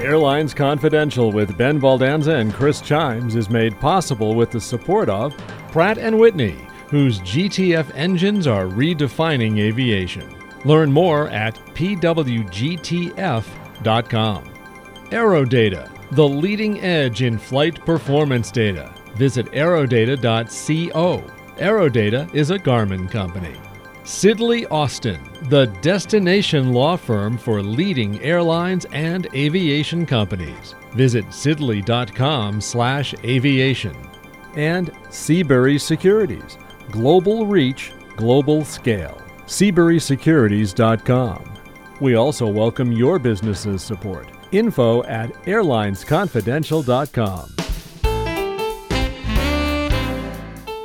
Airlines 0.00 0.54
Confidential 0.54 1.30
with 1.30 1.58
Ben 1.58 1.78
Baldanza 1.78 2.40
and 2.40 2.54
Chris 2.54 2.80
Chiames 2.80 3.36
is 3.36 3.50
made 3.50 3.78
possible 3.78 4.34
with 4.34 4.50
the 4.50 4.60
support 4.60 5.10
of 5.10 5.36
Pratt 5.70 5.98
& 6.12 6.14
Whitney, 6.14 6.56
whose 6.88 7.20
GTF 7.20 7.90
engines 7.94 8.46
are 8.46 8.64
redefining 8.64 9.58
aviation. 9.58 10.34
Learn 10.64 10.90
more 10.90 11.28
at 11.28 11.54
pwgtf.com. 11.74 13.14
Aerodata, 15.10 15.90
the 16.12 16.28
leading 16.28 16.80
edge 16.80 17.22
in 17.22 17.38
flight 17.38 17.84
performance 17.84 18.50
data. 18.50 18.94
Visit 19.16 19.46
aerodata.co. 19.52 21.24
Aerodata 21.58 22.34
is 22.34 22.50
a 22.50 22.58
Garmin 22.58 23.10
company. 23.10 23.54
Sidley 24.10 24.66
Austin, 24.72 25.20
the 25.50 25.66
destination 25.82 26.72
law 26.72 26.96
firm 26.96 27.38
for 27.38 27.62
leading 27.62 28.20
airlines 28.22 28.84
and 28.86 29.28
aviation 29.34 30.04
companies. 30.04 30.74
Visit 30.94 31.26
sidley.com/aviation. 31.26 33.96
And 34.56 34.90
Seabury 35.10 35.78
Securities, 35.78 36.58
global 36.90 37.46
reach, 37.46 37.92
global 38.16 38.64
scale. 38.64 39.16
SeaburySecurities.com. 39.46 41.44
We 42.00 42.16
also 42.16 42.48
welcome 42.48 42.90
your 42.90 43.20
business's 43.20 43.80
support. 43.80 44.28
Info 44.50 45.04
at 45.04 45.32
airlinesconfidential.com. 45.44 47.59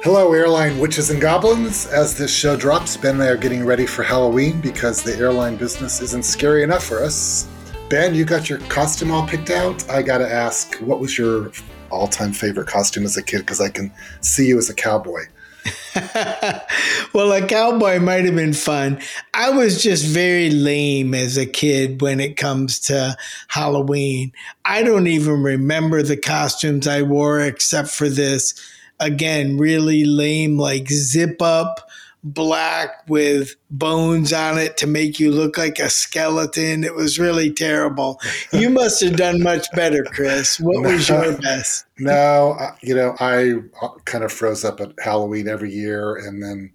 Hello, 0.05 0.33
airline 0.33 0.77
witches 0.77 1.09
and 1.09 1.19
goblins. 1.19 1.87
As 1.87 2.15
this 2.15 2.31
show 2.31 2.55
drops, 2.55 2.95
Ben 2.95 3.15
and 3.15 3.23
I 3.23 3.29
are 3.29 3.35
getting 3.35 3.65
ready 3.65 3.87
for 3.87 4.03
Halloween 4.03 4.61
because 4.61 5.01
the 5.01 5.17
airline 5.17 5.55
business 5.55 5.99
isn't 5.99 6.25
scary 6.25 6.61
enough 6.61 6.83
for 6.83 7.03
us. 7.03 7.47
Ben, 7.89 8.13
you 8.13 8.23
got 8.23 8.47
your 8.47 8.59
costume 8.69 9.09
all 9.09 9.25
picked 9.27 9.49
out. 9.49 9.89
I 9.89 10.03
got 10.03 10.20
to 10.20 10.31
ask, 10.31 10.75
what 10.75 10.99
was 10.99 11.17
your 11.17 11.51
all 11.89 12.07
time 12.07 12.34
favorite 12.34 12.67
costume 12.67 13.03
as 13.03 13.17
a 13.17 13.23
kid? 13.23 13.39
Because 13.39 13.59
I 13.59 13.70
can 13.70 13.91
see 14.21 14.47
you 14.47 14.59
as 14.59 14.70
a 14.70 14.75
cowboy. 14.75 15.21
well, 17.15 17.34
a 17.34 17.43
cowboy 17.47 17.97
might 17.97 18.25
have 18.25 18.35
been 18.35 18.53
fun. 18.53 18.99
I 19.34 19.49
was 19.49 19.81
just 19.81 20.05
very 20.05 20.51
lame 20.51 21.15
as 21.15 21.35
a 21.35 21.47
kid 21.47 21.99
when 21.99 22.19
it 22.19 22.37
comes 22.37 22.79
to 22.81 23.17
Halloween. 23.47 24.34
I 24.65 24.84
don't 24.84 25.07
even 25.07 25.41
remember 25.41 26.03
the 26.03 26.15
costumes 26.15 26.87
I 26.87 27.01
wore 27.01 27.40
except 27.40 27.90
for 27.90 28.07
this 28.07 28.53
again, 28.99 29.57
really 29.57 30.05
lame, 30.05 30.57
like 30.57 30.90
zip 30.90 31.41
up 31.41 31.90
black 32.26 33.07
with 33.07 33.55
bones 33.70 34.34
on 34.34 34.57
it 34.57 34.77
to 34.77 34.87
make 34.87 35.20
you 35.20 35.32
look 35.32 35.57
like 35.57 35.77
a 35.77 35.90
skeleton. 35.90 36.84
It 36.84 36.96
was 36.96 37.20
really 37.20 37.54
terrible. 37.54 38.20
You 38.52 38.70
must 38.70 39.02
have 39.04 39.18
done 39.18 39.43
much 39.43 39.68
better, 39.74 40.04
Chris. 40.04 40.60
What 40.60 40.82
was 40.84 41.10
your 41.10 41.37
best? 41.37 41.85
No, 41.99 42.57
you 42.82 42.96
know, 42.96 43.15
I 43.20 43.55
uh, 43.82 43.90
kind 44.05 44.24
of 44.24 44.32
froze 44.32 44.63
up 44.63 44.79
at 44.79 44.93
Halloween 45.04 45.48
every 45.48 45.71
year 45.71 46.15
and 46.15 46.41
then 46.41 46.71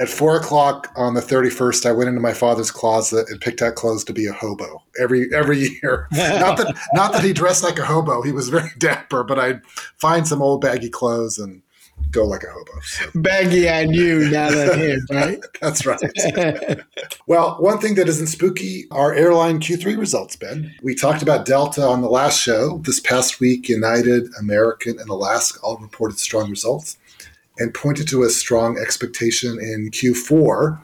at 0.00 0.08
four 0.08 0.36
o'clock 0.36 0.92
on 0.96 1.14
the 1.14 1.20
31st, 1.20 1.86
I 1.86 1.92
went 1.92 2.08
into 2.08 2.20
my 2.20 2.32
father's 2.32 2.70
closet 2.70 3.28
and 3.30 3.40
picked 3.40 3.62
out 3.62 3.76
clothes 3.76 4.04
to 4.04 4.12
be 4.12 4.26
a 4.26 4.32
hobo 4.32 4.82
every 5.00 5.32
every 5.32 5.58
year. 5.82 6.08
not 6.12 6.56
that 6.58 6.74
not 6.94 7.12
that 7.12 7.22
he 7.22 7.32
dressed 7.32 7.62
like 7.62 7.78
a 7.78 7.84
hobo; 7.84 8.22
he 8.22 8.32
was 8.32 8.48
very 8.48 8.70
dapper. 8.78 9.22
But 9.22 9.38
I'd 9.38 9.62
find 9.96 10.26
some 10.26 10.42
old 10.42 10.60
baggy 10.60 10.90
clothes 10.90 11.38
and 11.38 11.62
go 12.10 12.24
like 12.24 12.42
a 12.42 12.50
hobo. 12.50 12.80
So. 12.82 13.06
Baggy 13.14 13.68
on 13.68 13.92
you, 13.92 14.30
not 14.30 14.52
on 14.52 14.78
him, 14.80 15.06
right? 15.10 15.38
That's 15.60 15.86
right. 15.86 16.00
well, 17.26 17.56
one 17.60 17.78
thing 17.78 17.94
that 17.94 18.08
isn't 18.08 18.26
spooky 18.26 18.86
are 18.90 19.14
airline 19.14 19.60
Q3 19.60 19.96
results, 19.96 20.34
Ben. 20.34 20.74
We 20.82 20.96
talked 20.96 21.22
about 21.22 21.46
Delta 21.46 21.82
on 21.82 22.02
the 22.02 22.08
last 22.08 22.40
show. 22.40 22.78
This 22.78 22.98
past 22.98 23.38
week, 23.38 23.68
United, 23.68 24.26
American, 24.40 24.98
and 24.98 25.08
Alaska 25.08 25.60
all 25.62 25.76
reported 25.76 26.18
strong 26.18 26.50
results 26.50 26.98
and 27.58 27.74
pointed 27.74 28.08
to 28.08 28.22
a 28.22 28.30
strong 28.30 28.78
expectation 28.78 29.58
in 29.60 29.90
Q4. 29.90 30.80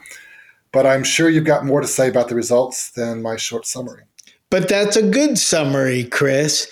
But 0.72 0.86
I'm 0.86 1.02
sure 1.02 1.28
you've 1.28 1.44
got 1.44 1.64
more 1.64 1.80
to 1.80 1.86
say 1.86 2.08
about 2.08 2.28
the 2.28 2.34
results 2.34 2.90
than 2.92 3.22
my 3.22 3.36
short 3.36 3.66
summary. 3.66 4.04
But 4.50 4.68
that's 4.68 4.96
a 4.96 5.02
good 5.02 5.38
summary, 5.38 6.04
Chris. 6.04 6.68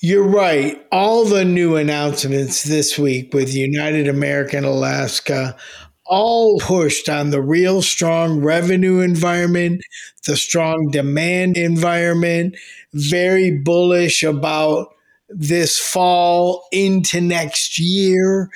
You're 0.00 0.26
right. 0.26 0.84
All 0.90 1.24
the 1.24 1.44
new 1.44 1.76
announcements 1.76 2.62
this 2.62 2.98
week 2.98 3.32
with 3.32 3.54
United 3.54 4.08
American 4.08 4.64
Alaska 4.64 5.56
all 6.04 6.58
pushed 6.60 7.08
on 7.08 7.30
the 7.30 7.40
real 7.40 7.80
strong 7.80 8.40
revenue 8.40 9.00
environment, 9.00 9.82
the 10.26 10.36
strong 10.36 10.90
demand 10.90 11.56
environment, 11.56 12.56
very 12.92 13.50
bullish 13.50 14.22
about 14.22 14.94
this 15.28 15.78
fall 15.78 16.66
into 16.70 17.20
next 17.20 17.78
year. 17.78 18.50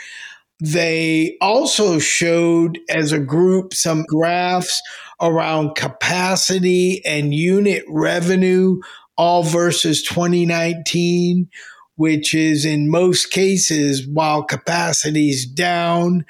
They 0.61 1.37
also 1.41 1.99
showed 1.99 2.79
as 2.89 3.13
a 3.13 3.19
group 3.19 3.75
some 3.75 4.05
graphs 4.05 4.81
around 5.21 5.75
capacity 5.77 7.03
and 7.05 7.35
unit 7.35 7.85
revenue, 7.89 8.81
all 9.19 9.43
versus 9.43 10.03
2019, 10.03 11.49
which 11.97 12.35
is 12.35 12.65
in 12.65 12.91
most 12.91 13.31
cases, 13.31 14.07
while 14.07 14.43
capacity 14.43 15.29
is 15.29 15.47
down, 15.47 16.25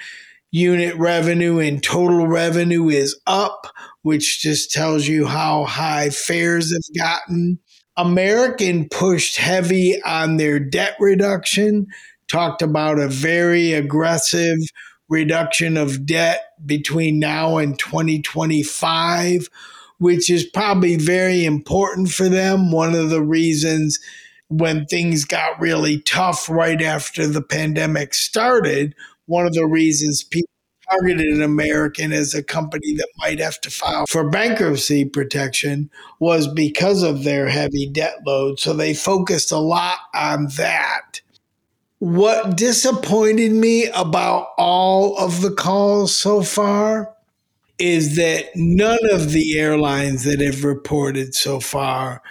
unit 0.50 0.96
revenue 0.96 1.58
and 1.58 1.82
total 1.82 2.26
revenue 2.26 2.88
is 2.88 3.18
up, 3.26 3.68
which 4.02 4.40
just 4.40 4.72
tells 4.72 5.06
you 5.06 5.26
how 5.26 5.64
high 5.64 6.10
fares 6.10 6.72
have 6.72 6.96
gotten. 6.96 7.58
American 7.96 8.88
pushed 8.88 9.36
heavy 9.36 10.00
on 10.02 10.36
their 10.36 10.58
debt 10.58 10.96
reduction 10.98 11.86
talked 12.28 12.62
about 12.62 12.98
a 12.98 13.08
very 13.08 13.72
aggressive 13.72 14.58
reduction 15.08 15.76
of 15.76 16.04
debt 16.06 16.42
between 16.64 17.18
now 17.18 17.58
and 17.58 17.78
2025, 17.78 19.48
which 19.98 20.28
is 20.28 20.44
probably 20.44 20.96
very 20.96 21.44
important 21.44 22.10
for 22.10 22.28
them. 22.28 22.72
One 22.72 22.94
of 22.94 23.10
the 23.10 23.22
reasons 23.22 23.98
when 24.48 24.86
things 24.86 25.24
got 25.24 25.60
really 25.60 26.00
tough 26.02 26.48
right 26.48 26.80
after 26.80 27.26
the 27.26 27.42
pandemic 27.42 28.14
started, 28.14 28.94
one 29.26 29.46
of 29.46 29.54
the 29.54 29.66
reasons 29.66 30.22
people 30.22 30.48
targeted 30.88 31.26
an 31.26 31.42
American 31.42 32.12
as 32.12 32.32
a 32.32 32.42
company 32.42 32.94
that 32.94 33.08
might 33.18 33.40
have 33.40 33.60
to 33.60 33.70
file 33.70 34.06
for 34.08 34.28
bankruptcy 34.30 35.04
protection 35.04 35.90
was 36.20 36.46
because 36.46 37.02
of 37.02 37.24
their 37.24 37.48
heavy 37.48 37.88
debt 37.90 38.18
load. 38.24 38.60
So 38.60 38.72
they 38.72 38.94
focused 38.94 39.50
a 39.50 39.58
lot 39.58 39.98
on 40.14 40.46
that. 40.56 41.20
What 41.98 42.58
disappointed 42.58 43.52
me 43.52 43.86
about 43.86 44.48
all 44.58 45.16
of 45.16 45.40
the 45.40 45.50
calls 45.50 46.14
so 46.16 46.42
far 46.42 47.14
is 47.78 48.16
that 48.16 48.54
none 48.54 48.98
of 49.10 49.32
the 49.32 49.58
airlines 49.58 50.24
that 50.24 50.40
have 50.40 50.62
reported 50.62 51.34
so 51.34 51.58
far 51.58 52.22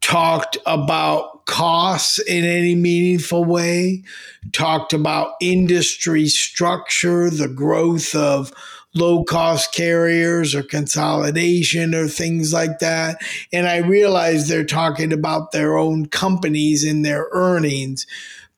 talked 0.00 0.56
about 0.66 1.46
costs 1.46 2.20
in 2.20 2.44
any 2.44 2.76
meaningful 2.76 3.44
way, 3.44 4.04
talked 4.52 4.92
about 4.92 5.32
industry 5.40 6.26
structure, 6.28 7.28
the 7.28 7.48
growth 7.48 8.14
of 8.14 8.52
low 8.94 9.24
cost 9.24 9.74
carriers 9.74 10.54
or 10.54 10.62
consolidation 10.62 11.94
or 11.94 12.06
things 12.06 12.52
like 12.52 12.78
that. 12.78 13.18
And 13.52 13.66
I 13.66 13.78
realize 13.78 14.46
they're 14.46 14.64
talking 14.64 15.12
about 15.12 15.52
their 15.52 15.76
own 15.76 16.06
companies 16.06 16.84
and 16.84 17.04
their 17.04 17.28
earnings 17.32 18.06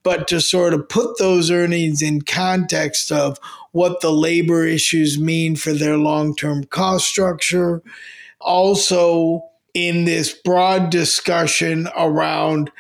but 0.03 0.29
to 0.29 0.41
sort 0.41 0.75
of 0.75 0.89
put 0.89 1.19
those 1.19 1.51
earnings 1.51 2.03
in 2.03 2.23
context 2.23 3.13
of 3.13 3.39
what 3.73 4.01
the 4.01 4.13
labor 4.13 4.65
issues 4.65 5.19
mean 5.19 5.57
for 5.57 5.73
their 5.73 5.97
long 5.97 6.35
term 6.35 6.65
cost 6.65 7.07
structure. 7.07 7.83
Also, 8.41 9.45
in 9.75 10.05
this 10.05 10.33
broad 10.33 10.91
discussion 10.91 11.89
around 11.97 12.71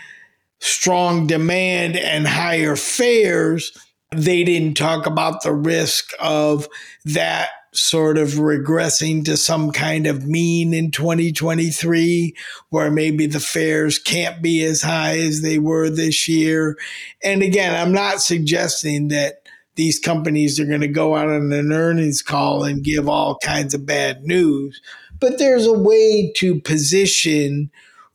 strong 0.58 1.26
demand 1.26 1.96
and 1.96 2.26
higher 2.26 2.76
fares, 2.76 3.76
they 4.12 4.42
didn't 4.42 4.76
talk 4.76 5.06
about 5.06 5.42
the 5.42 5.52
risk 5.52 6.12
of 6.18 6.68
that 7.04 7.50
sort 7.72 8.18
of 8.18 8.30
regressing 8.30 9.24
to 9.24 9.36
some 9.36 9.70
kind 9.70 10.06
of 10.06 10.26
mean 10.26 10.74
in 10.74 10.90
2023 10.90 12.34
where 12.70 12.90
maybe 12.90 13.26
the 13.26 13.38
fares 13.38 14.00
can't 14.00 14.42
be 14.42 14.64
as 14.64 14.82
high 14.82 15.16
as 15.18 15.42
they 15.42 15.58
were 15.58 15.88
this 15.88 16.26
year. 16.26 16.76
And 17.22 17.42
again, 17.42 17.74
I'm 17.74 17.92
not 17.92 18.20
suggesting 18.20 19.08
that 19.08 19.46
these 19.76 20.00
companies 20.00 20.58
are 20.58 20.66
going 20.66 20.80
to 20.80 20.88
go 20.88 21.14
out 21.14 21.28
on 21.28 21.52
an 21.52 21.72
earnings 21.72 22.22
call 22.22 22.64
and 22.64 22.82
give 22.82 23.08
all 23.08 23.38
kinds 23.38 23.72
of 23.72 23.86
bad 23.86 24.24
news, 24.24 24.80
but 25.20 25.38
there's 25.38 25.66
a 25.66 25.72
way 25.72 26.32
to 26.36 26.60
position 26.62 27.70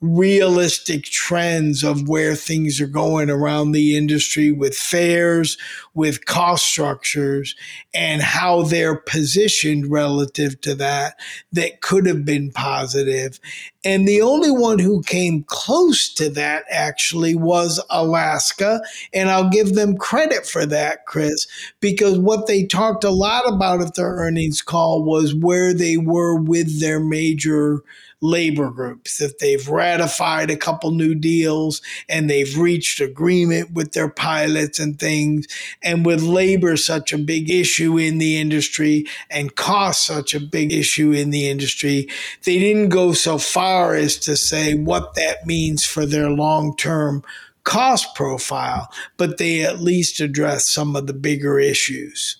realistic 0.06 1.04
trends 1.06 1.84
of 1.84 2.07
where 2.07 2.36
things 2.36 2.80
are 2.80 2.88
going 2.88 3.30
around 3.30 3.72
the 3.72 3.98
industry 3.98 4.52
with 4.52 4.75
fares, 4.75 5.57
with 5.94 6.25
cost 6.25 6.66
structures, 6.66 7.56
and 7.94 8.22
how 8.22 8.62
they're 8.62 8.96
positioned 8.96 9.92
relative 9.92 10.60
to 10.62 10.75
that, 10.75 11.19
that 11.52 11.81
could 11.81 12.06
have 12.06 12.25
been 12.25 12.52
positive. 12.52 13.40
And 13.84 14.07
the 14.07 14.22
only 14.22 14.52
one 14.52 14.80
who 14.80 15.04
came 15.04 15.44
close 15.44 16.12
to 16.16 16.30
that 16.31 16.66
actually 16.69 17.36
was 17.36 17.80
Alaska. 17.90 18.81
And 19.13 19.30
I'll 19.30 19.50
give 19.50 19.75
them 19.75 19.98
credit 19.98 20.46
for 20.46 20.66
that, 20.66 21.06
Chris, 21.06 21.48
because 21.80 22.18
what 22.18 22.48
they 22.48 22.66
talked 22.66 23.04
a 23.04 23.12
lot 23.12 23.48
about 23.48 23.81
at 23.81 23.96
their 23.96 24.16
earnings 24.16 24.62
call 24.62 25.04
was 25.04 25.36
where 25.36 25.74
they 25.74 25.98
were 25.98 26.36
with 26.36 26.80
their 26.80 27.00
major 27.00 27.84
labor 28.22 28.70
groups, 28.70 29.18
that 29.18 29.40
they've 29.40 29.68
ratified 29.68 30.50
a 30.50 30.58
couple 30.58 30.92
new 30.92 31.16
deals 31.16 31.82
and 32.10 32.30
they've 32.30 32.58
reached 32.58 33.00
agreement 33.00 33.72
with 33.72 33.94
their 33.94 34.10
pilots 34.10 34.80
and 34.80 35.00
things. 35.00 35.48
And 35.84 36.06
with 36.06 36.22
labor 36.22 36.78
such 36.78 37.14
a 37.14 37.18
big 37.18 37.50
issue 37.50 37.98
in 37.98 38.18
the 38.18 38.40
industry 38.40 39.06
and 39.30 39.56
cost 39.56 40.06
such 40.06 40.34
a 40.34 40.40
big 40.40 40.74
issue 40.74 41.12
in 41.12 41.30
the 41.30 41.50
industry, 41.50 42.08
they 42.44 42.60
didn't 42.60 42.90
go 42.90 43.14
so 43.14 43.38
far 43.38 43.96
as 43.96 44.18
to 44.20 44.36
say 44.36 44.76
what 44.76 45.14
that 45.16 45.46
means 45.46 45.86
for 45.86 46.06
their 46.06 46.30
long 46.30 46.76
term 46.76 47.24
cost 47.64 48.16
profile, 48.16 48.90
but 49.18 49.38
they 49.38 49.64
at 49.64 49.82
least 49.82 50.22
address 50.22 50.70
some 50.70 50.96
of 50.96 51.08
the 51.08 51.14
bigger 51.14 51.60
issues. 51.60 52.38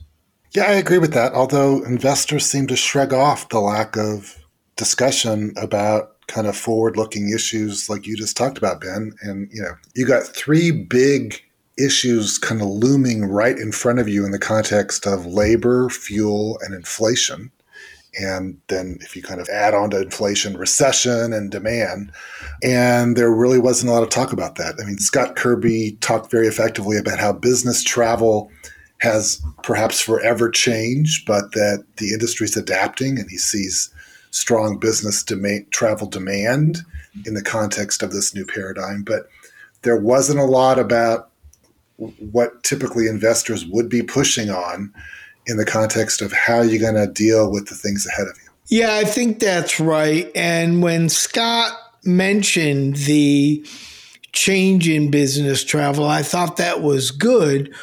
Yeah, 0.52 0.64
I 0.64 0.74
agree 0.74 1.00
with 1.00 1.14
that. 1.14 1.34
Although 1.34 1.84
investors 1.84 2.46
seem 2.46 2.68
to 2.68 2.78
shrug 2.78 3.12
off 3.12 3.50
the 3.50 3.60
lack 3.60 3.98
of 3.98 4.38
discussion 4.76 5.54
about 5.58 6.12
kind 6.28 6.48
of 6.48 6.58
forward-looking 6.58 7.30
issues 7.30 7.90
like 7.90 8.08
you 8.08 8.18
just 8.18 8.36
talked 8.36 8.58
about, 8.58 8.82
Ben. 8.82 9.14
And 9.22 9.50
you 9.54 9.62
know, 9.62 9.76
you 9.96 10.06
got 10.06 10.24
three 10.24 10.72
big 10.72 11.42
issues 11.78 12.38
kind 12.38 12.62
of 12.62 12.68
looming 12.68 13.26
right 13.26 13.58
in 13.58 13.72
front 13.72 14.00
of 14.00 14.08
you 14.08 14.26
in 14.26 14.32
the 14.32 14.40
context 14.40 15.06
of 15.06 15.26
labor, 15.26 15.90
fuel, 15.90 16.58
and 16.64 16.74
inflation. 16.74 17.52
And 18.18 18.58
then 18.70 18.98
if 19.02 19.14
you 19.14 19.22
kind 19.22 19.42
of 19.42 19.50
add 19.50 19.74
on 19.74 19.90
to 19.90 20.02
inflation, 20.02 20.56
recession 20.56 21.34
and 21.34 21.52
demand, 21.52 22.14
and 22.64 23.18
there 23.18 23.30
really 23.30 23.60
wasn't 23.60 23.90
a 23.90 23.94
lot 23.94 24.04
of 24.04 24.10
talk 24.10 24.32
about 24.32 24.56
that. 24.56 24.76
I 24.82 24.86
mean, 24.86 25.00
Scott 25.00 25.36
Kirby 25.36 25.98
talked 26.00 26.32
very 26.32 26.48
effectively 26.48 26.98
about 26.98 27.20
how 27.20 27.34
business 27.34 27.84
travel 27.84 28.50
has 29.00 29.44
perhaps 29.64 30.00
forever 30.00 30.50
changed, 30.50 31.26
but 31.28 31.52
that 31.52 31.84
the 31.98 32.14
industry's 32.14 32.56
adapting 32.56 33.20
and 33.20 33.30
he 33.30 33.38
sees 33.38 33.94
strong 34.36 34.78
business 34.78 35.24
demand, 35.24 35.66
travel 35.72 36.08
demand 36.08 36.80
in 37.26 37.36
the 37.36 37.42
context 37.42 38.04
of 38.04 38.12
this 38.12 38.36
new 38.36 38.46
paradigm. 38.46 39.02
But 39.02 39.30
there 39.84 39.96
wasn't 39.96 40.40
a 40.40 40.44
lot 40.44 40.78
about 40.78 41.30
what 41.98 42.62
typically 42.64 43.08
investors 43.08 43.66
would 43.66 43.88
be 43.88 44.04
pushing 44.04 44.50
on 44.50 44.94
in 45.48 45.56
the 45.56 45.66
context 45.66 46.22
of 46.22 46.34
how 46.34 46.62
you're 46.62 46.82
going 46.82 46.96
to 46.96 47.12
deal 47.12 47.50
with 47.50 47.68
the 47.68 47.76
things 47.76 48.06
ahead 48.06 48.28
of 48.28 48.36
you. 48.44 48.50
Yeah, 48.68 48.96
I 48.96 49.06
think 49.06 49.40
that's 49.40 49.80
right. 49.80 50.30
And 50.36 50.84
when 50.84 51.08
Scott 51.08 51.72
mentioned 52.04 52.98
the 52.98 53.66
change 54.34 54.90
in 54.90 55.12
business 55.12 55.64
travel, 55.64 56.06
I 56.06 56.24
thought 56.24 56.58
that 56.58 56.82
was 56.82 57.12
good 57.12 57.74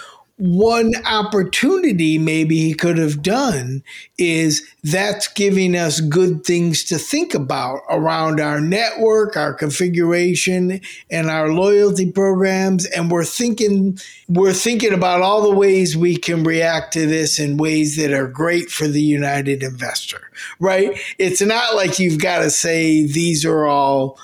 one 0.42 0.92
opportunity 1.06 2.18
maybe 2.18 2.56
he 2.56 2.74
could 2.74 2.98
have 2.98 3.22
done 3.22 3.80
is 4.18 4.68
that's 4.82 5.28
giving 5.28 5.76
us 5.76 6.00
good 6.00 6.44
things 6.44 6.82
to 6.82 6.98
think 6.98 7.32
about 7.32 7.82
around 7.88 8.40
our 8.40 8.60
network, 8.60 9.36
our 9.36 9.54
configuration, 9.54 10.80
and 11.08 11.30
our 11.30 11.52
loyalty 11.52 12.10
programs. 12.10 12.86
And 12.86 13.08
we're 13.08 13.24
thinking 13.24 13.96
we're 14.28 14.52
thinking 14.52 14.92
about 14.92 15.22
all 15.22 15.42
the 15.42 15.56
ways 15.56 15.96
we 15.96 16.16
can 16.16 16.42
react 16.42 16.92
to 16.94 17.06
this 17.06 17.38
in 17.38 17.56
ways 17.56 17.94
that 17.94 18.12
are 18.12 18.26
great 18.26 18.68
for 18.68 18.88
the 18.88 19.00
United 19.00 19.62
investor. 19.62 20.28
Right? 20.58 20.98
It's 21.18 21.40
not 21.40 21.76
like 21.76 22.00
you've 22.00 22.20
got 22.20 22.40
to 22.40 22.50
say 22.50 23.06
these 23.06 23.44
are 23.44 23.64
all 23.66 24.18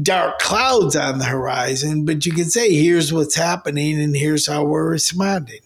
dark 0.00 0.38
clouds 0.38 0.96
on 0.96 1.18
the 1.18 1.24
horizon, 1.24 2.04
but 2.04 2.24
you 2.24 2.32
can 2.32 2.48
say, 2.48 2.72
here's 2.72 3.12
what's 3.12 3.34
happening 3.34 4.00
and 4.00 4.16
here's 4.16 4.46
how 4.46 4.64
we're 4.64 4.90
responding. 4.90 5.60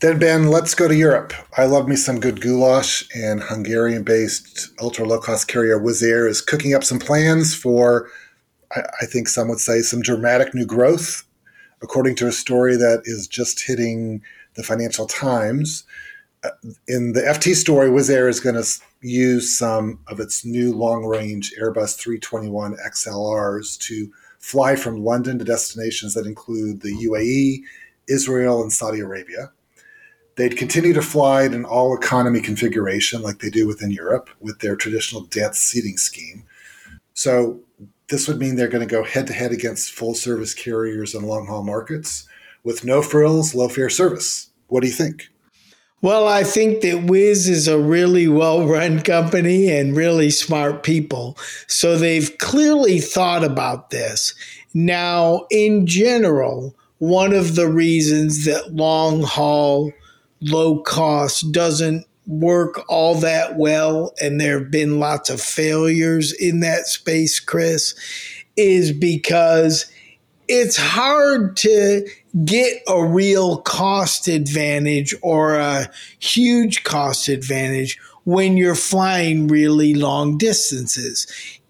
Then, 0.00 0.18
Ben, 0.18 0.48
let's 0.48 0.74
go 0.74 0.88
to 0.88 0.96
Europe. 0.96 1.32
I 1.56 1.66
love 1.66 1.86
me 1.86 1.94
some 1.94 2.18
good 2.18 2.40
goulash, 2.40 3.08
and 3.14 3.40
Hungarian 3.40 4.02
based 4.02 4.70
ultra 4.80 5.06
low 5.06 5.20
cost 5.20 5.46
carrier 5.46 5.78
Wizz 5.78 6.02
Air 6.02 6.26
is 6.26 6.40
cooking 6.40 6.74
up 6.74 6.82
some 6.82 6.98
plans 6.98 7.54
for, 7.54 8.08
I, 8.74 8.80
I 9.02 9.06
think 9.06 9.28
some 9.28 9.48
would 9.48 9.60
say, 9.60 9.80
some 9.80 10.02
dramatic 10.02 10.54
new 10.54 10.66
growth. 10.66 11.22
According 11.82 12.16
to 12.16 12.26
a 12.26 12.32
story 12.32 12.76
that 12.76 13.02
is 13.04 13.28
just 13.28 13.62
hitting 13.64 14.22
the 14.54 14.64
Financial 14.64 15.06
Times, 15.06 15.84
uh, 16.42 16.50
in 16.88 17.12
the 17.12 17.20
FT 17.20 17.54
story, 17.54 17.88
Wizz 17.88 18.10
Air 18.10 18.28
is 18.28 18.40
going 18.40 18.56
to 18.56 18.66
use 19.02 19.58
some 19.58 19.98
of 20.06 20.20
its 20.20 20.44
new 20.44 20.72
long 20.72 21.04
range 21.04 21.52
Airbus 21.60 21.96
321 21.96 22.76
XLRs 22.76 23.78
to 23.80 24.10
fly 24.38 24.76
from 24.76 25.04
London 25.04 25.38
to 25.38 25.44
destinations 25.44 26.14
that 26.14 26.26
include 26.26 26.80
the 26.80 26.94
UAE, 27.06 27.62
Israel, 28.08 28.62
and 28.62 28.72
Saudi 28.72 29.00
Arabia. 29.00 29.52
They'd 30.36 30.56
continue 30.56 30.92
to 30.94 31.02
fly 31.02 31.42
in 31.42 31.52
an 31.52 31.64
all 31.64 31.96
economy 31.96 32.40
configuration 32.40 33.22
like 33.22 33.40
they 33.40 33.50
do 33.50 33.66
within 33.66 33.90
Europe 33.90 34.30
with 34.40 34.60
their 34.60 34.76
traditional 34.76 35.22
dense 35.22 35.58
seating 35.58 35.96
scheme. 35.96 36.44
So, 37.14 37.60
this 38.08 38.28
would 38.28 38.38
mean 38.38 38.56
they're 38.56 38.68
going 38.68 38.86
to 38.86 38.94
go 38.94 39.04
head 39.04 39.26
to 39.28 39.32
head 39.32 39.52
against 39.52 39.92
full 39.92 40.14
service 40.14 40.52
carriers 40.52 41.14
and 41.14 41.26
long 41.26 41.46
haul 41.46 41.62
markets 41.62 42.28
with 42.62 42.84
no 42.84 43.00
frills, 43.00 43.54
low 43.54 43.68
fare 43.68 43.88
service. 43.88 44.50
What 44.66 44.82
do 44.82 44.86
you 44.86 44.92
think? 44.92 45.31
Well, 46.02 46.26
I 46.26 46.42
think 46.42 46.80
that 46.80 47.06
Wizz 47.06 47.48
is 47.48 47.68
a 47.68 47.78
really 47.78 48.26
well 48.26 48.66
run 48.66 49.02
company 49.02 49.70
and 49.70 49.96
really 49.96 50.30
smart 50.30 50.82
people. 50.82 51.38
So 51.68 51.96
they've 51.96 52.36
clearly 52.38 52.98
thought 52.98 53.44
about 53.44 53.90
this. 53.90 54.34
Now, 54.74 55.46
in 55.48 55.86
general, 55.86 56.74
one 56.98 57.32
of 57.32 57.54
the 57.54 57.68
reasons 57.68 58.46
that 58.46 58.74
long 58.74 59.22
haul, 59.22 59.92
low 60.40 60.80
cost 60.80 61.52
doesn't 61.52 62.04
work 62.26 62.80
all 62.88 63.14
that 63.16 63.56
well, 63.56 64.12
and 64.20 64.40
there 64.40 64.58
have 64.58 64.72
been 64.72 64.98
lots 64.98 65.30
of 65.30 65.40
failures 65.40 66.32
in 66.32 66.60
that 66.60 66.86
space, 66.86 67.38
Chris, 67.38 67.94
is 68.56 68.90
because 68.90 69.86
it's 70.48 70.76
hard 70.76 71.56
to 71.58 72.08
get 72.44 72.82
a 72.88 73.04
real 73.04 73.58
cost 73.58 74.28
advantage 74.28 75.14
or 75.22 75.56
a 75.56 75.90
huge 76.18 76.82
cost 76.84 77.28
advantage 77.28 77.98
when 78.24 78.56
you're 78.56 78.74
flying 78.74 79.48
really 79.48 79.94
long 79.94 80.38
distances. 80.38 81.26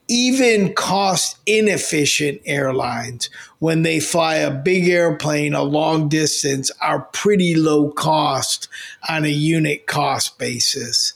Even 0.09 0.75
cost 0.75 1.39
inefficient 1.47 2.41
airlines, 2.45 3.31
when 3.61 3.83
they 3.83 3.99
fly 3.99 4.35
a 4.35 4.51
big 4.51 4.89
airplane 4.89 5.55
a 5.55 5.63
long 5.63 6.09
distance, 6.09 6.71
are 6.81 7.09
pretty 7.13 7.55
low 7.55 7.91
cost 7.91 8.69
on 9.09 9.25
a 9.25 9.29
unit 9.29 9.87
cost 9.87 10.39
basis. 10.39 11.13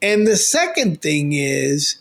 And 0.00 0.26
the 0.26 0.36
second 0.36 1.02
thing 1.02 1.32
is, 1.32 1.96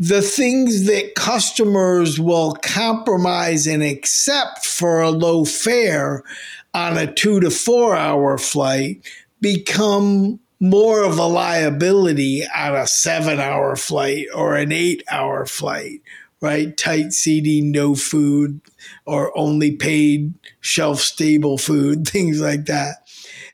the 0.00 0.22
things 0.22 0.86
that 0.86 1.14
customers 1.14 2.18
will 2.18 2.54
compromise 2.62 3.66
and 3.66 3.82
accept 3.82 4.64
for 4.64 5.02
a 5.02 5.10
low 5.10 5.44
fare 5.44 6.24
on 6.72 6.96
a 6.96 7.12
two 7.12 7.38
to 7.38 7.50
four 7.50 7.94
hour 7.94 8.38
flight 8.38 9.04
become 9.42 10.40
more 10.58 11.04
of 11.04 11.18
a 11.18 11.26
liability 11.26 12.44
on 12.56 12.74
a 12.74 12.86
seven 12.86 13.38
hour 13.40 13.76
flight 13.76 14.26
or 14.34 14.56
an 14.56 14.72
eight 14.72 15.02
hour 15.10 15.44
flight, 15.44 16.00
right? 16.40 16.74
Tight 16.78 17.12
seating, 17.12 17.70
no 17.70 17.94
food, 17.94 18.62
or 19.04 19.36
only 19.36 19.72
paid 19.72 20.32
shelf 20.60 21.00
stable 21.00 21.58
food, 21.58 22.08
things 22.08 22.40
like 22.40 22.64
that. 22.64 23.06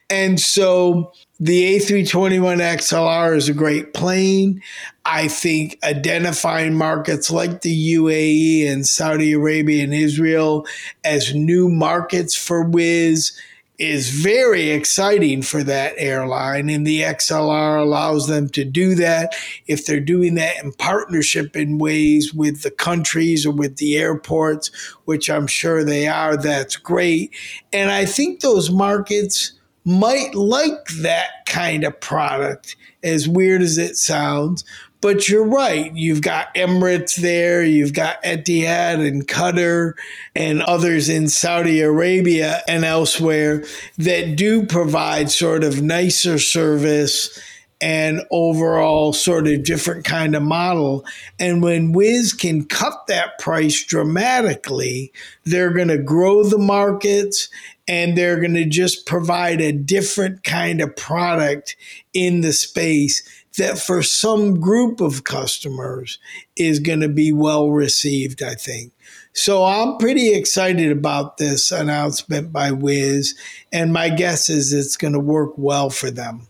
And 0.09 0.39
so 0.39 1.13
the 1.41 1.77
A321 1.77 2.59
XLR 2.59 3.37
is 3.37 3.49
a 3.49 3.55
great 3.55 3.93
plane. 3.93 4.63
I 5.09 5.29
think 5.29 5.79
identifying 5.85 6.75
markets 6.75 7.31
like 7.31 7.63
the 7.63 7.95
UAE 7.95 8.69
and 8.69 8.85
Saudi 8.85 9.33
Arabia 9.33 9.85
and 9.85 9.95
Israel 9.95 10.67
as 11.05 11.33
new 11.33 11.69
markets 11.69 12.35
for 12.35 12.65
Wizz 12.65 13.33
is 13.79 14.11
very 14.11 14.71
exciting 14.71 15.43
for 15.43 15.63
that 15.63 15.95
airline. 15.97 16.69
And 16.69 16.85
the 16.85 17.03
XLR 17.03 17.81
allows 17.81 18.27
them 18.27 18.49
to 18.51 18.65
do 18.65 18.97
that. 18.97 19.35
If 19.69 19.87
they're 19.87 20.01
doing 20.01 20.35
that 20.37 20.65
in 20.65 20.73
partnership 20.73 21.55
in 21.55 21.79
ways 21.79 22.35
with 22.35 22.63
the 22.63 22.71
countries 22.73 23.47
or 23.47 23.53
with 23.53 23.77
the 23.77 23.97
airports, 23.97 24.73
which 25.05 25.31
I'm 25.31 25.47
sure 25.47 25.85
they 25.85 26.09
are, 26.09 26.37
that's 26.37 26.75
great. 26.77 27.33
And 27.73 27.93
I 27.93 28.07
think 28.07 28.41
those 28.41 28.71
markets 28.71 29.53
might 29.85 30.35
like 30.35 30.85
that 31.01 31.47
kind 31.47 31.85
of 31.85 32.01
product, 32.01 32.77
as 33.05 33.29
weird 33.29 33.63
as 33.63 33.79
it 33.79 33.97
sounds. 33.97 34.65
But 35.01 35.29
you're 35.29 35.47
right. 35.47 35.95
You've 35.95 36.23
got 36.23 36.55
Emirates 36.55 37.17
there, 37.17 37.65
you've 37.65 37.93
got 37.93 38.23
Etihad 38.23 39.07
and 39.07 39.27
Qatar 39.27 39.93
and 40.35 40.63
others 40.63 41.09
in 41.09 41.29
Saudi 41.29 41.81
Arabia 41.81 42.63
and 42.67 42.85
elsewhere 42.85 43.65
that 43.99 44.37
do 44.37 44.65
provide 44.67 45.31
sort 45.31 45.65
of 45.65 45.83
nicer 45.83 46.39
service 46.39 47.39
and 47.81 48.23
overall 48.31 49.13
sort 49.13 49.47
of 49.47 49.65
different 49.65 50.05
kind 50.05 50.35
of 50.35 50.43
model. 50.43 51.05
And 51.39 51.63
when 51.63 51.95
Wizz 51.95 52.39
can 52.39 52.65
cut 52.65 53.07
that 53.09 53.39
price 53.39 53.85
dramatically, 53.85 55.13
they're 55.45 55.73
going 55.73 55.89
to 55.89 55.99
grow 55.99 56.43
the 56.43 56.59
markets 56.59 57.49
and 57.87 58.17
they're 58.17 58.41
going 58.41 58.55
to 58.55 58.65
just 58.65 59.07
provide 59.07 59.61
a 59.61 59.73
different 59.73 60.43
kind 60.43 60.81
of 60.81 60.97
product 60.97 61.77
in 62.13 62.41
the 62.41 62.53
space 62.53 63.23
that 63.57 63.79
for 63.79 64.03
some 64.03 64.61
group 64.61 65.01
of 65.01 65.25
customers 65.25 66.19
is 66.57 66.79
going 66.79 67.01
to 67.01 67.09
be 67.09 67.33
well 67.33 67.71
received, 67.71 68.43
I 68.43 68.55
think. 68.55 68.93
So 69.33 69.65
I'm 69.65 69.99
pretty 69.99 70.35
excited 70.35 70.91
about 70.91 71.37
this 71.37 71.71
announcement 71.71 72.53
by 72.53 72.71
Wizz, 72.71 73.35
and 73.73 73.93
my 73.93 74.09
guess 74.09 74.49
is 74.49 74.73
it's 74.73 74.97
going 74.97 75.13
to 75.13 75.21
work 75.21 75.53
well 75.57 75.91
for 75.91 76.11
them. 76.11 76.49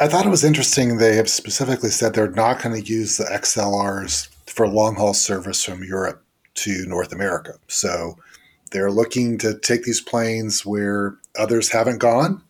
I 0.00 0.08
thought 0.08 0.26
it 0.26 0.30
was 0.30 0.44
interesting. 0.44 0.96
They 0.96 1.16
have 1.16 1.28
specifically 1.28 1.90
said 1.90 2.14
they're 2.14 2.30
not 2.30 2.62
going 2.62 2.74
to 2.80 2.88
use 2.88 3.18
the 3.18 3.24
XLRs 3.24 4.28
for 4.46 4.66
long 4.66 4.96
haul 4.96 5.14
service 5.14 5.64
from 5.64 5.84
Europe 5.84 6.24
to 6.54 6.84
North 6.86 7.12
America. 7.12 7.54
So 7.68 8.18
they're 8.72 8.90
looking 8.90 9.38
to 9.38 9.58
take 9.58 9.84
these 9.84 10.00
planes 10.00 10.66
where 10.66 11.16
others 11.38 11.70
haven't 11.70 11.98
gone 11.98 12.42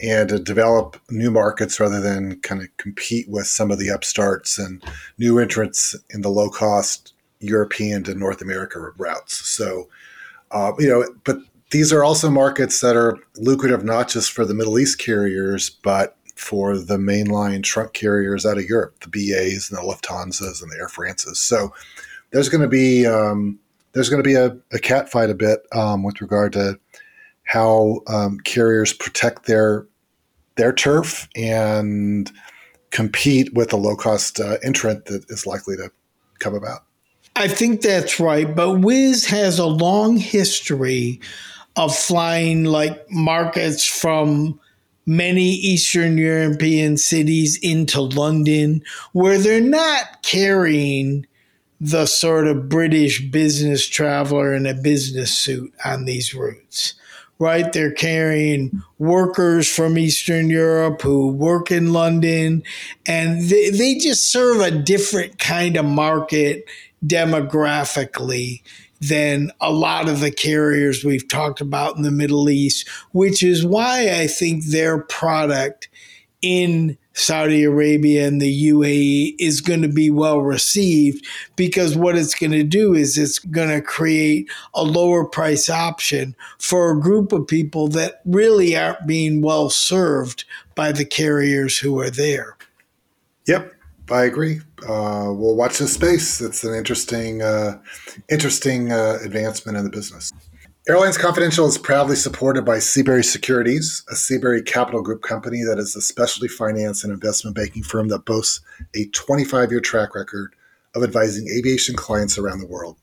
and 0.00 0.28
to 0.28 0.38
develop 0.38 1.00
new 1.10 1.30
markets 1.30 1.80
rather 1.80 2.00
than 2.00 2.40
kind 2.40 2.62
of 2.62 2.68
compete 2.76 3.28
with 3.28 3.46
some 3.46 3.70
of 3.70 3.78
the 3.78 3.88
upstarts 3.88 4.58
and 4.58 4.82
new 5.18 5.38
entrants 5.38 5.96
in 6.10 6.22
the 6.22 6.28
low 6.28 6.50
cost 6.50 7.14
European 7.40 8.02
to 8.04 8.14
North 8.14 8.42
America 8.42 8.78
routes. 8.98 9.36
So, 9.48 9.88
uh, 10.50 10.72
you 10.78 10.88
know, 10.88 11.04
but 11.24 11.38
these 11.70 11.92
are 11.92 12.04
also 12.04 12.30
markets 12.30 12.80
that 12.80 12.96
are 12.96 13.18
lucrative 13.36 13.84
not 13.84 14.08
just 14.08 14.32
for 14.32 14.44
the 14.44 14.54
Middle 14.54 14.78
East 14.78 14.98
carriers, 14.98 15.70
but 15.70 16.16
for 16.36 16.76
the 16.76 16.98
mainline 16.98 17.62
trunk 17.62 17.92
carriers 17.92 18.44
out 18.44 18.58
of 18.58 18.68
Europe, 18.68 18.94
the 19.00 19.08
BAs 19.08 19.70
and 19.70 19.78
the 19.78 19.82
Lufthansas 19.82 20.62
and 20.62 20.70
the 20.70 20.76
Air 20.78 20.88
Frances. 20.88 21.38
So 21.38 21.72
there's 22.30 22.48
going 22.48 22.62
to 22.62 22.68
be 22.68 23.06
um, 23.06 23.58
there's 23.92 24.10
going 24.10 24.22
to 24.22 24.28
be 24.28 24.34
a, 24.34 24.56
a 24.72 24.78
cat 24.78 25.10
fight 25.10 25.30
a 25.30 25.34
bit 25.34 25.66
um, 25.72 26.02
with 26.02 26.20
regard 26.20 26.52
to 26.52 26.78
how 27.46 28.00
um, 28.06 28.38
carriers 28.40 28.92
protect 28.92 29.46
their 29.46 29.86
their 30.56 30.72
turf 30.72 31.28
and 31.34 32.30
compete 32.90 33.52
with 33.54 33.72
a 33.72 33.76
low 33.76 33.96
cost 33.96 34.40
uh, 34.40 34.56
entrant 34.62 35.06
that 35.06 35.24
is 35.28 35.46
likely 35.46 35.76
to 35.76 35.90
come 36.38 36.54
about. 36.54 36.84
I 37.34 37.48
think 37.48 37.82
that's 37.82 38.18
right, 38.18 38.54
but 38.54 38.78
Wizz 38.80 39.26
has 39.26 39.58
a 39.58 39.66
long 39.66 40.16
history 40.16 41.20
of 41.76 41.94
flying 41.94 42.64
like 42.64 43.10
markets 43.10 43.84
from 43.84 44.58
many 45.04 45.50
Eastern 45.50 46.18
European 46.18 46.96
cities 46.96 47.58
into 47.62 48.00
London 48.00 48.82
where 49.12 49.38
they're 49.38 49.60
not 49.60 50.22
carrying 50.22 51.26
the 51.80 52.06
sort 52.06 52.46
of 52.46 52.68
British 52.68 53.20
business 53.30 53.86
traveler 53.86 54.54
in 54.54 54.66
a 54.66 54.74
business 54.74 55.30
suit 55.30 55.72
on 55.84 56.06
these 56.06 56.34
routes, 56.34 56.94
right? 57.38 57.72
They're 57.72 57.92
carrying 57.92 58.82
workers 58.98 59.68
from 59.68 59.98
Eastern 59.98 60.48
Europe 60.48 61.02
who 61.02 61.28
work 61.28 61.70
in 61.70 61.92
London, 61.92 62.62
and 63.06 63.42
they, 63.42 63.70
they 63.70 63.96
just 63.96 64.30
serve 64.30 64.60
a 64.60 64.70
different 64.70 65.38
kind 65.38 65.76
of 65.76 65.84
market 65.84 66.64
demographically 67.04 68.62
than 69.00 69.50
a 69.60 69.70
lot 69.70 70.08
of 70.08 70.20
the 70.20 70.30
carriers 70.30 71.04
we've 71.04 71.28
talked 71.28 71.60
about 71.60 71.96
in 71.96 72.02
the 72.02 72.10
Middle 72.10 72.48
East, 72.48 72.88
which 73.12 73.42
is 73.42 73.64
why 73.64 74.18
I 74.18 74.26
think 74.26 74.64
their 74.64 74.98
product 74.98 75.88
in 76.40 76.96
Saudi 77.16 77.64
Arabia 77.64 78.28
and 78.28 78.40
the 78.40 78.70
UAE 78.70 79.34
is 79.38 79.62
going 79.62 79.80
to 79.82 79.88
be 79.88 80.10
well 80.10 80.40
received 80.40 81.26
because 81.56 81.96
what 81.96 82.14
it's 82.14 82.34
going 82.34 82.52
to 82.52 82.62
do 82.62 82.94
is 82.94 83.16
it's 83.16 83.38
going 83.38 83.70
to 83.70 83.80
create 83.80 84.50
a 84.74 84.84
lower 84.84 85.24
price 85.24 85.70
option 85.70 86.36
for 86.58 86.90
a 86.90 87.00
group 87.00 87.32
of 87.32 87.46
people 87.46 87.88
that 87.88 88.20
really 88.26 88.76
aren't 88.76 89.06
being 89.06 89.40
well 89.40 89.70
served 89.70 90.44
by 90.74 90.92
the 90.92 91.06
carriers 91.06 91.78
who 91.78 91.98
are 91.98 92.10
there. 92.10 92.56
Yep. 93.46 93.72
I 94.10 94.24
agree. 94.24 94.60
Uh, 94.82 95.32
we'll 95.32 95.56
watch 95.56 95.78
this 95.78 95.94
space. 95.94 96.40
It's 96.40 96.62
an 96.62 96.74
interesting, 96.74 97.42
uh, 97.42 97.80
interesting 98.30 98.92
uh, 98.92 99.18
advancement 99.24 99.76
in 99.76 99.84
the 99.84 99.90
business. 99.90 100.32
Airlines 100.88 101.18
Confidential 101.18 101.66
is 101.66 101.78
proudly 101.78 102.14
supported 102.14 102.64
by 102.64 102.78
Seabury 102.78 103.24
Securities, 103.24 104.04
a 104.08 104.14
Seabury 104.14 104.62
Capital 104.62 105.02
Group 105.02 105.20
company 105.20 105.64
that 105.64 105.80
is 105.80 105.96
a 105.96 106.00
specialty 106.00 106.46
finance 106.46 107.02
and 107.02 107.12
investment 107.12 107.56
banking 107.56 107.82
firm 107.82 108.06
that 108.06 108.24
boasts 108.24 108.60
a 108.94 109.06
25 109.06 109.72
year 109.72 109.80
track 109.80 110.14
record 110.14 110.54
of 110.94 111.02
advising 111.02 111.48
aviation 111.48 111.96
clients 111.96 112.38
around 112.38 112.60
the 112.60 112.68
world. 112.68 112.98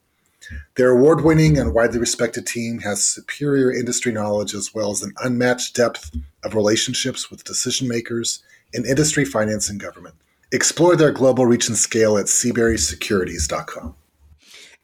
Their 0.75 0.91
award 0.91 1.25
winning 1.25 1.57
and 1.57 1.73
widely 1.73 1.99
respected 1.99 2.47
team 2.47 2.79
has 2.79 3.05
superior 3.05 3.69
industry 3.73 4.13
knowledge 4.13 4.53
as 4.53 4.73
well 4.73 4.91
as 4.91 5.03
an 5.03 5.11
unmatched 5.21 5.75
depth 5.75 6.09
of 6.45 6.55
relationships 6.55 7.29
with 7.29 7.43
decision 7.43 7.89
makers 7.89 8.41
in 8.71 8.85
industry, 8.85 9.25
finance, 9.25 9.69
and 9.69 9.77
government. 9.77 10.15
Explore 10.53 10.95
their 10.95 11.11
global 11.11 11.45
reach 11.45 11.67
and 11.67 11.77
scale 11.77 12.17
at 12.17 12.27
seaburysecurities.com. 12.27 13.95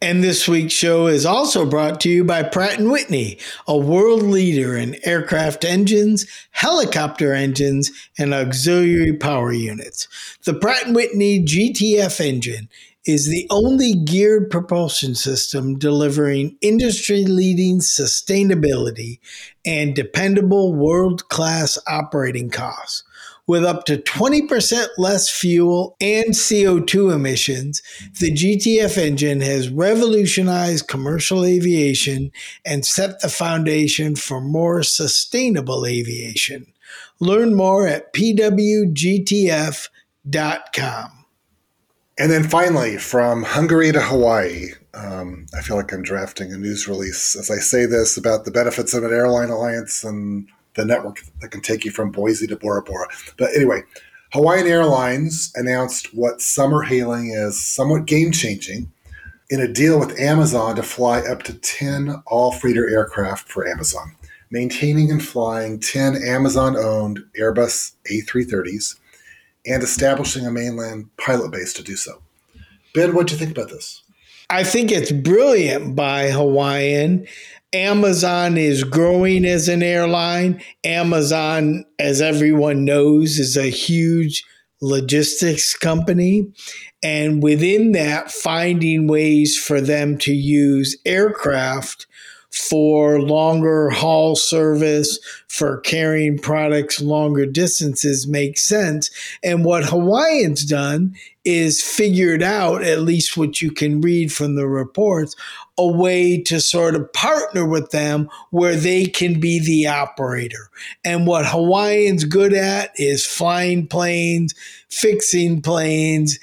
And 0.02 0.24
this 0.24 0.48
week's 0.48 0.72
show 0.72 1.08
is 1.08 1.26
also 1.26 1.66
brought 1.66 2.00
to 2.02 2.10
you 2.10 2.24
by 2.24 2.44
Pratt 2.44 2.80
& 2.80 2.80
Whitney, 2.80 3.38
a 3.68 3.78
world 3.78 4.24
leader 4.24 4.78
in 4.78 4.96
aircraft 5.04 5.66
engines, 5.66 6.26
helicopter 6.52 7.34
engines, 7.34 7.92
and 8.18 8.34
auxiliary 8.34 9.18
power 9.18 9.52
units. 9.52 10.08
The 10.46 10.54
Pratt 10.54 10.88
& 10.88 10.88
Whitney 10.88 11.44
GTF 11.44 12.22
engine 12.22 12.70
is 13.06 13.28
the 13.28 13.46
only 13.50 13.94
geared 13.94 14.50
propulsion 14.50 15.16
system 15.16 15.78
delivering 15.78 16.58
industry-leading 16.62 17.80
sustainability 17.80 19.20
and 19.66 19.96
dependable 19.96 20.74
world-class 20.74 21.78
operating 21.88 22.50
costs 22.50 23.04
with 23.50 23.66
up 23.66 23.84
to 23.84 23.98
20% 23.98 24.88
less 25.00 25.28
fuel 25.28 25.98
and 26.00 26.36
CO2 26.36 27.12
emissions, 27.12 27.82
the 28.20 28.32
GTF 28.32 28.96
engine 28.96 29.42
has 29.42 29.70
revolutionized 29.70 30.88
commercial 30.88 31.44
aviation 31.44 32.32
and 32.64 32.86
set 32.86 33.22
the 33.22 33.28
foundation 33.28 34.16
for 34.16 34.40
more 34.40 34.84
sustainable 34.84 35.88
aviation. 35.88 36.72
Learn 37.20 37.56
more 37.56 37.88
at 37.88 38.14
pwgtf.com. 38.14 38.86
And 42.20 42.32
then 42.32 42.44
finally, 42.44 42.98
from 43.00 43.42
Hungary 43.42 43.92
to 43.94 44.00
Hawaii, 44.02 44.74
um, 44.94 45.48
I 45.58 45.62
feel 45.62 45.76
like 45.76 45.92
I'm 45.92 46.04
drafting 46.04 46.54
a 46.54 46.58
news 46.58 46.88
release 46.88 47.36
as 47.36 47.50
I 47.50 47.56
say 47.56 47.88
this 47.88 48.16
about 48.16 48.46
the 48.46 48.52
benefits 48.52 48.94
of 48.94 49.04
an 49.04 49.12
airline 49.12 49.50
alliance 49.50 50.04
and 50.04 50.48
the 50.80 50.86
network 50.86 51.22
that 51.42 51.52
can 51.52 51.62
take 51.62 51.84
you 51.84 51.92
from 51.92 52.12
Boise 52.12 52.48
to 52.48 52.56
Bora 52.56 52.82
Bora. 52.82 53.08
But 53.38 53.54
anyway, 53.56 53.84
Hawaiian 54.32 54.68
Airlines 54.68 55.52
announced 55.56 56.14
what 56.14 56.42
summer 56.42 56.84
hailing 56.84 57.32
is 57.32 57.64
somewhat 57.66 58.06
game 58.06 58.32
changing 58.32 58.92
in 59.50 59.60
a 59.60 59.68
deal 59.68 60.00
with 60.00 60.20
Amazon 60.20 60.76
to 60.76 60.84
fly 60.84 61.20
up 61.20 61.44
to 61.44 61.54
10 61.54 62.24
all 62.28 62.52
freighter 62.52 62.90
aircraft 62.90 63.50
for 63.50 63.68
Amazon, 63.68 64.16
maintaining 64.52 65.12
and 65.12 65.24
flying 65.24 65.80
10 65.80 66.16
Amazon 66.24 66.78
owned 66.78 67.20
Airbus 67.38 67.94
A330s 68.12 68.96
and 69.66 69.84
establishing 69.84 70.46
a 70.46 70.52
mainland 70.52 71.10
pilot 71.18 71.52
base 71.52 71.74
to 71.74 71.84
do 71.84 71.96
so. 71.96 72.22
Ben, 72.94 73.14
what 73.14 73.28
do 73.28 73.34
you 73.34 73.40
think 73.40 73.52
about 73.52 73.70
this? 73.70 74.04
I 74.52 74.64
think 74.64 74.92
it's 74.92 75.12
brilliant 75.12 75.96
by 75.96 76.32
Hawaiian. 76.32 77.28
Amazon 77.74 78.58
is 78.58 78.84
growing 78.84 79.46
as 79.46 79.70
an 79.70 79.84
airline. 79.84 80.62
Amazon, 80.84 81.86
as 82.00 82.22
everyone 82.22 82.84
knows, 82.84 83.38
is 83.38 83.56
a 83.56 83.70
huge 83.70 84.44
logistics 84.82 85.76
company. 85.76 86.52
And 87.04 87.44
within 87.44 87.92
that, 87.92 88.32
finding 88.32 89.08
ways 89.08 89.58
for 89.58 89.82
them 89.82 90.18
to 90.20 90.34
use 90.34 90.98
aircraft 91.06 92.08
for 92.52 93.22
longer 93.22 93.90
haul 93.90 94.36
service, 94.36 95.20
for 95.48 95.80
carrying 95.82 96.38
products 96.38 97.02
longer 97.02 97.46
distances 97.46 98.28
makes 98.28 98.64
sense. 98.64 99.12
And 99.44 99.64
what 99.64 99.86
Hawaiian's 99.86 100.66
done 100.66 101.16
is 101.46 101.82
figured 101.82 102.44
out, 102.44 102.84
at 102.84 103.02
least 103.02 103.38
what 103.38 103.62
you 103.62 103.72
can 103.72 104.02
read 104.02 104.32
from 104.32 104.56
the 104.56 104.68
reports, 104.68 105.36
a 105.78 105.88
way 105.88 106.42
to 106.42 106.60
sort 106.60 106.96
of 106.96 107.12
partner 107.14 107.66
with 107.66 107.92
them 107.92 108.30
where 108.52 108.76
they 108.76 109.06
can 109.06 109.40
be 109.40 109.60
the 109.60 109.88
operator. 109.88 110.70
And 111.04 111.26
what 111.26 111.46
Hawaiian's 111.46 112.26
good 112.26 112.54
at 112.54 112.92
is 112.96 113.26
flying 113.26 113.88
planes, 113.88 114.54
fixing 114.90 115.62
planes, 115.62 116.40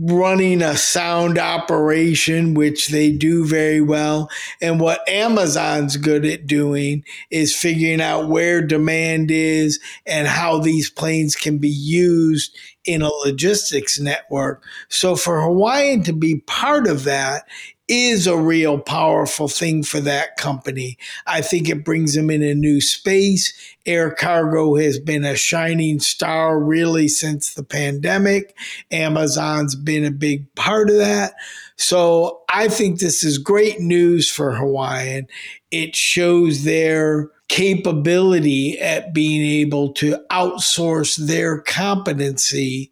running 0.00 0.62
a 0.62 0.76
sound 0.76 1.38
operation, 1.38 2.54
which 2.54 2.88
they 2.88 3.12
do 3.12 3.46
very 3.46 3.80
well. 3.80 4.30
And 4.60 4.80
what 4.80 5.08
Amazon's 5.08 5.96
good 5.96 6.26
at 6.26 6.46
doing 6.46 7.04
is 7.30 7.56
figuring 7.56 8.00
out 8.00 8.28
where 8.28 8.60
demand 8.60 9.30
is 9.30 9.80
and 10.04 10.26
how 10.26 10.58
these 10.58 10.90
planes 10.90 11.34
can 11.36 11.58
be 11.58 11.68
used 11.68 12.56
in 12.84 13.02
a 13.02 13.10
logistics 13.24 13.98
network. 13.98 14.62
So 14.88 15.16
for 15.16 15.42
Hawaiian 15.42 16.02
to 16.04 16.12
be 16.12 16.40
part 16.46 16.86
of 16.86 17.04
that 17.04 17.46
is 17.88 18.26
a 18.26 18.36
real 18.36 18.78
powerful 18.78 19.48
thing 19.48 19.82
for 19.82 20.00
that 20.00 20.36
company. 20.36 20.98
I 21.26 21.40
think 21.40 21.68
it 21.68 21.84
brings 21.84 22.14
them 22.14 22.30
in 22.30 22.42
a 22.42 22.54
new 22.54 22.80
space. 22.80 23.52
Air 23.84 24.10
cargo 24.10 24.74
has 24.76 24.98
been 24.98 25.24
a 25.24 25.36
shining 25.36 26.00
star 26.00 26.58
really 26.58 27.06
since 27.06 27.54
the 27.54 27.62
pandemic. 27.62 28.56
Amazon's 28.90 29.76
been 29.76 30.04
a 30.04 30.10
big 30.10 30.52
part 30.56 30.90
of 30.90 30.96
that. 30.96 31.34
So 31.76 32.42
I 32.52 32.68
think 32.68 32.98
this 32.98 33.22
is 33.22 33.38
great 33.38 33.80
news 33.80 34.28
for 34.30 34.52
Hawaiian. 34.52 35.28
It 35.70 35.94
shows 35.94 36.64
their 36.64 37.30
capability 37.48 38.78
at 38.80 39.14
being 39.14 39.42
able 39.42 39.92
to 39.92 40.16
outsource 40.30 41.16
their 41.16 41.60
competency 41.60 42.90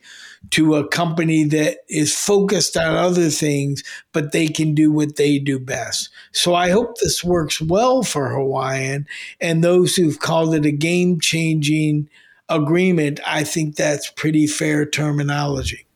to 0.50 0.74
a 0.74 0.88
company 0.88 1.44
that 1.44 1.78
is 1.88 2.14
focused 2.14 2.76
on 2.76 2.94
other 2.94 3.30
things, 3.30 3.82
but 4.12 4.32
they 4.32 4.46
can 4.46 4.74
do 4.74 4.92
what 4.92 5.16
they 5.16 5.38
do 5.38 5.58
best. 5.58 6.10
So 6.32 6.54
I 6.54 6.70
hope 6.70 6.98
this 6.98 7.24
works 7.24 7.60
well 7.60 8.02
for 8.02 8.28
Hawaiian 8.28 9.06
and 9.40 9.62
those 9.62 9.96
who've 9.96 10.18
called 10.18 10.54
it 10.54 10.66
a 10.66 10.70
game 10.70 11.20
changing 11.20 12.08
agreement. 12.48 13.20
I 13.26 13.44
think 13.44 13.76
that's 13.76 14.10
pretty 14.10 14.46
fair 14.46 14.86
terminology. 14.86 15.86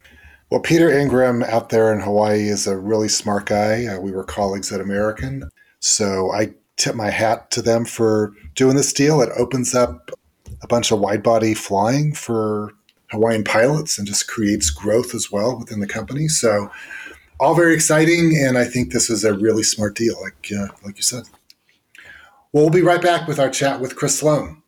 Well, 0.50 0.60
Peter 0.60 0.88
Ingram 0.88 1.42
out 1.42 1.68
there 1.68 1.92
in 1.92 2.00
Hawaii 2.00 2.48
is 2.48 2.66
a 2.66 2.78
really 2.78 3.08
smart 3.08 3.46
guy. 3.46 3.84
Uh, 3.84 4.00
we 4.00 4.12
were 4.12 4.24
colleagues 4.24 4.72
at 4.72 4.80
American. 4.80 5.50
So 5.80 6.32
I 6.32 6.54
tip 6.76 6.94
my 6.94 7.10
hat 7.10 7.50
to 7.50 7.60
them 7.60 7.84
for 7.84 8.32
doing 8.54 8.76
this 8.76 8.92
deal. 8.92 9.20
It 9.20 9.28
opens 9.36 9.74
up 9.74 10.10
a 10.62 10.66
bunch 10.66 10.90
of 10.90 11.00
wide 11.00 11.22
body 11.22 11.52
flying 11.52 12.14
for 12.14 12.72
Hawaiian 13.10 13.44
pilots 13.44 13.98
and 13.98 14.06
just 14.06 14.28
creates 14.28 14.70
growth 14.70 15.14
as 15.14 15.30
well 15.30 15.58
within 15.58 15.80
the 15.80 15.86
company. 15.86 16.28
So, 16.28 16.70
all 17.40 17.54
very 17.54 17.74
exciting, 17.74 18.36
and 18.36 18.58
I 18.58 18.64
think 18.64 18.92
this 18.92 19.08
is 19.08 19.24
a 19.24 19.32
really 19.32 19.62
smart 19.62 19.94
deal, 19.94 20.20
like 20.20 20.50
uh, 20.52 20.68
like 20.84 20.96
you 20.96 21.02
said. 21.02 21.24
Well, 22.52 22.64
we'll 22.64 22.70
be 22.70 22.82
right 22.82 23.02
back 23.02 23.28
with 23.28 23.38
our 23.38 23.50
chat 23.50 23.80
with 23.80 23.94
Chris 23.94 24.18
Sloan. 24.18 24.62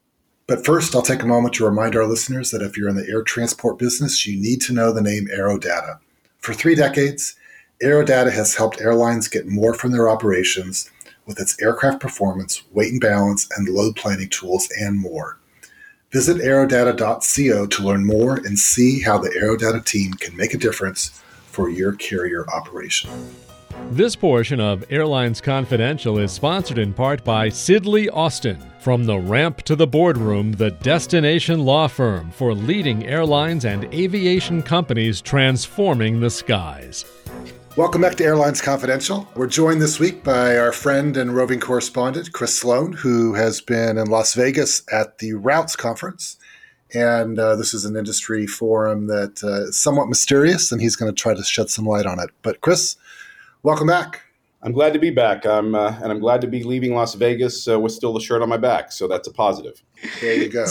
But 0.46 0.64
first, 0.64 0.94
I'll 0.94 1.02
take 1.02 1.22
a 1.22 1.26
moment 1.26 1.54
to 1.54 1.64
remind 1.64 1.96
our 1.96 2.06
listeners 2.06 2.50
that 2.50 2.62
if 2.62 2.76
you're 2.76 2.88
in 2.88 2.96
the 2.96 3.08
air 3.08 3.22
transport 3.22 3.78
business, 3.78 4.26
you 4.26 4.40
need 4.40 4.60
to 4.62 4.72
know 4.72 4.92
the 4.92 5.02
name 5.02 5.28
AeroData. 5.28 5.98
For 6.38 6.54
three 6.54 6.74
decades, 6.74 7.36
AeroData 7.82 8.32
has 8.32 8.54
helped 8.54 8.80
airlines 8.80 9.28
get 9.28 9.46
more 9.46 9.74
from 9.74 9.92
their 9.92 10.08
operations 10.08 10.90
with 11.26 11.40
its 11.40 11.60
aircraft 11.62 12.00
performance, 12.00 12.62
weight 12.72 12.92
and 12.92 13.00
balance, 13.00 13.48
and 13.56 13.68
load 13.68 13.96
planning 13.96 14.28
tools, 14.28 14.68
and 14.78 14.98
more. 14.98 15.39
Visit 16.12 16.38
aerodata.co 16.38 17.66
to 17.66 17.82
learn 17.84 18.04
more 18.04 18.34
and 18.34 18.58
see 18.58 19.00
how 19.00 19.16
the 19.16 19.28
Aerodata 19.28 19.84
team 19.84 20.12
can 20.14 20.36
make 20.36 20.54
a 20.54 20.58
difference 20.58 21.10
for 21.46 21.70
your 21.70 21.92
carrier 21.92 22.44
operation. 22.50 23.08
This 23.92 24.16
portion 24.16 24.58
of 24.58 24.84
Airlines 24.90 25.40
Confidential 25.40 26.18
is 26.18 26.32
sponsored 26.32 26.78
in 26.78 26.92
part 26.92 27.22
by 27.22 27.48
Sidley 27.48 28.08
Austin. 28.12 28.60
From 28.80 29.04
the 29.04 29.18
ramp 29.18 29.62
to 29.62 29.76
the 29.76 29.86
boardroom, 29.86 30.50
the 30.50 30.72
destination 30.72 31.64
law 31.64 31.86
firm 31.86 32.32
for 32.32 32.54
leading 32.54 33.06
airlines 33.06 33.64
and 33.64 33.84
aviation 33.94 34.62
companies 34.62 35.20
transforming 35.20 36.18
the 36.18 36.30
skies. 36.30 37.04
Welcome 37.76 38.00
back 38.00 38.16
to 38.16 38.24
Airlines 38.24 38.60
Confidential. 38.60 39.28
We're 39.36 39.46
joined 39.46 39.80
this 39.80 40.00
week 40.00 40.24
by 40.24 40.58
our 40.58 40.72
friend 40.72 41.16
and 41.16 41.36
roving 41.36 41.60
correspondent, 41.60 42.32
Chris 42.32 42.58
Sloan, 42.58 42.92
who 42.92 43.34
has 43.34 43.60
been 43.60 43.96
in 43.96 44.08
Las 44.08 44.34
Vegas 44.34 44.82
at 44.92 45.18
the 45.18 45.34
Routes 45.34 45.76
Conference. 45.76 46.36
And 46.92 47.38
uh, 47.38 47.54
this 47.54 47.72
is 47.72 47.84
an 47.84 47.96
industry 47.96 48.48
forum 48.48 49.06
that 49.06 49.44
uh, 49.44 49.68
is 49.68 49.80
somewhat 49.80 50.08
mysterious, 50.08 50.72
and 50.72 50.80
he's 50.80 50.96
going 50.96 51.14
to 51.14 51.22
try 51.22 51.32
to 51.32 51.44
shed 51.44 51.70
some 51.70 51.86
light 51.86 52.06
on 52.06 52.18
it. 52.18 52.30
But, 52.42 52.60
Chris, 52.60 52.96
welcome 53.62 53.86
back. 53.86 54.22
I'm 54.62 54.72
glad 54.72 54.92
to 54.94 54.98
be 54.98 55.10
back. 55.10 55.46
I'm, 55.46 55.76
uh, 55.76 55.94
and 56.02 56.10
I'm 56.10 56.18
glad 56.18 56.40
to 56.40 56.48
be 56.48 56.64
leaving 56.64 56.92
Las 56.92 57.14
Vegas 57.14 57.68
uh, 57.68 57.78
with 57.78 57.92
still 57.92 58.12
the 58.12 58.20
shirt 58.20 58.42
on 58.42 58.48
my 58.48 58.56
back. 58.56 58.90
So 58.90 59.06
that's 59.06 59.28
a 59.28 59.32
positive. 59.32 59.80
There 60.20 60.34
you 60.34 60.48
go. 60.48 60.66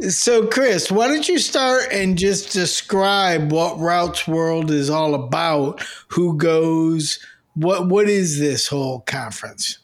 So, 0.00 0.44
Chris, 0.48 0.90
why 0.90 1.06
don't 1.06 1.28
you 1.28 1.38
start 1.38 1.84
and 1.92 2.18
just 2.18 2.52
describe 2.52 3.52
what 3.52 3.78
Routes 3.78 4.26
World 4.26 4.72
is 4.72 4.90
all 4.90 5.14
about? 5.14 5.84
Who 6.08 6.36
goes? 6.36 7.20
What 7.54 7.88
What 7.88 8.08
is 8.08 8.40
this 8.40 8.66
whole 8.66 9.00
conference? 9.02 9.78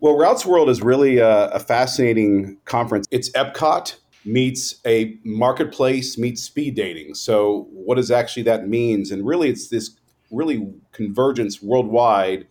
Well, 0.00 0.16
Routes 0.16 0.46
World 0.46 0.70
is 0.70 0.80
really 0.80 1.18
a, 1.18 1.48
a 1.48 1.60
fascinating 1.60 2.56
conference. 2.64 3.06
It's 3.10 3.28
Epcot 3.32 3.96
meets 4.24 4.76
a 4.86 5.18
marketplace 5.24 6.16
meets 6.16 6.42
speed 6.42 6.74
dating. 6.74 7.14
So, 7.14 7.68
what 7.70 7.96
does 7.96 8.10
actually 8.10 8.44
that 8.44 8.66
means? 8.66 9.10
And 9.10 9.26
really, 9.26 9.50
it's 9.50 9.68
this 9.68 9.90
really 10.30 10.72
convergence 10.92 11.60
worldwide 11.60 12.46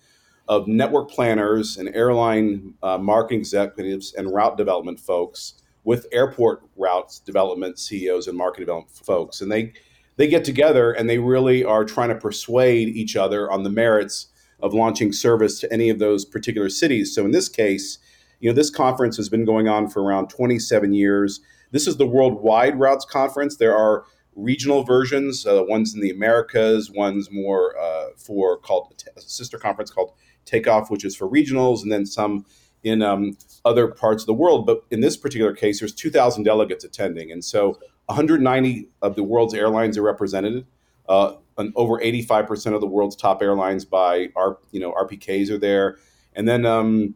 of 0.48 0.67
network 0.67 1.10
planners 1.10 1.76
and 1.76 1.89
airline 1.95 2.76
uh, 2.84 3.00
marketing 3.00 3.39
executives 3.39 4.13
and 4.13 4.32
route 4.32 4.58
development 4.58 5.00
folks 5.00 5.59
with 5.84 6.08
airport 6.12 6.62
routes 6.76 7.20
development 7.20 7.80
CEOs 7.80 8.28
and 8.28 8.38
market 8.38 8.62
development 8.62 8.96
folks, 8.96 9.42
and 9.42 9.52
they 9.52 9.74
they 10.18 10.28
get 10.28 10.44
together 10.44 10.92
and 10.92 11.10
they 11.10 11.18
really 11.18 11.63
are 11.63 11.86
trying 11.86 12.10
to 12.10 12.15
persuade 12.15 12.89
each 12.89 13.15
other 13.15 13.50
on 13.50 13.63
the 13.63 13.70
merits 13.70 14.28
of 14.60 14.74
launching 14.74 15.13
service 15.13 15.62
to 15.62 15.72
any 15.72 15.89
of 15.89 16.00
those 16.00 16.26
particular 16.26 16.70
cities. 16.70 17.15
So 17.15 17.24
in 17.24 17.32
this 17.32 17.48
case, 17.48 17.98
you 18.42 18.50
know, 18.50 18.54
this 18.54 18.70
conference 18.70 19.15
has 19.15 19.30
been 19.30 19.46
going 19.46 19.70
on 19.70 19.89
for 19.89 20.04
around 20.04 20.28
27 20.28 20.94
years. 20.94 21.39
This 21.72 21.88
is 21.88 21.98
the 21.98 22.06
worldwide 22.06 22.78
routes 22.80 23.06
conference. 23.06 23.58
There 23.58 23.76
are 23.76 24.04
regional 24.36 24.84
versions, 24.84 25.46
uh, 25.46 25.63
ones 25.68 25.94
in 25.94 26.02
the 26.02 26.10
Americas, 26.10 26.89
ones 26.92 27.30
more 27.32 27.78
uh, 27.80 28.08
for 28.18 28.58
called 28.58 28.94
a 29.15 29.22
sister 29.22 29.58
conference 29.58 29.92
called 29.92 30.13
Takeoff, 30.46 30.89
which 30.89 31.06
is 31.06 31.15
for 31.15 31.30
regionals, 31.30 31.82
and 31.84 31.92
then 31.92 32.06
some 32.06 32.46
in 32.84 33.02
um, 33.02 33.38
other 33.65 33.88
parts 33.88 34.24
of 34.24 34.28
the 34.28 34.34
world. 34.34 34.65
But 34.65 34.84
in 34.92 35.02
this 35.02 35.18
particular 35.18 35.54
case, 35.54 35.80
there's 35.80 35.94
2,000 35.94 36.44
delegates 36.44 36.84
attending, 36.84 37.32
and 37.32 37.44
so 37.44 37.80
190 38.06 38.89
of 39.02 39.15
the 39.15 39.24
world's 39.24 39.54
airlines 39.54 39.98
are 39.98 40.04
represented. 40.04 40.65
Uh, 41.08 41.36
and 41.58 41.74
over 41.76 42.00
85% 42.00 42.74
of 42.74 42.82
the 42.82 42.88
world's 42.88 43.15
top 43.15 43.42
airlines 43.42 43.84
by 43.84 44.30
our, 44.36 44.60
you 44.72 44.80
know, 44.80 44.94
RPKs 44.94 45.50
are 45.50 45.58
there, 45.58 45.98
and 46.34 46.48
then 46.48 46.65
um, 46.65 47.15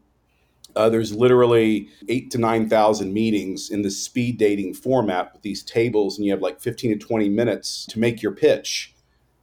uh, 0.75 0.89
there's 0.89 1.13
literally 1.15 1.89
eight 2.09 2.31
to 2.31 2.37
nine 2.37 2.67
thousand 2.67 3.13
meetings 3.13 3.69
in 3.69 3.83
the 3.83 3.91
speed 3.91 4.37
dating 4.37 4.73
format 4.73 5.31
with 5.33 5.41
these 5.43 5.63
tables, 5.63 6.17
and 6.17 6.25
you 6.25 6.31
have 6.31 6.41
like 6.41 6.59
15 6.59 6.99
to 6.99 7.05
20 7.05 7.29
minutes 7.29 7.85
to 7.87 7.99
make 7.99 8.21
your 8.21 8.31
pitch. 8.31 8.93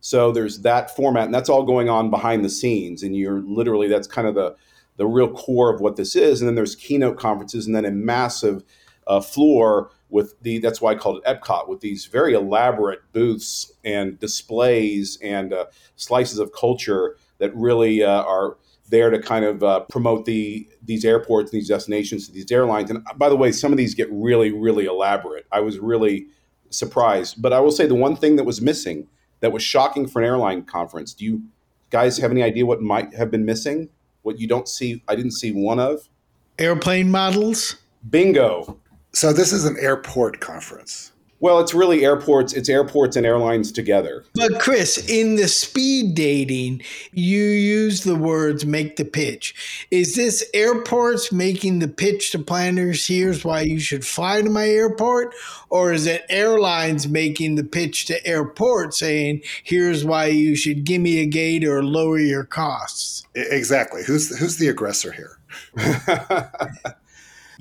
So 0.01 0.33
there's 0.33 0.61
that 0.61 0.95
format, 0.97 1.27
and 1.27 1.35
that's 1.35 1.49
all 1.49 1.63
going 1.63 1.89
on 1.89 2.11
behind 2.11 2.45
the 2.45 2.49
scenes, 2.49 3.03
and 3.03 3.15
you're 3.15 3.41
literally 3.41 3.87
that's 3.87 4.09
kind 4.09 4.27
of 4.27 4.35
the 4.35 4.57
the 5.01 5.07
real 5.07 5.33
core 5.33 5.75
of 5.75 5.81
what 5.81 5.97
this 5.97 6.15
is. 6.15 6.43
And 6.43 6.47
then 6.47 6.57
there's 6.57 6.77
keynote 6.77 7.19
conferences, 7.19 7.67
and 7.67 7.75
then 7.75 7.87
a 7.87 7.91
massive 7.91 8.63
uh, 9.07 9.23
floor 9.23 9.91
with 10.11 10.39
the 10.43 10.59
that's 10.59 10.83
why 10.83 10.93
I 10.93 10.95
called 10.97 11.23
it 11.25 11.25
Epcot 11.25 11.69
with 11.69 11.81
these 11.81 12.05
very 12.05 12.35
elaborate 12.35 13.01
booths 13.15 13.73
and 13.83 14.21
displays 14.21 15.17
and 15.23 15.55
uh, 15.55 15.67
slices 15.97 16.39
of 16.39 16.53
culture 16.53 17.17
that 17.39 17.57
really 17.57 18.03
uh, 18.03 18.23
are 18.25 18.59
there 18.91 19.09
to 19.09 19.19
kind 19.19 19.47
of 19.47 19.63
uh, 19.63 19.81
promote 19.89 20.27
the 20.27 20.69
these 20.85 21.07
airports, 21.07 21.51
these 21.51 21.69
destinations, 21.69 22.29
these 22.29 22.53
airlines. 22.53 22.91
And 22.91 23.03
by 23.17 23.31
the 23.31 23.37
way, 23.37 23.53
some 23.53 23.73
of 23.73 23.79
these 23.79 23.95
get 23.95 24.09
really, 24.13 24.53
really 24.53 24.85
elaborate. 24.85 25.47
I 25.51 25.61
was 25.61 25.79
really 25.79 26.27
surprised. 26.69 27.41
But 27.41 27.55
I 27.55 27.61
will 27.61 27.71
say 27.71 27.87
the 27.87 27.95
one 27.95 28.17
thing 28.17 28.37
that 28.37 28.45
was 28.45 28.61
missing 28.61 29.09
that 29.41 29.51
was 29.51 29.63
shocking 29.63 30.07
for 30.07 30.21
an 30.21 30.29
airline 30.29 30.65
conference. 30.65 31.15
Do 31.15 31.25
you 31.25 31.45
guys 31.89 32.19
have 32.19 32.31
any 32.31 32.43
idea 32.43 32.67
what 32.67 32.83
might 32.83 33.15
have 33.15 33.31
been 33.31 33.47
missing? 33.47 33.89
What 34.23 34.39
you 34.39 34.47
don't 34.47 34.69
see, 34.69 35.03
I 35.09 35.17
didn't 35.17 35.33
see 35.33 35.53
one 35.53 35.79
of. 35.79 36.09
Airplane 36.59 37.11
models? 37.11 37.77
Bingo. 38.09 38.79
So 39.13 39.33
this 39.33 39.53
is 39.53 39.65
an 39.65 39.77
airport 39.81 40.41
conference. 40.41 41.13
Well, 41.41 41.59
it's 41.59 41.73
really 41.73 42.05
airports. 42.05 42.53
It's 42.53 42.69
airports 42.69 43.17
and 43.17 43.25
airlines 43.25 43.73
together. 43.73 44.25
But 44.35 44.61
Chris, 44.61 44.99
in 45.09 45.37
the 45.37 45.49
speed 45.49 46.15
dating, 46.15 46.83
you 47.13 47.43
use 47.43 48.05
the 48.05 48.15
words 48.15 48.67
"make 48.67 48.97
the 48.97 49.07
pitch." 49.07 49.87
Is 49.91 50.15
this 50.15 50.45
airports 50.53 51.33
making 51.33 51.79
the 51.79 51.89
pitch 51.89 52.31
to 52.33 52.39
planners? 52.39 53.07
Here's 53.07 53.43
why 53.43 53.63
you 53.63 53.81
should 53.81 54.05
fly 54.05 54.43
to 54.43 54.51
my 54.51 54.69
airport, 54.69 55.35
or 55.71 55.95
is 55.95 56.07
it 56.07 56.27
airlines 56.29 57.09
making 57.09 57.55
the 57.55 57.65
pitch 57.65 58.05
to 58.07 58.27
airports, 58.27 58.99
saying, 58.99 59.41
"Here's 59.65 60.05
why 60.05 60.27
you 60.27 60.55
should 60.55 60.85
give 60.85 61.01
me 61.01 61.21
a 61.21 61.27
gate 61.27 61.65
or 61.65 61.83
lower 61.83 62.19
your 62.19 62.45
costs"? 62.45 63.25
Exactly. 63.35 64.03
Who's 64.05 64.37
who's 64.39 64.59
the 64.59 64.69
aggressor 64.69 65.13
here? 65.13 65.39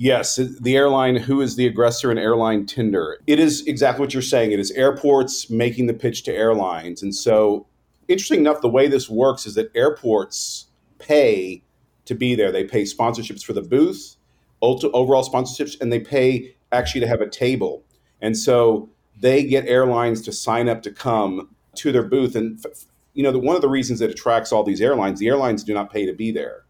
Yes, 0.02 0.36
the 0.36 0.78
airline, 0.78 1.16
who 1.16 1.42
is 1.42 1.56
the 1.56 1.66
aggressor 1.66 2.10
in 2.10 2.16
airline 2.16 2.64
Tinder? 2.64 3.18
It 3.26 3.38
is 3.38 3.66
exactly 3.66 4.02
what 4.02 4.14
you're 4.14 4.22
saying. 4.22 4.50
It 4.50 4.58
is 4.58 4.70
airports 4.70 5.50
making 5.50 5.88
the 5.88 5.92
pitch 5.92 6.22
to 6.22 6.32
airlines. 6.32 7.02
And 7.02 7.14
so, 7.14 7.66
interesting 8.08 8.40
enough, 8.40 8.62
the 8.62 8.68
way 8.70 8.88
this 8.88 9.10
works 9.10 9.44
is 9.44 9.56
that 9.56 9.70
airports 9.76 10.68
pay 10.98 11.62
to 12.06 12.14
be 12.14 12.34
there. 12.34 12.50
They 12.50 12.64
pay 12.64 12.84
sponsorships 12.84 13.44
for 13.44 13.52
the 13.52 13.60
booth, 13.60 14.16
overall 14.62 15.22
sponsorships, 15.22 15.78
and 15.82 15.92
they 15.92 16.00
pay 16.00 16.56
actually 16.72 17.02
to 17.02 17.06
have 17.06 17.20
a 17.20 17.28
table. 17.28 17.84
And 18.22 18.38
so, 18.38 18.88
they 19.20 19.44
get 19.44 19.66
airlines 19.66 20.22
to 20.22 20.32
sign 20.32 20.70
up 20.70 20.80
to 20.84 20.90
come 20.90 21.54
to 21.74 21.92
their 21.92 22.04
booth. 22.04 22.36
And, 22.36 22.64
you 23.12 23.22
know, 23.22 23.38
one 23.38 23.54
of 23.54 23.60
the 23.60 23.68
reasons 23.68 23.98
that 23.98 24.08
attracts 24.08 24.50
all 24.50 24.64
these 24.64 24.80
airlines, 24.80 25.20
the 25.20 25.28
airlines 25.28 25.62
do 25.62 25.74
not 25.74 25.92
pay 25.92 26.06
to 26.06 26.14
be 26.14 26.30
there. 26.30 26.64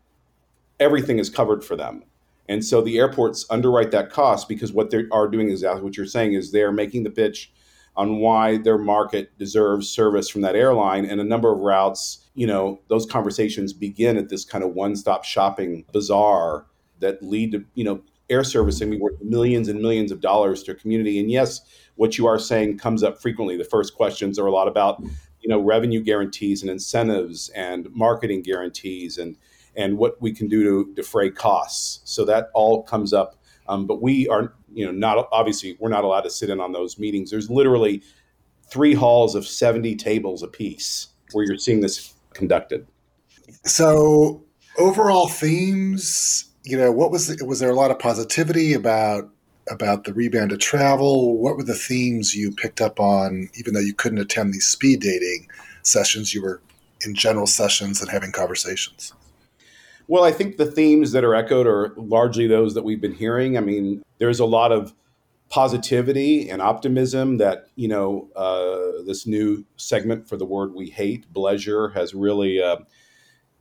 Everything 0.80 1.20
is 1.20 1.30
covered 1.30 1.62
for 1.62 1.76
them 1.76 2.02
and 2.50 2.64
so 2.64 2.82
the 2.82 2.98
airports 2.98 3.46
underwrite 3.48 3.92
that 3.92 4.10
cost 4.10 4.48
because 4.48 4.72
what 4.72 4.90
they 4.90 5.04
are 5.12 5.28
doing 5.28 5.50
is 5.50 5.62
what 5.62 5.96
you're 5.96 6.04
saying 6.04 6.32
is 6.32 6.50
they're 6.50 6.72
making 6.72 7.04
the 7.04 7.10
pitch 7.10 7.52
on 7.96 8.16
why 8.16 8.58
their 8.58 8.76
market 8.76 9.36
deserves 9.38 9.88
service 9.88 10.28
from 10.28 10.40
that 10.40 10.56
airline. 10.56 11.04
And 11.04 11.20
a 11.20 11.24
number 11.24 11.52
of 11.52 11.60
routes 11.60 12.28
you 12.34 12.48
know 12.48 12.80
those 12.88 13.06
conversations 13.06 13.72
begin 13.72 14.16
at 14.16 14.30
this 14.30 14.44
kind 14.44 14.64
of 14.64 14.74
one-stop 14.74 15.24
shopping 15.24 15.84
bazaar 15.92 16.66
that 16.98 17.22
lead 17.22 17.52
to 17.52 17.64
you 17.74 17.84
know 17.84 18.02
air 18.28 18.42
service 18.42 18.80
and 18.80 19.00
worth 19.00 19.20
millions 19.22 19.68
and 19.68 19.80
millions 19.80 20.10
of 20.10 20.20
dollars 20.20 20.64
to 20.64 20.72
a 20.72 20.74
community. 20.74 21.20
And 21.20 21.30
yes 21.30 21.60
what 21.94 22.18
you 22.18 22.26
are 22.26 22.38
saying 22.38 22.78
comes 22.78 23.02
up 23.02 23.20
frequently. 23.20 23.56
The 23.58 23.64
first 23.64 23.94
questions 23.94 24.38
are 24.38 24.46
a 24.46 24.52
lot 24.52 24.66
about 24.66 25.00
you 25.40 25.48
know 25.48 25.60
revenue 25.60 26.02
guarantees 26.02 26.62
and 26.62 26.70
incentives 26.70 27.48
and 27.50 27.88
marketing 27.94 28.42
guarantees 28.42 29.18
and 29.18 29.36
and 29.76 29.98
what 29.98 30.20
we 30.20 30.32
can 30.32 30.48
do 30.48 30.64
to 30.64 30.94
defray 30.94 31.30
costs. 31.30 32.00
So 32.04 32.24
that 32.24 32.50
all 32.54 32.82
comes 32.82 33.12
up. 33.12 33.36
Um, 33.68 33.86
but 33.86 34.02
we 34.02 34.28
are, 34.28 34.52
you 34.72 34.84
know, 34.84 34.92
not 34.92 35.28
obviously 35.32 35.76
we're 35.78 35.90
not 35.90 36.04
allowed 36.04 36.22
to 36.22 36.30
sit 36.30 36.50
in 36.50 36.60
on 36.60 36.72
those 36.72 36.98
meetings. 36.98 37.30
There's 37.30 37.50
literally 37.50 38.02
three 38.68 38.94
halls 38.94 39.34
of 39.34 39.46
70 39.46 39.96
tables 39.96 40.42
apiece 40.42 41.08
where 41.32 41.44
you're 41.44 41.58
seeing 41.58 41.80
this 41.80 42.14
conducted. 42.32 42.86
So 43.64 44.44
overall 44.78 45.28
themes, 45.28 46.50
you 46.64 46.76
know, 46.76 46.90
what 46.92 47.10
was 47.10 47.28
the, 47.28 47.44
was 47.44 47.60
there 47.60 47.70
a 47.70 47.74
lot 47.74 47.90
of 47.90 47.98
positivity 47.98 48.72
about 48.72 49.28
about 49.70 50.04
the 50.04 50.12
rebound 50.12 50.52
of 50.52 50.58
travel? 50.58 51.38
What 51.38 51.56
were 51.56 51.64
the 51.64 51.74
themes 51.74 52.34
you 52.34 52.50
picked 52.50 52.80
up 52.80 52.98
on, 52.98 53.48
even 53.54 53.74
though 53.74 53.80
you 53.80 53.94
couldn't 53.94 54.18
attend 54.18 54.52
these 54.52 54.66
speed 54.66 55.00
dating 55.00 55.48
sessions? 55.82 56.34
You 56.34 56.42
were 56.42 56.60
in 57.04 57.14
general 57.14 57.46
sessions 57.46 58.00
and 58.00 58.10
having 58.10 58.32
conversations. 58.32 59.12
Well, 60.10 60.24
I 60.24 60.32
think 60.32 60.56
the 60.56 60.66
themes 60.66 61.12
that 61.12 61.22
are 61.22 61.36
echoed 61.36 61.68
are 61.68 61.94
largely 61.96 62.48
those 62.48 62.74
that 62.74 62.82
we've 62.82 63.00
been 63.00 63.14
hearing. 63.14 63.56
I 63.56 63.60
mean, 63.60 64.02
there's 64.18 64.40
a 64.40 64.44
lot 64.44 64.72
of 64.72 64.92
positivity 65.50 66.50
and 66.50 66.60
optimism 66.60 67.36
that 67.36 67.66
you 67.76 67.86
know 67.86 68.28
uh, 68.34 69.04
this 69.06 69.24
new 69.24 69.64
segment 69.76 70.28
for 70.28 70.36
the 70.36 70.44
word 70.44 70.74
we 70.74 70.90
hate, 70.90 71.32
bleisure, 71.32 71.94
has 71.94 72.12
really 72.12 72.60
uh, 72.60 72.78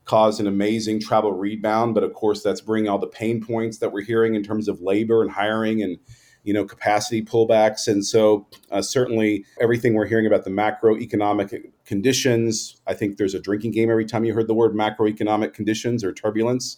caused 0.06 0.40
an 0.40 0.48
amazing 0.48 1.00
travel 1.00 1.34
rebound. 1.34 1.94
But 1.94 2.04
of 2.04 2.16
course, 2.16 2.42
that's 2.42 2.62
bringing 2.62 2.90
all 2.90 2.98
the 2.98 3.06
pain 3.06 3.46
points 3.46 3.78
that 3.78 3.92
we're 3.92 4.02
hearing 4.04 4.34
in 4.34 4.42
terms 4.42 4.68
of 4.68 4.82
labor 4.82 5.22
and 5.22 5.30
hiring 5.30 5.84
and 5.84 6.00
you 6.44 6.54
know 6.54 6.66
capacity 6.66 7.22
pullbacks 7.22 7.88
and 7.88 8.04
so 8.04 8.48
uh, 8.72 8.82
certainly 8.82 9.46
everything 9.62 9.94
we're 9.94 10.08
hearing 10.08 10.26
about 10.26 10.46
the 10.46 10.50
macroeconomic 10.50 11.70
conditions 11.90 12.80
i 12.88 12.94
think 12.94 13.18
there's 13.18 13.34
a 13.34 13.40
drinking 13.40 13.72
game 13.72 13.90
every 13.90 14.06
time 14.06 14.24
you 14.24 14.34
heard 14.34 14.48
the 14.48 14.54
word 14.54 14.74
macroeconomic 14.74 15.54
conditions 15.54 16.04
or 16.04 16.14
turbulence 16.14 16.78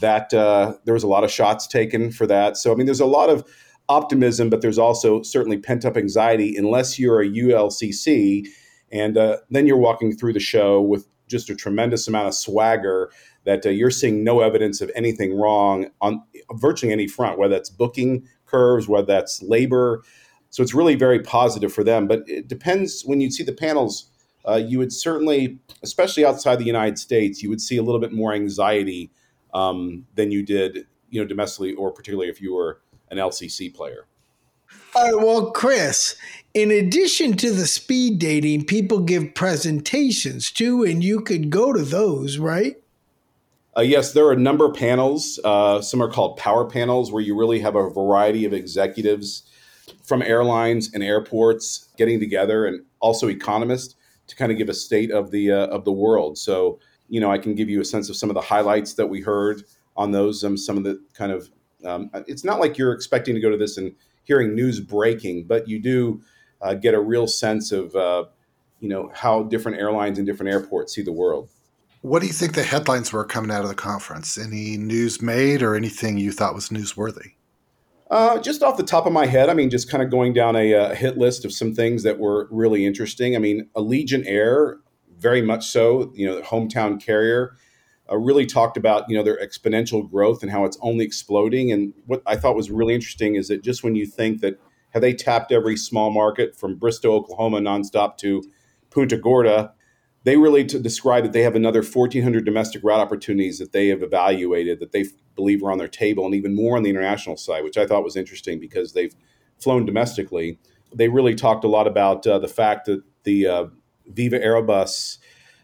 that 0.00 0.32
uh, 0.32 0.72
there 0.86 0.94
was 0.94 1.02
a 1.02 1.08
lot 1.08 1.22
of 1.22 1.30
shots 1.30 1.66
taken 1.66 2.12
for 2.12 2.26
that 2.26 2.56
so 2.56 2.72
i 2.72 2.74
mean 2.76 2.86
there's 2.86 3.00
a 3.00 3.06
lot 3.06 3.28
of 3.28 3.44
optimism 3.88 4.48
but 4.48 4.62
there's 4.62 4.78
also 4.78 5.20
certainly 5.22 5.58
pent 5.58 5.84
up 5.84 5.96
anxiety 5.96 6.56
unless 6.56 6.98
you're 6.98 7.20
a 7.20 7.28
ulcc 7.28 8.46
and 8.92 9.18
uh, 9.18 9.38
then 9.50 9.66
you're 9.66 9.76
walking 9.76 10.16
through 10.16 10.32
the 10.32 10.40
show 10.40 10.80
with 10.80 11.08
just 11.26 11.50
a 11.50 11.56
tremendous 11.56 12.06
amount 12.06 12.28
of 12.28 12.34
swagger 12.34 13.10
that 13.44 13.66
uh, 13.66 13.70
you're 13.70 13.90
seeing 13.90 14.22
no 14.22 14.40
evidence 14.40 14.80
of 14.80 14.90
anything 14.94 15.36
wrong 15.36 15.88
on 16.00 16.22
virtually 16.52 16.92
any 16.92 17.08
front, 17.08 17.38
whether 17.38 17.54
that's 17.54 17.70
booking 17.70 18.28
curves, 18.46 18.86
whether 18.86 19.06
that's 19.06 19.42
labor. 19.42 20.02
So 20.50 20.62
it's 20.62 20.74
really 20.74 20.94
very 20.94 21.20
positive 21.20 21.72
for 21.72 21.82
them. 21.82 22.06
But 22.06 22.22
it 22.26 22.46
depends 22.46 23.02
when 23.02 23.20
you 23.20 23.30
see 23.30 23.42
the 23.42 23.52
panels. 23.52 24.10
Uh, 24.46 24.56
you 24.56 24.78
would 24.78 24.92
certainly, 24.92 25.58
especially 25.82 26.24
outside 26.24 26.56
the 26.56 26.64
United 26.64 26.98
States, 26.98 27.42
you 27.42 27.48
would 27.48 27.60
see 27.60 27.76
a 27.76 27.82
little 27.82 28.00
bit 28.00 28.12
more 28.12 28.32
anxiety 28.32 29.10
um, 29.54 30.06
than 30.14 30.30
you 30.30 30.42
did, 30.42 30.86
you 31.10 31.20
know, 31.20 31.26
domestically 31.26 31.74
or 31.74 31.92
particularly 31.92 32.28
if 32.28 32.40
you 32.40 32.54
were 32.54 32.80
an 33.10 33.18
LCC 33.18 33.72
player. 33.72 34.06
All 34.94 35.04
right, 35.04 35.24
well, 35.24 35.50
Chris, 35.52 36.16
in 36.52 36.70
addition 36.70 37.36
to 37.38 37.50
the 37.50 37.66
speed 37.66 38.18
dating, 38.18 38.66
people 38.66 38.98
give 38.98 39.34
presentations 39.34 40.50
too, 40.50 40.82
and 40.84 41.02
you 41.02 41.20
could 41.20 41.48
go 41.48 41.72
to 41.72 41.82
those, 41.82 42.38
right? 42.38 42.76
Uh, 43.74 43.80
yes, 43.80 44.12
there 44.12 44.26
are 44.26 44.32
a 44.32 44.38
number 44.38 44.66
of 44.66 44.74
panels. 44.74 45.40
Uh, 45.44 45.80
some 45.80 46.02
are 46.02 46.10
called 46.10 46.36
power 46.36 46.66
panels, 46.66 47.10
where 47.10 47.22
you 47.22 47.34
really 47.38 47.60
have 47.60 47.74
a 47.74 47.88
variety 47.88 48.44
of 48.44 48.52
executives 48.52 49.44
from 50.02 50.20
airlines 50.20 50.92
and 50.92 51.02
airports 51.02 51.88
getting 51.96 52.20
together, 52.20 52.66
and 52.66 52.84
also 53.00 53.28
economists 53.28 53.94
to 54.32 54.36
kind 54.36 54.50
of 54.50 54.56
give 54.56 54.70
a 54.70 54.74
state 54.74 55.10
of 55.10 55.30
the 55.30 55.52
uh, 55.52 55.66
of 55.66 55.84
the 55.84 55.92
world. 55.92 56.38
So, 56.38 56.80
you 57.08 57.20
know, 57.20 57.30
I 57.30 57.36
can 57.36 57.54
give 57.54 57.68
you 57.68 57.82
a 57.82 57.84
sense 57.84 58.08
of 58.08 58.16
some 58.16 58.30
of 58.30 58.34
the 58.34 58.40
highlights 58.40 58.94
that 58.94 59.06
we 59.06 59.20
heard 59.20 59.62
on 59.94 60.10
those. 60.10 60.42
Um, 60.42 60.56
some 60.56 60.78
of 60.78 60.84
the 60.84 61.00
kind 61.12 61.32
of 61.32 61.50
um, 61.84 62.10
it's 62.26 62.44
not 62.44 62.58
like 62.58 62.78
you're 62.78 62.92
expecting 62.92 63.34
to 63.34 63.40
go 63.40 63.50
to 63.50 63.58
this 63.58 63.76
and 63.76 63.94
hearing 64.24 64.54
news 64.54 64.80
breaking, 64.80 65.44
but 65.44 65.68
you 65.68 65.80
do 65.80 66.22
uh, 66.62 66.74
get 66.74 66.94
a 66.94 67.00
real 67.00 67.26
sense 67.26 67.72
of 67.72 67.94
uh, 67.94 68.24
you 68.80 68.88
know 68.88 69.10
how 69.14 69.42
different 69.42 69.78
airlines 69.78 70.16
and 70.16 70.26
different 70.26 70.50
airports 70.50 70.94
see 70.94 71.02
the 71.02 71.12
world. 71.12 71.50
What 72.00 72.20
do 72.20 72.26
you 72.26 72.32
think 72.32 72.54
the 72.54 72.64
headlines 72.64 73.12
were 73.12 73.24
coming 73.24 73.50
out 73.50 73.62
of 73.62 73.68
the 73.68 73.76
conference? 73.76 74.38
Any 74.38 74.78
news 74.78 75.20
made 75.20 75.62
or 75.62 75.76
anything 75.76 76.18
you 76.18 76.32
thought 76.32 76.54
was 76.54 76.70
newsworthy? 76.70 77.34
Uh, 78.12 78.38
just 78.38 78.62
off 78.62 78.76
the 78.76 78.82
top 78.82 79.06
of 79.06 79.12
my 79.12 79.24
head, 79.24 79.48
I 79.48 79.54
mean, 79.54 79.70
just 79.70 79.88
kind 79.88 80.02
of 80.02 80.10
going 80.10 80.34
down 80.34 80.54
a, 80.54 80.72
a, 80.72 80.94
hit 80.94 81.16
list 81.16 81.46
of 81.46 81.52
some 81.52 81.74
things 81.74 82.02
that 82.02 82.18
were 82.18 82.46
really 82.50 82.84
interesting. 82.84 83.34
I 83.34 83.38
mean, 83.38 83.70
Allegiant 83.74 84.24
Air, 84.26 84.80
very 85.16 85.40
much 85.40 85.66
so, 85.66 86.12
you 86.14 86.26
know, 86.26 86.36
the 86.36 86.42
hometown 86.42 87.02
carrier, 87.02 87.56
uh, 88.10 88.18
really 88.18 88.44
talked 88.44 88.76
about, 88.76 89.08
you 89.08 89.16
know, 89.16 89.22
their 89.22 89.38
exponential 89.38 90.10
growth 90.10 90.42
and 90.42 90.52
how 90.52 90.66
it's 90.66 90.76
only 90.82 91.06
exploding. 91.06 91.72
And 91.72 91.94
what 92.04 92.22
I 92.26 92.36
thought 92.36 92.54
was 92.54 92.70
really 92.70 92.94
interesting 92.94 93.34
is 93.34 93.48
that 93.48 93.62
just 93.62 93.82
when 93.82 93.94
you 93.94 94.04
think 94.04 94.42
that 94.42 94.60
have 94.90 95.00
they 95.00 95.14
tapped 95.14 95.50
every 95.50 95.78
small 95.78 96.10
market 96.10 96.54
from 96.54 96.76
Bristow, 96.76 97.14
Oklahoma, 97.14 97.60
nonstop 97.60 98.18
to 98.18 98.42
Punta 98.90 99.16
Gorda, 99.16 99.72
they 100.24 100.36
really 100.36 100.64
to 100.66 100.78
describe 100.78 101.24
that 101.24 101.32
they 101.32 101.42
have 101.42 101.56
another 101.56 101.82
1,400 101.82 102.44
domestic 102.44 102.82
route 102.84 103.00
opportunities 103.00 103.58
that 103.58 103.72
they 103.72 103.88
have 103.88 104.02
evaluated 104.02 104.78
that 104.80 104.92
they 104.92 105.04
believe 105.34 105.62
are 105.62 105.72
on 105.72 105.78
their 105.78 105.88
table, 105.88 106.24
and 106.26 106.34
even 106.34 106.54
more 106.54 106.76
on 106.76 106.82
the 106.82 106.90
international 106.90 107.36
side, 107.36 107.64
which 107.64 107.78
I 107.78 107.86
thought 107.86 108.04
was 108.04 108.16
interesting 108.16 108.60
because 108.60 108.92
they've 108.92 109.14
flown 109.58 109.86
domestically. 109.86 110.58
They 110.94 111.08
really 111.08 111.34
talked 111.34 111.64
a 111.64 111.68
lot 111.68 111.86
about 111.86 112.26
uh, 112.26 112.38
the 112.38 112.48
fact 112.48 112.86
that 112.86 113.02
the 113.24 113.46
uh, 113.46 113.66
Viva 114.06 114.38
Aerobus 114.38 115.18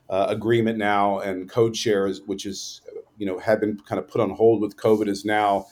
uh, 0.09 0.27
agreement 0.29 0.79
now 0.79 1.19
and 1.19 1.49
code 1.49 1.77
shares, 1.77 2.23
which 2.27 2.47
is 2.47 2.81
you 3.17 3.27
know 3.27 3.39
had 3.39 3.61
been 3.61 3.79
kind 3.81 3.99
of 3.99 4.09
put 4.09 4.21
on 4.21 4.31
hold 4.31 4.61
with 4.61 4.77
COVID, 4.77 5.09
is 5.09 5.25
now 5.25 5.67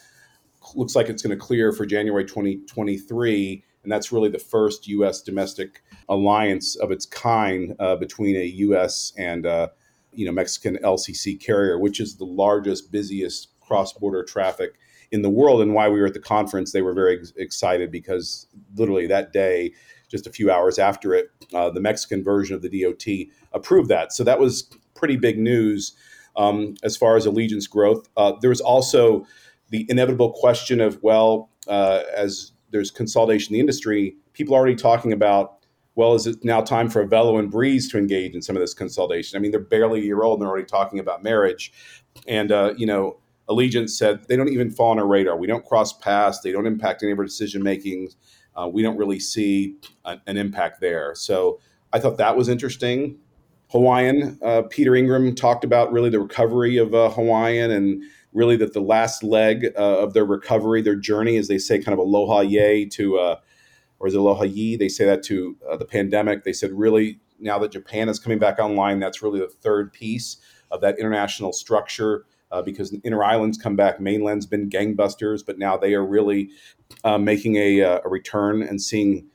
looks 0.75 0.95
like 0.95 1.07
it's 1.07 1.21
going 1.21 1.37
to 1.37 1.43
clear 1.43 1.71
for 1.71 1.85
January 1.85 2.25
2023 2.25 3.63
and 3.87 3.91
that's 3.93 4.11
really 4.11 4.27
the 4.27 4.37
first 4.37 4.85
U.S. 4.89 5.21
domestic 5.21 5.81
alliance 6.09 6.75
of 6.75 6.91
its 6.91 7.05
kind 7.05 7.73
uh, 7.79 7.95
between 7.95 8.35
a 8.35 8.43
U.S. 8.43 9.13
and 9.17 9.45
uh, 9.45 9.69
you 10.11 10.25
know 10.25 10.33
Mexican 10.33 10.77
LCC 10.83 11.39
carrier, 11.39 11.79
which 11.79 12.01
is 12.01 12.17
the 12.17 12.25
largest, 12.25 12.91
busiest 12.91 13.47
cross-border 13.61 14.25
traffic 14.25 14.71
in 15.11 15.21
the 15.21 15.29
world. 15.29 15.61
And 15.61 15.73
why 15.73 15.87
we 15.87 16.01
were 16.01 16.07
at 16.07 16.13
the 16.13 16.19
conference, 16.19 16.73
they 16.73 16.81
were 16.81 16.91
very 16.91 17.17
ex- 17.17 17.31
excited 17.37 17.89
because 17.89 18.47
literally 18.75 19.07
that 19.07 19.31
day, 19.31 19.71
just 20.09 20.27
a 20.27 20.31
few 20.31 20.51
hours 20.51 20.77
after 20.77 21.13
it, 21.13 21.29
uh, 21.53 21.69
the 21.69 21.79
Mexican 21.79 22.25
version 22.25 22.57
of 22.57 22.61
the 22.61 22.83
DOT 22.83 23.05
approved 23.53 23.87
that. 23.87 24.11
So 24.11 24.25
that 24.25 24.37
was 24.37 24.69
pretty 24.95 25.15
big 25.15 25.39
news 25.39 25.93
um, 26.35 26.75
as 26.83 26.97
far 26.97 27.15
as 27.15 27.25
Allegiant's 27.25 27.67
growth. 27.67 28.09
Uh, 28.17 28.33
there 28.41 28.49
was 28.49 28.59
also 28.59 29.25
the 29.69 29.85
inevitable 29.87 30.33
question 30.33 30.81
of 30.81 31.01
well, 31.01 31.51
uh, 31.69 32.03
as 32.13 32.51
there's 32.71 32.91
consolidation 32.91 33.53
in 33.53 33.53
the 33.55 33.59
industry, 33.59 34.15
people 34.33 34.55
are 34.55 34.57
already 34.59 34.75
talking 34.75 35.11
about 35.11 35.57
well, 35.97 36.13
is 36.13 36.27
it 36.27 36.45
now 36.45 36.61
time 36.61 36.89
for 36.89 37.05
Avelo 37.05 37.39
and 37.39 37.49
Breeze 37.49 37.89
to 37.89 37.97
engage 37.97 38.35
in 38.35 38.41
some 38.43 38.55
of 38.55 38.59
this 38.61 38.75
consolidation? 38.75 39.35
I 39.35 39.39
mean, 39.39 39.49
they're 39.49 39.59
barely 39.59 40.01
a 40.01 40.03
year 40.03 40.21
old 40.21 40.37
and 40.37 40.43
they're 40.43 40.49
already 40.49 40.67
talking 40.67 40.99
about 40.99 41.23
marriage. 41.23 41.73
And, 42.27 42.51
uh, 42.51 42.75
you 42.77 42.85
know, 42.85 43.17
Allegiant 43.49 43.89
said 43.89 44.27
they 44.27 44.35
don't 44.35 44.49
even 44.49 44.69
fall 44.69 44.91
on 44.91 44.99
our 44.99 45.07
radar. 45.07 45.37
We 45.37 45.47
don't 45.47 45.65
cross 45.65 45.93
paths. 45.93 46.41
They 46.41 46.51
don't 46.51 46.67
impact 46.67 47.01
any 47.01 47.13
of 47.13 47.17
our 47.17 47.25
decision 47.25 47.63
making. 47.63 48.09
Uh, 48.55 48.69
we 48.71 48.83
don't 48.83 48.95
really 48.95 49.19
see 49.19 49.75
a, 50.05 50.19
an 50.27 50.37
impact 50.37 50.81
there. 50.81 51.15
So 51.15 51.59
I 51.91 51.99
thought 51.99 52.17
that 52.17 52.37
was 52.37 52.47
interesting. 52.47 53.17
Hawaiian, 53.71 54.37
uh, 54.43 54.63
Peter 54.69 54.95
Ingram 54.95 55.33
talked 55.33 55.63
about 55.63 55.91
really 55.91 56.11
the 56.11 56.19
recovery 56.19 56.77
of 56.77 56.93
uh, 56.93 57.09
Hawaiian 57.09 57.71
and 57.71 58.03
really 58.37 58.55
that 58.57 58.73
the 58.73 58.81
last 58.81 59.23
leg 59.23 59.65
uh, 59.75 59.97
of 59.99 60.13
their 60.13 60.25
recovery, 60.25 60.81
their 60.81 60.95
journey, 60.95 61.37
as 61.37 61.47
they 61.47 61.57
say, 61.57 61.79
kind 61.79 61.93
of 61.93 61.99
aloha 61.99 62.41
yay 62.41 62.85
to 62.85 63.17
uh, 63.17 63.35
or 63.99 64.07
is 64.07 64.13
it 64.13 64.19
Aloha 64.19 64.43
Yi? 64.43 64.75
They 64.75 64.89
say 64.89 65.05
that 65.05 65.23
to 65.23 65.57
uh, 65.69 65.77
the 65.77 65.85
pandemic. 65.85 66.43
They 66.43 66.53
said 66.53 66.71
really 66.71 67.19
now 67.39 67.59
that 67.59 67.71
Japan 67.71 68.09
is 68.09 68.19
coming 68.19 68.39
back 68.39 68.59
online, 68.59 68.99
that's 68.99 69.21
really 69.21 69.39
the 69.39 69.47
third 69.47 69.93
piece 69.93 70.37
of 70.71 70.81
that 70.81 70.97
international 70.99 71.53
structure. 71.53 72.25
Uh, 72.49 72.61
because 72.61 72.95
inner 73.03 73.25
islands 73.25 73.57
come 73.57 73.75
back, 73.75 73.99
mainland's 73.99 74.45
been 74.45 74.69
gangbusters, 74.69 75.45
but 75.45 75.59
now 75.59 75.75
they 75.75 75.93
are 75.93 76.05
really 76.05 76.49
uh, 77.03 77.17
making 77.17 77.57
a, 77.57 77.81
uh, 77.81 77.99
a, 78.05 78.07
return 78.07 78.63
and 78.63 78.81
seeing, 78.81 79.27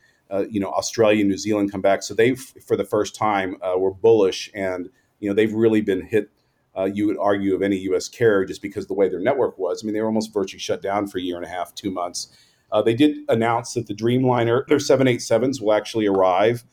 you 0.49 0.59
know, 0.59 0.71
Australia, 0.71 1.21
and 1.21 1.29
New 1.29 1.37
Zealand 1.37 1.71
come 1.71 1.83
back. 1.83 2.03
So 2.03 2.15
they've, 2.15 2.41
for 2.41 2.75
the 2.75 2.87
first 2.87 3.15
time, 3.15 3.59
were 3.77 3.93
bullish, 3.93 4.51
and 4.55 4.89
you 5.21 5.29
know 5.29 5.35
they've 5.35 5.53
really 5.53 5.83
been 5.83 6.01
hit. 6.01 6.31
You 6.93 7.07
would 7.07 7.19
argue 7.19 7.55
of 7.55 7.63
any 7.63 7.77
U.S. 7.79 8.09
carrier 8.09 8.45
just 8.45 8.63
because 8.63 8.87
the 8.87 8.95
way 8.95 9.09
their 9.09 9.21
network 9.21 9.59
was. 9.59 9.83
I 9.83 9.87
mean, 9.87 9.95
they 9.95 10.01
were 10.01 10.07
almost 10.07 10.33
virtually 10.33 10.61
shut 10.61 10.83
down 10.83 11.07
for 11.07 11.19
a 11.19 11.23
year 11.23 11.37
and 11.37 11.45
a 11.45 11.49
half, 11.49 11.75
two 11.75 11.91
months 11.91 12.35
uh, 12.73 12.81
they 12.83 12.95
did 12.95 13.19
announce 13.29 13.75
that 13.75 13.87
the 13.87 13.95
Dreamliner, 13.95 14.67
their 14.67 14.79
787s 14.79 15.61
will 15.61 15.75
actually 15.75 16.07
arrive. 16.07 16.65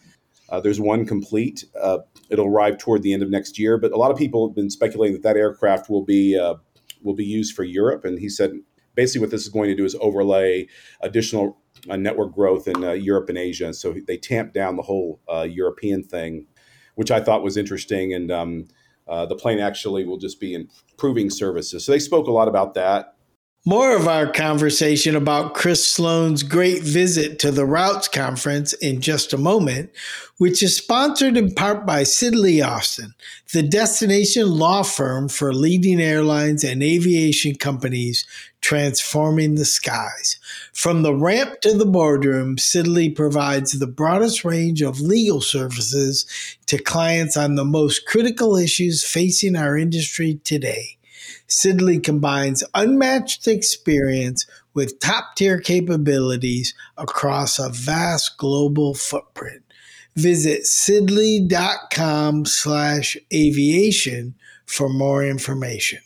Uh, 0.48 0.60
there's 0.60 0.80
one 0.80 1.06
complete. 1.06 1.66
Uh, 1.80 2.00
it'll 2.30 2.48
arrive 2.48 2.78
toward 2.78 3.04
the 3.04 3.14
end 3.14 3.22
of 3.22 3.30
next 3.30 3.60
year, 3.60 3.78
but 3.78 3.92
a 3.92 3.98
lot 3.98 4.10
of 4.10 4.18
people 4.18 4.48
have 4.48 4.56
been 4.56 4.70
speculating 4.70 5.14
that 5.14 5.24
that 5.24 5.38
aircraft 5.38 5.90
will 5.90 6.04
be 6.04 6.40
uh, 6.40 6.56
will 7.04 7.14
be 7.14 7.26
used 7.26 7.56
for 7.56 7.64
Europe. 7.64 8.06
And 8.06 8.18
he 8.18 8.30
said 8.30 8.54
basically 8.96 9.22
what 9.22 9.32
this 9.32 9.44
is 9.44 9.50
going 9.50 9.70
to 9.70 9.76
do 9.76 9.86
is 9.86 9.96
overlay 10.00 10.68
additional 11.02 11.58
uh, 11.90 11.98
network 11.98 12.34
growth 12.34 12.68
in 12.68 12.84
uh, 12.84 12.94
Europe 12.94 13.30
and 13.30 13.38
Asia. 13.38 13.74
So 13.74 13.96
they 14.08 14.18
tamped 14.18 14.54
down 14.54 14.76
the 14.76 14.82
whole 14.82 15.20
European 15.46 16.04
thing, 16.04 16.48
which 16.96 17.12
I 17.12 17.20
thought 17.20 17.44
was 17.44 17.58
interesting. 17.58 18.14
And 18.14 18.32
um, 18.32 18.66
Uh, 19.10 19.26
the 19.26 19.36
plane 19.36 19.60
actually 19.60 20.06
will 20.06 20.18
just 20.18 20.40
be 20.40 20.54
improving 20.54 21.30
services. 21.30 21.86
So 21.86 21.92
they 21.92 22.00
spoke 22.00 22.28
a 22.28 22.32
lot 22.32 22.48
about 22.48 22.76
that. 22.76 23.16
More 23.66 23.94
of 23.94 24.08
our 24.08 24.32
conversation 24.32 25.18
about 25.18 25.54
Chris 25.54 25.86
Sloan's 25.86 26.44
great 26.44 26.82
visit 26.82 27.40
to 27.40 27.52
the 27.52 27.66
Routes 27.66 28.08
Conference 28.08 28.72
in 28.72 29.02
just 29.02 29.34
a 29.34 29.38
moment, 29.38 29.92
which 30.38 30.64
is 30.64 30.78
sponsored 30.78 31.36
in 31.36 31.54
part 31.54 31.86
by 31.86 32.04
Sidley 32.04 32.66
Austin, 32.66 33.14
the 33.52 33.62
destination 33.62 34.50
law 34.50 34.82
firm 34.84 35.28
for 35.28 35.54
leading 35.54 36.00
airlines 36.00 36.64
and 36.64 36.82
aviation 36.82 37.56
companies 37.56 38.26
transforming 38.62 39.56
the 39.56 39.66
skies. 39.66 40.40
From 40.74 41.02
the 41.02 41.14
ramp 41.14 41.62
to 41.62 41.78
the 41.78 41.86
boardroom, 41.86 42.58
Sidley 42.58 43.16
provides 43.16 43.72
the 43.72 43.88
broadest 43.88 44.44
range 44.44 44.82
of 44.82 45.00
legal 45.00 45.42
services 45.42 46.26
to 46.66 46.78
clients 46.78 47.38
on 47.38 47.56
the 47.56 47.66
most 47.66 48.06
critical 48.06 48.56
issues 48.56 49.06
facing 49.06 49.56
our 49.56 49.78
industry 49.78 50.40
today. 50.44 50.98
Sidley 51.48 52.02
combines 52.02 52.64
unmatched 52.74 53.48
experience 53.48 54.46
with 54.74 55.00
top 55.00 55.36
tier 55.36 55.60
capabilities 55.60 56.74
across 56.98 57.60
a 57.60 57.70
vast 57.70 58.38
global 58.38 58.94
footprint. 58.94 59.64
Visit 60.16 60.64
sidley.com 60.64 62.46
slash 62.46 63.18
aviation 63.34 64.36
for 64.66 64.90
more 64.90 65.24
information. 65.24 66.00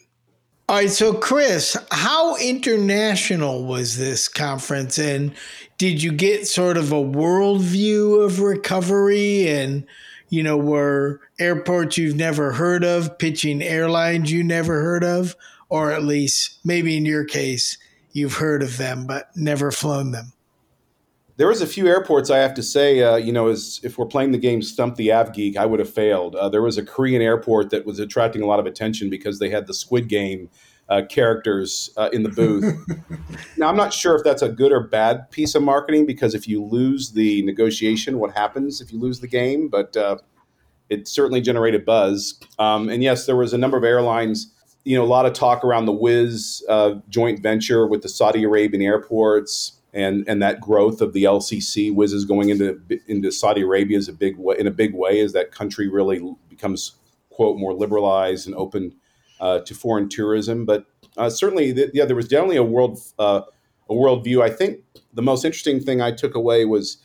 All 0.69 0.77
right, 0.77 0.89
so 0.89 1.13
Chris, 1.13 1.77
how 1.91 2.37
international 2.37 3.65
was 3.65 3.97
this 3.97 4.27
conference? 4.27 4.97
And 4.97 5.33
did 5.77 6.01
you 6.01 6.11
get 6.11 6.47
sort 6.47 6.77
of 6.77 6.91
a 6.91 6.95
worldview 6.95 8.23
of 8.23 8.39
recovery 8.39 9.47
and 9.49 9.85
you 10.33 10.41
know, 10.41 10.57
were 10.57 11.21
airports 11.37 11.95
you've 11.95 12.15
never 12.15 12.53
heard 12.53 12.83
of 12.83 13.19
pitching 13.19 13.61
airlines 13.61 14.31
you 14.31 14.43
never 14.43 14.81
heard 14.81 15.03
of, 15.03 15.35
or 15.69 15.91
at 15.91 16.03
least 16.03 16.57
maybe 16.65 16.97
in 16.97 17.05
your 17.05 17.23
case, 17.23 17.77
you've 18.13 18.37
heard 18.37 18.63
of 18.63 18.77
them 18.77 19.05
but 19.05 19.29
never 19.35 19.69
flown 19.69 20.09
them? 20.09 20.32
There 21.35 21.47
was 21.47 21.61
a 21.61 21.67
few 21.67 21.87
airports 21.87 22.29
I 22.29 22.37
have 22.37 22.53
to 22.53 22.63
say, 22.63 23.01
uh, 23.01 23.15
you 23.15 23.31
know, 23.31 23.47
as 23.47 23.79
if 23.83 23.97
we're 23.97 24.05
playing 24.05 24.31
the 24.31 24.37
game 24.37 24.61
Stump 24.61 24.95
the 24.97 25.11
Av 25.11 25.33
Geek, 25.33 25.57
I 25.57 25.65
would 25.65 25.79
have 25.79 25.91
failed. 25.91 26.35
Uh, 26.35 26.47
there 26.47 26.61
was 26.61 26.77
a 26.77 26.85
Korean 26.85 27.21
airport 27.21 27.71
that 27.71 27.85
was 27.85 27.97
attracting 27.99 28.43
a 28.43 28.45
lot 28.45 28.59
of 28.59 28.67
attention 28.67 29.09
because 29.09 29.39
they 29.39 29.49
had 29.49 29.65
the 29.65 29.73
Squid 29.73 30.07
Game 30.07 30.49
uh, 30.89 31.01
characters 31.09 31.89
uh, 31.97 32.09
in 32.13 32.23
the 32.23 32.29
booth. 32.29 32.75
now, 33.57 33.67
I'm 33.67 33.77
not 33.77 33.93
sure 33.93 34.15
if 34.15 34.23
that's 34.23 34.41
a 34.41 34.49
good 34.49 34.71
or 34.71 34.81
bad 34.81 35.31
piece 35.31 35.55
of 35.55 35.63
marketing 35.63 36.05
because 36.05 36.35
if 36.35 36.47
you 36.47 36.63
lose 36.63 37.13
the 37.13 37.41
negotiation, 37.43 38.19
what 38.19 38.33
happens 38.33 38.79
if 38.81 38.91
you 38.91 38.99
lose 38.99 39.19
the 39.19 39.27
game? 39.27 39.69
But 39.69 39.97
uh, 39.97 40.17
it 40.89 41.07
certainly 41.07 41.41
generated 41.41 41.85
buzz. 41.85 42.39
Um, 42.59 42.89
and 42.89 43.01
yes, 43.01 43.25
there 43.25 43.35
was 43.35 43.53
a 43.53 43.57
number 43.57 43.77
of 43.77 43.83
airlines. 43.83 44.51
You 44.83 44.97
know, 44.97 45.03
a 45.03 45.07
lot 45.07 45.25
of 45.25 45.33
talk 45.33 45.63
around 45.63 45.85
the 45.85 45.93
Wizz 45.93 46.61
uh, 46.69 46.95
joint 47.09 47.41
venture 47.41 47.87
with 47.87 48.01
the 48.01 48.09
Saudi 48.09 48.43
Arabian 48.43 48.83
airports. 48.83 49.79
And, 49.93 50.27
and 50.27 50.41
that 50.41 50.59
growth 50.59 51.01
of 51.01 51.13
the 51.13 51.25
LCC, 51.25 51.93
Wizz 51.93 52.13
is 52.13 52.25
going 52.25 52.49
into 52.49 52.81
into 53.07 53.31
Saudi 53.31 53.61
Arabia 53.61 53.97
is 53.97 54.07
a 54.07 54.13
big 54.13 54.37
way, 54.37 54.55
in 54.57 54.65
a 54.65 54.71
big 54.71 54.95
way 54.95 55.19
as 55.19 55.33
that 55.33 55.51
country 55.51 55.87
really 55.87 56.19
becomes 56.49 56.93
quote 57.29 57.57
more 57.57 57.73
liberalized 57.73 58.47
and 58.47 58.55
open 58.55 58.95
uh, 59.39 59.59
to 59.59 59.75
foreign 59.75 60.09
tourism. 60.09 60.65
But 60.65 60.85
uh, 61.17 61.29
certainly, 61.29 61.71
the, 61.71 61.91
yeah, 61.93 62.05
there 62.05 62.15
was 62.15 62.27
definitely 62.27 62.57
a 62.57 62.63
world 62.63 62.99
uh, 63.19 63.41
a 63.89 63.93
world 63.93 64.23
view. 64.23 64.41
I 64.41 64.49
think 64.49 64.79
the 65.13 65.21
most 65.21 65.45
interesting 65.45 65.79
thing 65.79 66.01
I 66.01 66.11
took 66.11 66.35
away 66.35 66.65
was 66.65 66.97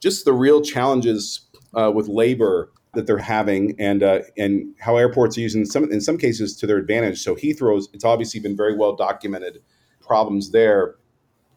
just 0.00 0.24
the 0.24 0.32
real 0.32 0.62
challenges 0.62 1.42
uh, 1.74 1.92
with 1.94 2.08
labor 2.08 2.72
that 2.94 3.06
they're 3.06 3.18
having, 3.18 3.74
and 3.78 4.02
uh, 4.02 4.20
and 4.36 4.74
how 4.80 4.96
airports 4.96 5.38
are 5.38 5.40
using 5.40 5.64
some 5.64 5.90
in 5.92 6.00
some 6.00 6.18
cases 6.18 6.56
to 6.56 6.66
their 6.66 6.78
advantage. 6.78 7.20
So 7.20 7.34
Heathrow's 7.34 7.88
it's 7.92 8.04
obviously 8.04 8.40
been 8.40 8.56
very 8.56 8.76
well 8.76 8.96
documented 8.96 9.62
problems 10.00 10.50
there, 10.50 10.96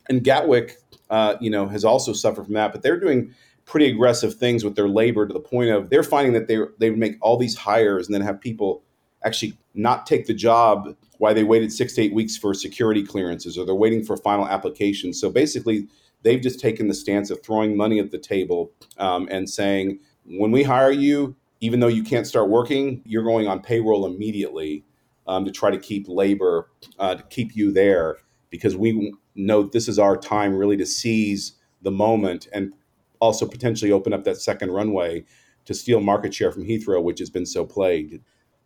and 0.09 0.23
Gatwick, 0.23 0.77
uh, 1.09 1.35
you 1.39 1.49
know, 1.49 1.67
has 1.67 1.85
also 1.85 2.13
suffered 2.13 2.45
from 2.45 2.53
that. 2.53 2.71
But 2.71 2.81
they're 2.81 2.99
doing 2.99 3.33
pretty 3.65 3.87
aggressive 3.87 4.35
things 4.35 4.63
with 4.63 4.75
their 4.75 4.87
labor 4.87 5.27
to 5.27 5.33
the 5.33 5.39
point 5.39 5.71
of 5.71 5.89
they're 5.89 6.03
finding 6.03 6.33
that 6.33 6.47
they 6.47 6.59
they 6.77 6.89
make 6.91 7.17
all 7.21 7.37
these 7.37 7.55
hires 7.55 8.07
and 8.07 8.13
then 8.13 8.21
have 8.21 8.39
people 8.39 8.83
actually 9.23 9.57
not 9.73 10.05
take 10.05 10.27
the 10.27 10.33
job 10.33 10.95
why 11.17 11.33
they 11.33 11.43
waited 11.43 11.71
six 11.71 11.95
to 11.95 12.01
eight 12.01 12.13
weeks 12.13 12.37
for 12.37 12.53
security 12.53 13.03
clearances 13.03 13.57
or 13.57 13.65
they're 13.65 13.73
waiting 13.73 14.03
for 14.03 14.17
final 14.17 14.47
applications. 14.47 15.19
So 15.19 15.29
basically, 15.29 15.87
they've 16.21 16.41
just 16.41 16.59
taken 16.59 16.87
the 16.87 16.93
stance 16.93 17.29
of 17.29 17.41
throwing 17.41 17.75
money 17.75 17.99
at 17.99 18.11
the 18.11 18.17
table 18.17 18.71
um, 18.97 19.27
and 19.31 19.49
saying, 19.49 19.99
when 20.25 20.51
we 20.51 20.63
hire 20.63 20.91
you, 20.91 21.35
even 21.61 21.79
though 21.79 21.87
you 21.87 22.03
can't 22.03 22.27
start 22.27 22.49
working, 22.49 23.01
you're 23.05 23.23
going 23.23 23.47
on 23.47 23.61
payroll 23.61 24.05
immediately 24.05 24.83
um, 25.27 25.45
to 25.45 25.51
try 25.51 25.71
to 25.71 25.77
keep 25.77 26.07
labor, 26.07 26.69
uh, 26.99 27.15
to 27.15 27.23
keep 27.23 27.55
you 27.55 27.71
there, 27.71 28.17
because 28.49 28.75
we 28.75 29.13
know 29.35 29.63
this 29.63 29.87
is 29.87 29.99
our 29.99 30.17
time 30.17 30.55
really 30.55 30.77
to 30.77 30.85
seize 30.85 31.53
the 31.81 31.91
moment 31.91 32.47
and 32.53 32.73
also 33.19 33.47
potentially 33.47 33.91
open 33.91 34.13
up 34.13 34.23
that 34.23 34.41
second 34.41 34.71
runway 34.71 35.23
to 35.65 35.73
steal 35.73 35.99
market 35.99 36.33
share 36.33 36.51
from 36.51 36.63
Heathrow, 36.63 37.03
which 37.03 37.19
has 37.19 37.29
been 37.29 37.45
so 37.45 37.65
plagued. 37.65 38.21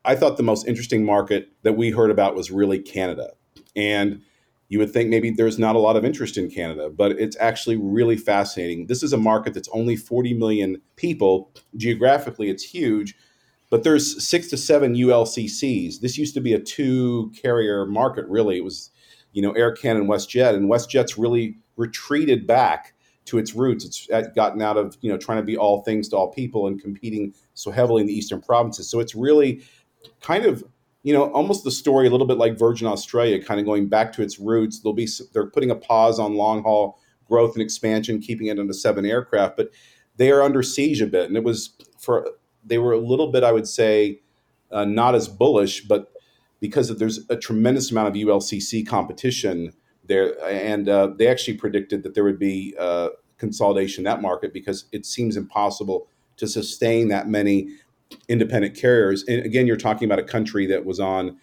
I 0.05 0.15
thought 0.15 0.37
the 0.37 0.43
most 0.43 0.67
interesting 0.67 1.05
market 1.05 1.49
that 1.63 1.77
we 1.77 1.91
heard 1.91 2.11
about 2.11 2.35
was 2.35 2.51
really 2.51 2.79
Canada. 2.79 3.31
And 3.75 4.21
you 4.69 4.79
would 4.79 4.91
think 4.93 5.09
maybe 5.09 5.31
there's 5.31 5.59
not 5.59 5.75
a 5.75 5.79
lot 5.79 5.95
of 5.95 6.05
interest 6.05 6.37
in 6.37 6.49
Canada, 6.49 6.89
but 6.89 7.11
it's 7.13 7.35
actually 7.39 7.75
really 7.75 8.15
fascinating. 8.15 8.85
This 8.85 9.01
is 9.01 9.13
a 9.13 9.17
market 9.17 9.53
that's 9.53 9.69
only 9.69 9.95
40 9.95 10.35
million 10.35 10.81
people. 10.95 11.51
Geographically, 11.75 12.49
it's 12.49 12.63
huge, 12.63 13.15
but 13.71 13.83
there's 13.83 14.25
six 14.25 14.47
to 14.49 14.57
seven 14.57 14.95
ULCCs. 14.95 16.01
This 16.01 16.17
used 16.17 16.35
to 16.35 16.41
be 16.41 16.53
a 16.53 16.59
two 16.59 17.31
carrier 17.41 17.85
market, 17.85 18.25
really. 18.27 18.57
It 18.57 18.63
was, 18.63 18.91
you 19.39 19.47
know, 19.47 19.53
Air 19.53 19.71
Canada 19.71 20.01
and 20.01 20.09
WestJet, 20.09 20.53
and 20.53 20.69
WestJet's 20.69 21.17
really 21.17 21.57
retreated 21.77 22.45
back 22.45 22.93
to 23.23 23.37
its 23.37 23.55
roots. 23.55 23.85
It's 24.09 24.27
gotten 24.35 24.61
out 24.61 24.75
of, 24.75 24.97
you 24.99 25.09
know, 25.09 25.17
trying 25.17 25.37
to 25.37 25.45
be 25.45 25.55
all 25.55 25.81
things 25.83 26.09
to 26.09 26.17
all 26.17 26.27
people 26.27 26.67
and 26.67 26.81
competing 26.81 27.33
so 27.53 27.71
heavily 27.71 28.01
in 28.01 28.07
the 28.07 28.13
eastern 28.13 28.41
provinces. 28.41 28.89
So 28.89 28.99
it's 28.99 29.15
really 29.15 29.63
kind 30.19 30.45
of 30.45 30.61
you 31.03 31.13
know 31.13 31.31
almost 31.31 31.63
the 31.63 31.71
story 31.71 32.05
a 32.05 32.09
little 32.09 32.27
bit 32.27 32.37
like 32.37 32.59
Virgin 32.59 32.85
Australia, 32.85 33.41
kind 33.41 33.61
of 33.61 33.65
going 33.65 33.87
back 33.87 34.11
to 34.13 34.21
its 34.21 34.39
roots. 34.39 34.81
They'll 34.81 34.91
be 34.91 35.07
they're 35.31 35.49
putting 35.49 35.71
a 35.71 35.75
pause 35.75 36.19
on 36.19 36.35
long 36.35 36.63
haul 36.63 36.99
growth 37.29 37.53
and 37.53 37.61
expansion, 37.61 38.19
keeping 38.19 38.47
it 38.47 38.59
under 38.59 38.73
seven 38.73 39.05
aircraft, 39.05 39.55
but 39.55 39.69
they 40.17 40.31
are 40.31 40.41
under 40.41 40.61
siege 40.61 41.01
a 41.01 41.07
bit, 41.07 41.29
and 41.29 41.37
it 41.37 41.45
was 41.45 41.77
for 41.97 42.29
they 42.65 42.77
were 42.77 42.91
a 42.91 42.99
little 42.99 43.31
bit, 43.31 43.45
I 43.45 43.53
would 43.53 43.67
say, 43.69 44.19
uh, 44.69 44.83
not 44.83 45.15
as 45.15 45.29
bullish, 45.29 45.85
but 45.87 46.11
because 46.59 46.95
there's 46.97 47.19
a 47.29 47.35
tremendous 47.35 47.91
amount 47.91 48.09
of 48.09 48.13
ULCC 48.13 48.85
competition, 48.85 49.73
there, 50.05 50.33
and 50.43 50.89
uh, 50.89 51.07
they 51.17 51.27
actually 51.27 51.57
predicted 51.57 52.03
that 52.03 52.15
there 52.15 52.23
would 52.23 52.39
be 52.39 52.75
uh, 52.79 53.09
consolidation 53.37 54.01
in 54.01 54.05
that 54.05 54.21
market 54.21 54.53
because 54.53 54.85
it 54.91 55.05
seems 55.05 55.37
impossible 55.37 56.07
to 56.37 56.47
sustain 56.47 57.07
that 57.09 57.27
many 57.27 57.69
independent 58.27 58.75
carriers. 58.75 59.23
And 59.23 59.45
again, 59.45 59.67
you're 59.67 59.77
talking 59.77 60.05
about 60.05 60.19
a 60.19 60.23
country 60.23 60.65
that 60.67 60.85
was 60.85 60.99
on, 60.99 61.37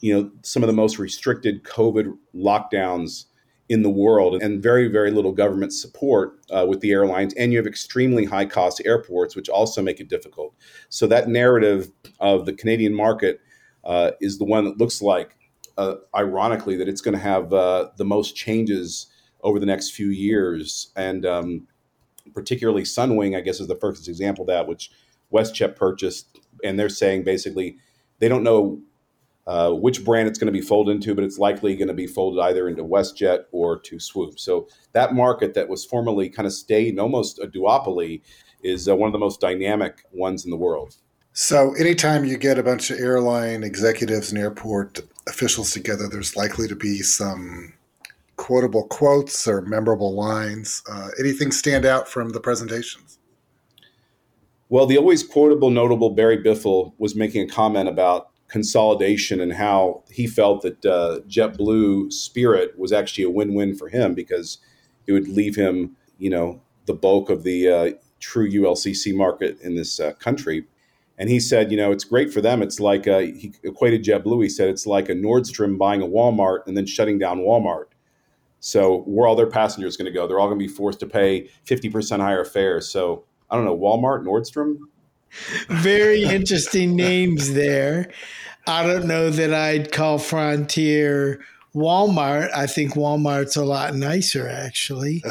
you 0.00 0.14
know, 0.14 0.30
some 0.42 0.62
of 0.62 0.66
the 0.66 0.72
most 0.72 0.98
restricted 0.98 1.64
COVID 1.64 2.16
lockdowns 2.34 3.26
in 3.68 3.82
the 3.82 3.90
world 3.90 4.42
and 4.42 4.62
very, 4.62 4.88
very 4.88 5.10
little 5.10 5.32
government 5.32 5.72
support 5.72 6.38
uh, 6.50 6.66
with 6.68 6.80
the 6.80 6.90
airlines. 6.90 7.32
And 7.34 7.52
you 7.52 7.58
have 7.58 7.66
extremely 7.66 8.24
high 8.24 8.44
cost 8.44 8.82
airports, 8.84 9.34
which 9.34 9.48
also 9.48 9.80
make 9.80 10.00
it 10.00 10.08
difficult. 10.08 10.54
So 10.88 11.06
that 11.06 11.28
narrative 11.28 11.90
of 12.20 12.44
the 12.44 12.52
Canadian 12.52 12.94
market 12.94 13.40
uh, 13.84 14.12
is 14.20 14.38
the 14.38 14.44
one 14.44 14.64
that 14.64 14.78
looks 14.78 15.02
like 15.02 15.36
uh, 15.78 15.96
ironically, 16.14 16.76
that 16.76 16.88
it's 16.88 17.00
going 17.00 17.16
to 17.16 17.22
have 17.22 17.52
uh, 17.52 17.88
the 17.96 18.04
most 18.04 18.36
changes 18.36 19.06
over 19.42 19.58
the 19.58 19.66
next 19.66 19.90
few 19.90 20.08
years. 20.08 20.92
And 20.96 21.24
um, 21.26 21.66
particularly 22.34 22.82
Sunwing, 22.82 23.36
I 23.36 23.40
guess, 23.40 23.60
is 23.60 23.68
the 23.68 23.76
first 23.76 24.08
example 24.08 24.42
of 24.42 24.48
that, 24.48 24.68
which 24.68 24.90
WestJet 25.32 25.76
purchased. 25.76 26.38
And 26.64 26.78
they're 26.78 26.88
saying 26.88 27.24
basically 27.24 27.78
they 28.18 28.28
don't 28.28 28.42
know 28.42 28.80
uh, 29.46 29.72
which 29.72 30.04
brand 30.04 30.28
it's 30.28 30.38
going 30.38 30.52
to 30.52 30.52
be 30.52 30.60
folded 30.60 30.92
into, 30.92 31.14
but 31.14 31.24
it's 31.24 31.38
likely 31.38 31.74
going 31.74 31.88
to 31.88 31.94
be 31.94 32.06
folded 32.06 32.40
either 32.42 32.68
into 32.68 32.84
WestJet 32.84 33.44
or 33.50 33.78
to 33.80 33.98
Swoop. 33.98 34.38
So 34.38 34.68
that 34.92 35.14
market 35.14 35.54
that 35.54 35.68
was 35.68 35.84
formerly 35.84 36.28
kind 36.28 36.46
of 36.46 36.52
stayed 36.52 36.98
almost 36.98 37.40
a 37.40 37.48
duopoly 37.48 38.22
is 38.62 38.88
uh, 38.88 38.94
one 38.94 39.08
of 39.08 39.12
the 39.12 39.18
most 39.18 39.40
dynamic 39.40 40.04
ones 40.12 40.44
in 40.44 40.52
the 40.52 40.56
world. 40.56 40.96
So, 41.34 41.72
anytime 41.74 42.26
you 42.26 42.36
get 42.36 42.58
a 42.58 42.62
bunch 42.62 42.90
of 42.90 42.98
airline 42.98 43.62
executives 43.62 44.30
and 44.30 44.38
airport 44.38 45.00
officials 45.26 45.70
together, 45.70 46.06
there's 46.06 46.36
likely 46.36 46.68
to 46.68 46.76
be 46.76 46.98
some 46.98 47.72
quotable 48.36 48.86
quotes 48.88 49.48
or 49.48 49.62
memorable 49.62 50.14
lines. 50.14 50.82
Uh, 50.90 51.08
anything 51.18 51.50
stand 51.50 51.86
out 51.86 52.06
from 52.06 52.30
the 52.30 52.40
presentations? 52.40 53.18
Well, 54.68 54.84
the 54.84 54.98
always 54.98 55.22
quotable, 55.22 55.70
notable 55.70 56.10
Barry 56.10 56.36
Biffle 56.36 56.92
was 56.98 57.14
making 57.14 57.48
a 57.48 57.50
comment 57.50 57.88
about 57.88 58.28
consolidation 58.48 59.40
and 59.40 59.54
how 59.54 60.02
he 60.10 60.26
felt 60.26 60.60
that 60.62 60.84
uh, 60.84 61.20
JetBlue 61.28 62.12
Spirit 62.12 62.78
was 62.78 62.92
actually 62.92 63.24
a 63.24 63.30
win-win 63.30 63.74
for 63.74 63.88
him 63.88 64.12
because 64.12 64.58
it 65.06 65.12
would 65.12 65.28
leave 65.28 65.56
him, 65.56 65.96
you 66.18 66.28
know, 66.28 66.60
the 66.84 66.92
bulk 66.92 67.30
of 67.30 67.42
the 67.42 67.68
uh, 67.68 67.90
true 68.20 68.50
ULCC 68.50 69.14
market 69.14 69.58
in 69.62 69.76
this 69.76 69.98
uh, 69.98 70.12
country 70.14 70.66
and 71.22 71.30
he 71.30 71.38
said, 71.38 71.70
you 71.70 71.76
know, 71.76 71.92
it's 71.92 72.02
great 72.02 72.32
for 72.32 72.40
them. 72.40 72.62
It's 72.62 72.80
like 72.80 73.06
a, 73.06 73.26
he 73.26 73.52
equated 73.62 74.02
JetBlue. 74.02 74.42
He 74.42 74.48
said 74.48 74.68
it's 74.68 74.88
like 74.88 75.08
a 75.08 75.14
Nordstrom 75.14 75.78
buying 75.78 76.02
a 76.02 76.04
Walmart 76.04 76.66
and 76.66 76.76
then 76.76 76.84
shutting 76.84 77.16
down 77.16 77.42
Walmart. 77.42 77.84
So 78.58 79.02
where 79.02 79.28
all 79.28 79.36
their 79.36 79.46
passengers 79.46 79.96
going 79.96 80.06
to 80.06 80.12
go? 80.12 80.26
They're 80.26 80.40
all 80.40 80.48
going 80.48 80.58
to 80.58 80.66
be 80.66 80.72
forced 80.72 80.98
to 80.98 81.06
pay 81.06 81.48
fifty 81.62 81.88
percent 81.88 82.22
higher 82.22 82.44
fares. 82.44 82.88
So 82.88 83.22
I 83.48 83.54
don't 83.54 83.64
know, 83.64 83.78
Walmart, 83.78 84.24
Nordstrom. 84.24 84.78
Very 85.68 86.24
interesting 86.24 86.96
names 86.96 87.54
there. 87.54 88.10
I 88.66 88.84
don't 88.84 89.06
know 89.06 89.30
that 89.30 89.54
I'd 89.54 89.92
call 89.92 90.18
Frontier 90.18 91.40
Walmart. 91.72 92.50
I 92.52 92.66
think 92.66 92.94
Walmart's 92.94 93.54
a 93.54 93.64
lot 93.64 93.94
nicer, 93.94 94.48
actually. 94.48 95.22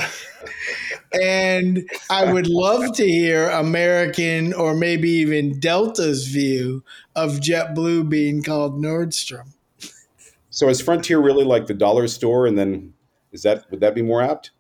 And 1.14 1.90
I 2.10 2.32
would 2.32 2.48
love 2.48 2.94
to 2.96 3.06
hear 3.06 3.50
American 3.50 4.54
or 4.54 4.76
maybe 4.76 5.10
even 5.10 5.60
Delta's 5.60 6.28
view 6.28 6.84
of 7.16 7.40
JetBlue 7.40 8.10
being 8.10 8.44
called 8.44 8.82
Nordstrom. 8.82 9.54
So 10.50 10.70
is 10.70 10.82
Frontier 10.82 11.20
really 11.20 11.46
like 11.46 11.68
the 11.68 11.74
dollar 11.74 12.08
store? 12.08 12.46
And 12.46 12.58
then 12.58 12.94
is 13.32 13.44
that 13.44 13.70
would 13.72 13.80
that 13.80 13.96
be 13.96 14.02
more 14.02 14.22
apt? 14.22 14.52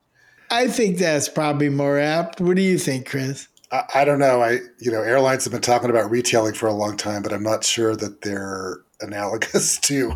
I 0.49 0.67
think 0.67 0.97
that's 0.97 1.29
probably 1.29 1.69
more 1.69 1.97
apt. 1.97 2.41
What 2.41 2.55
do 2.55 2.61
you 2.61 2.77
think, 2.77 3.07
Chris? 3.07 3.47
I, 3.71 3.83
I 3.95 4.05
don't 4.05 4.19
know. 4.19 4.41
I 4.41 4.59
you 4.79 4.91
know 4.91 5.01
airlines 5.01 5.43
have 5.45 5.53
been 5.53 5.61
talking 5.61 5.89
about 5.89 6.09
retailing 6.09 6.53
for 6.53 6.67
a 6.67 6.73
long 6.73 6.97
time, 6.97 7.21
but 7.21 7.33
I'm 7.33 7.43
not 7.43 7.63
sure 7.63 7.95
that 7.95 8.21
they're 8.21 8.79
analogous 9.01 9.77
to 9.81 10.13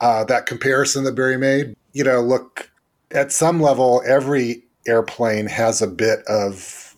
uh, 0.00 0.24
that 0.24 0.46
comparison 0.46 1.04
that 1.04 1.14
Barry 1.14 1.38
made. 1.38 1.76
You 1.92 2.04
know, 2.04 2.20
look 2.20 2.70
at 3.10 3.32
some 3.32 3.60
level, 3.60 4.02
every 4.06 4.64
airplane 4.86 5.46
has 5.46 5.82
a 5.82 5.86
bit 5.86 6.20
of 6.26 6.96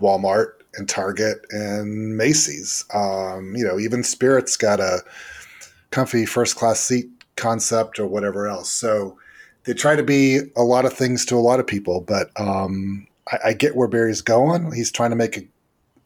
Walmart 0.00 0.52
and 0.74 0.88
Target 0.88 1.44
and 1.50 2.16
Macy's. 2.16 2.84
Um, 2.94 3.54
you 3.56 3.64
know, 3.64 3.78
even 3.78 4.02
Spirit's 4.02 4.56
got 4.56 4.80
a 4.80 5.02
comfy 5.90 6.26
first 6.26 6.56
class 6.56 6.80
seat 6.80 7.08
concept 7.36 7.98
or 7.98 8.06
whatever 8.06 8.46
else. 8.46 8.70
So 8.70 9.18
they 9.64 9.74
try 9.74 9.96
to 9.96 10.02
be 10.02 10.40
a 10.56 10.62
lot 10.62 10.84
of 10.84 10.92
things 10.92 11.24
to 11.26 11.36
a 11.36 11.38
lot 11.38 11.60
of 11.60 11.66
people, 11.66 12.00
but 12.00 12.30
um, 12.38 13.06
I, 13.30 13.38
I, 13.46 13.52
get 13.52 13.76
where 13.76 13.88
Barry's 13.88 14.22
going. 14.22 14.72
He's 14.72 14.92
trying 14.92 15.10
to 15.10 15.16
make 15.16 15.36
a, 15.36 15.42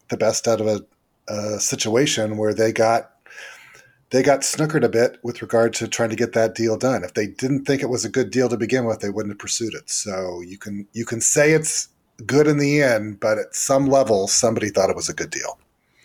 the 0.08 0.16
best 0.16 0.48
out 0.48 0.60
of 0.60 0.66
a, 0.66 0.80
a 1.28 1.60
situation 1.60 2.36
where 2.36 2.54
they 2.54 2.72
got 2.72 3.13
they 4.14 4.22
got 4.22 4.42
snookered 4.42 4.84
a 4.84 4.88
bit 4.88 5.18
with 5.24 5.42
regard 5.42 5.74
to 5.74 5.88
trying 5.88 6.08
to 6.08 6.14
get 6.14 6.34
that 6.34 6.54
deal 6.54 6.76
done. 6.76 7.02
If 7.02 7.14
they 7.14 7.26
didn't 7.26 7.64
think 7.64 7.82
it 7.82 7.88
was 7.88 8.04
a 8.04 8.08
good 8.08 8.30
deal 8.30 8.48
to 8.48 8.56
begin 8.56 8.84
with, 8.84 9.00
they 9.00 9.10
wouldn't 9.10 9.32
have 9.32 9.40
pursued 9.40 9.74
it. 9.74 9.90
So 9.90 10.40
you 10.40 10.56
can 10.56 10.86
you 10.92 11.04
can 11.04 11.20
say 11.20 11.50
it's 11.50 11.88
good 12.24 12.46
in 12.46 12.58
the 12.58 12.80
end, 12.80 13.18
but 13.18 13.38
at 13.38 13.56
some 13.56 13.86
level, 13.86 14.28
somebody 14.28 14.68
thought 14.68 14.88
it 14.88 14.94
was 14.94 15.08
a 15.08 15.14
good 15.14 15.30
deal. 15.30 15.58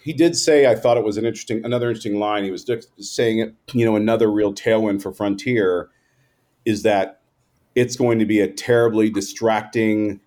He 0.03 0.11
did 0.11 0.35
say, 0.35 0.65
I 0.65 0.73
thought 0.73 0.97
it 0.97 1.03
was 1.03 1.17
an 1.17 1.25
interesting, 1.25 1.63
another 1.63 1.87
interesting 1.87 2.17
line. 2.17 2.43
He 2.43 2.49
was 2.49 2.65
saying 2.97 3.37
it, 3.37 3.53
you 3.73 3.85
know, 3.85 3.95
another 3.95 4.31
real 4.31 4.55
tailwind 4.55 5.03
for 5.03 5.13
Frontier 5.13 5.91
is 6.65 6.81
that 6.81 7.21
it's 7.75 7.95
going 7.95 8.17
to 8.17 8.25
be 8.25 8.39
a 8.39 8.47
terribly 8.47 9.11
distracting 9.11 10.19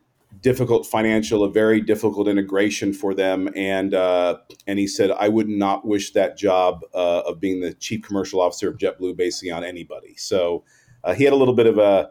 difficult 0.42 0.86
financial, 0.86 1.44
a 1.44 1.50
very 1.50 1.80
difficult 1.80 2.28
integration 2.28 2.92
for 2.92 3.14
them. 3.14 3.48
And 3.56 3.94
uh, 3.94 4.38
and 4.66 4.78
he 4.78 4.86
said, 4.86 5.10
I 5.12 5.28
would 5.28 5.48
not 5.48 5.86
wish 5.86 6.12
that 6.12 6.36
job 6.36 6.80
uh, 6.92 7.20
of 7.20 7.40
being 7.40 7.60
the 7.60 7.72
chief 7.74 8.02
commercial 8.02 8.40
officer 8.40 8.68
of 8.68 8.76
JetBlue 8.76 9.16
basically 9.16 9.50
on 9.50 9.64
anybody. 9.64 10.14
So 10.16 10.64
uh, 11.04 11.14
he 11.14 11.24
had 11.24 11.32
a 11.32 11.36
little 11.36 11.54
bit 11.54 11.66
of 11.66 11.78
a 11.78 12.10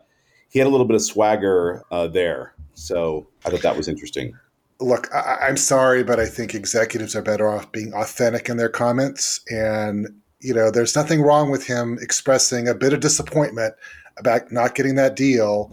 he 0.50 0.60
had 0.60 0.67
a 0.67 0.72
little 0.72 0.88
bit 0.88 0.96
of 0.96 1.02
swagger 1.02 1.84
uh, 1.91 2.08
there. 2.08 2.56
So 2.74 3.28
I 3.46 3.50
thought 3.50 3.62
that 3.62 3.78
was 3.78 3.88
interesting. 3.88 4.34
Look, 4.80 5.13
I, 5.13 5.38
I'm 5.48 5.58
sorry, 5.58 6.04
but 6.04 6.20
I 6.20 6.26
think 6.26 6.56
executives 6.56 7.15
are 7.15 7.22
better 7.22 7.48
off 7.48 7.72
being 7.72 7.94
authentic 7.94 8.50
in 8.50 8.58
their 8.58 8.70
comments. 8.70 9.41
And 9.50 10.08
you 10.39 10.54
know, 10.54 10.72
there's 10.72 10.96
nothing 10.96 11.22
wrong 11.22 11.52
with 11.52 11.67
him 11.67 12.00
expressing 12.02 12.67
a 12.67 12.74
bit 12.74 12.94
of 12.94 13.00
disappointment 13.00 13.76
about 14.17 14.52
not 14.52 14.74
getting 14.76 14.96
that 14.96 15.15
deal 15.15 15.72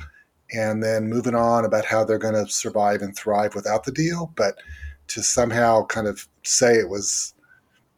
and 0.53 0.83
then 0.83 1.09
moving 1.09 1.35
on 1.35 1.65
about 1.65 1.85
how 1.85 2.05
they're 2.05 2.19
going 2.19 2.35
to 2.35 2.51
survive 2.51 3.03
and 3.03 3.17
thrive 3.17 3.55
without 3.55 3.85
the 3.85 3.93
deal. 3.93 4.33
But 4.37 4.57
to 5.09 5.23
somehow 5.23 5.87
kind 5.87 6.07
of 6.07 6.29
say 6.45 6.75
it 6.75 6.89
was 6.89 7.35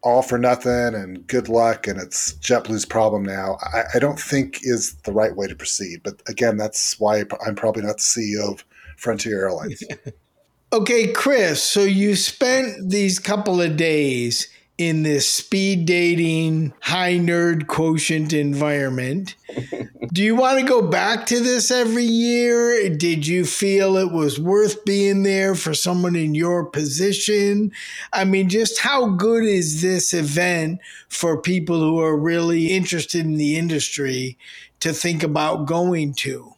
all 0.02 0.22
for 0.22 0.38
nothing 0.38 0.94
and 0.94 1.26
good 1.26 1.48
luck 1.48 1.86
and 1.86 2.00
it's 2.00 2.32
JetBlue's 2.34 2.86
problem 2.86 3.22
now, 3.22 3.58
I, 3.72 3.82
I 3.94 3.98
don't 3.98 4.18
think 4.18 4.60
is 4.62 4.94
the 5.04 5.12
right 5.12 5.36
way 5.36 5.46
to 5.46 5.54
proceed. 5.54 6.00
But 6.02 6.22
again, 6.26 6.56
that's 6.56 6.98
why 6.98 7.24
I'm 7.46 7.54
probably 7.54 7.82
not 7.82 7.96
the 7.96 8.02
CEO 8.02 8.52
of 8.52 8.64
Frontier 8.96 9.42
Airlines. 9.42 9.82
okay, 10.72 11.12
Chris, 11.12 11.62
so 11.62 11.82
you 11.82 12.16
spent 12.16 12.90
these 12.90 13.18
couple 13.18 13.60
of 13.60 13.76
days 13.76 14.48
in 14.81 15.03
this 15.03 15.29
speed 15.29 15.85
dating, 15.85 16.73
high 16.81 17.19
nerd 17.19 17.66
quotient 17.66 18.33
environment. 18.33 19.35
Do 20.12 20.23
you 20.25 20.35
want 20.35 20.59
to 20.59 20.64
go 20.64 20.81
back 20.81 21.27
to 21.27 21.38
this 21.38 21.71
every 21.71 22.05
year? 22.05 22.88
Did 22.88 23.27
you 23.27 23.45
feel 23.45 23.99
it 23.99 24.11
was 24.11 24.40
worth 24.40 24.83
being 24.87 25.23
there 25.23 25.55
for 25.55 25.75
someone 25.75 26.16
in 26.16 26.35
your 26.35 26.64
position? 26.64 27.73
I 28.14 28.25
mean, 28.25 28.49
just 28.49 28.81
how 28.81 29.11
good 29.11 29.45
is 29.45 29.83
this 29.83 30.14
event 30.14 30.81
for 31.11 31.43
people 31.43 31.79
who 31.79 32.01
are 32.01 32.16
really 32.16 32.69
interested 32.69 33.27
in 33.27 33.37
the 33.37 33.59
industry 33.59 34.38
to 34.81 34.95
think 34.95 35.23
about 35.23 35.66
going 35.66 36.14
to? 36.14 36.55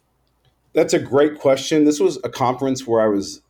That's 0.74 0.94
a 0.94 1.00
great 1.00 1.40
question. 1.40 1.84
This 1.84 1.98
was 1.98 2.20
a 2.22 2.28
conference 2.28 2.86
where 2.86 3.02
I 3.02 3.08
was 3.08 3.42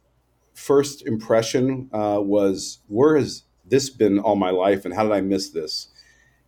first 0.54 1.06
impression 1.06 1.90
uh, 1.92 2.20
was 2.22 2.78
where 2.88 3.18
is 3.18 3.42
this 3.72 3.88
been 3.88 4.18
all 4.18 4.36
my 4.36 4.50
life 4.50 4.84
and 4.84 4.92
how 4.92 5.02
did 5.02 5.12
I 5.12 5.22
miss 5.22 5.48
this? 5.48 5.88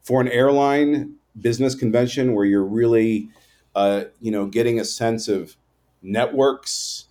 For 0.03 0.21
an 0.21 0.29
airline 0.29 1.15
business 1.41 1.75
convention 1.75 2.35
where 2.35 2.45
you're 2.45 2.63
really, 2.63 3.31
uh, 3.75 4.05
you 4.21 4.31
know, 4.31 4.45
getting 4.45 4.79
a 4.79 4.85
sense 4.85 5.27
of 5.27 5.57
networks, 6.03 7.07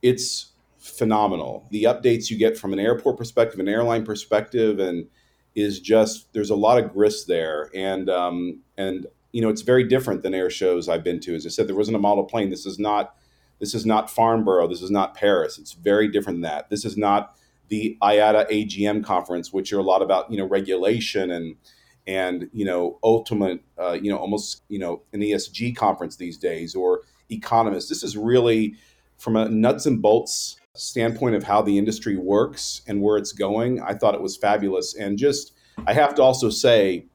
it's 0.00 0.52
phenomenal. 0.78 1.66
The 1.70 1.84
updates 1.84 2.30
you 2.30 2.38
get 2.38 2.56
from 2.56 2.72
an 2.72 2.80
airport 2.80 3.18
perspective, 3.18 3.60
an 3.60 3.68
airline 3.68 4.06
perspective, 4.06 4.78
and 4.78 5.06
is 5.54 5.80
just 5.80 6.32
there's 6.32 6.48
a 6.48 6.56
lot 6.56 6.82
of 6.82 6.90
grist 6.90 7.28
there, 7.28 7.68
and 7.74 8.08
um, 8.08 8.60
and 8.78 9.06
you 9.32 9.42
know 9.42 9.50
it's 9.50 9.60
very 9.60 9.84
different 9.84 10.22
than 10.22 10.32
air 10.32 10.48
shows 10.48 10.88
I've 10.88 11.04
been 11.04 11.20
to. 11.20 11.34
As 11.34 11.44
I 11.44 11.50
said, 11.50 11.68
there 11.68 11.76
wasn't 11.76 11.98
a 11.98 12.00
model 12.00 12.24
plane. 12.24 12.48
This 12.48 12.64
is 12.64 12.78
not 12.78 13.14
this 13.60 13.74
is 13.74 13.84
not 13.84 14.10
Farnborough. 14.10 14.66
This 14.66 14.80
is 14.80 14.90
not 14.90 15.14
Paris. 15.14 15.58
It's 15.58 15.72
very 15.74 16.08
different 16.08 16.38
than 16.38 16.50
that. 16.50 16.70
This 16.70 16.86
is 16.86 16.96
not 16.96 17.36
the 17.72 17.96
IATA 18.02 18.50
AGM 18.50 19.02
conference, 19.02 19.50
which 19.50 19.72
are 19.72 19.78
a 19.78 19.82
lot 19.82 20.02
about 20.02 20.30
you 20.30 20.36
know 20.36 20.44
regulation 20.44 21.30
and 21.30 21.56
and 22.06 22.50
you 22.52 22.66
know 22.66 22.98
ultimate 23.02 23.62
uh, 23.80 23.92
you 23.92 24.10
know 24.10 24.18
almost 24.18 24.62
you 24.68 24.78
know 24.78 25.00
an 25.14 25.20
ESG 25.20 25.74
conference 25.74 26.16
these 26.16 26.36
days 26.36 26.74
or 26.74 27.00
economists. 27.30 27.88
This 27.88 28.02
is 28.02 28.14
really 28.14 28.74
from 29.16 29.36
a 29.36 29.48
nuts 29.48 29.86
and 29.86 30.02
bolts 30.02 30.60
standpoint 30.74 31.34
of 31.34 31.44
how 31.44 31.62
the 31.62 31.78
industry 31.78 32.14
works 32.14 32.82
and 32.86 33.00
where 33.00 33.16
it's 33.16 33.32
going. 33.32 33.80
I 33.80 33.94
thought 33.94 34.14
it 34.14 34.20
was 34.20 34.36
fabulous, 34.36 34.94
and 34.94 35.16
just 35.16 35.52
I 35.86 35.94
have 35.94 36.14
to 36.16 36.22
also 36.22 36.50
say, 36.50 37.06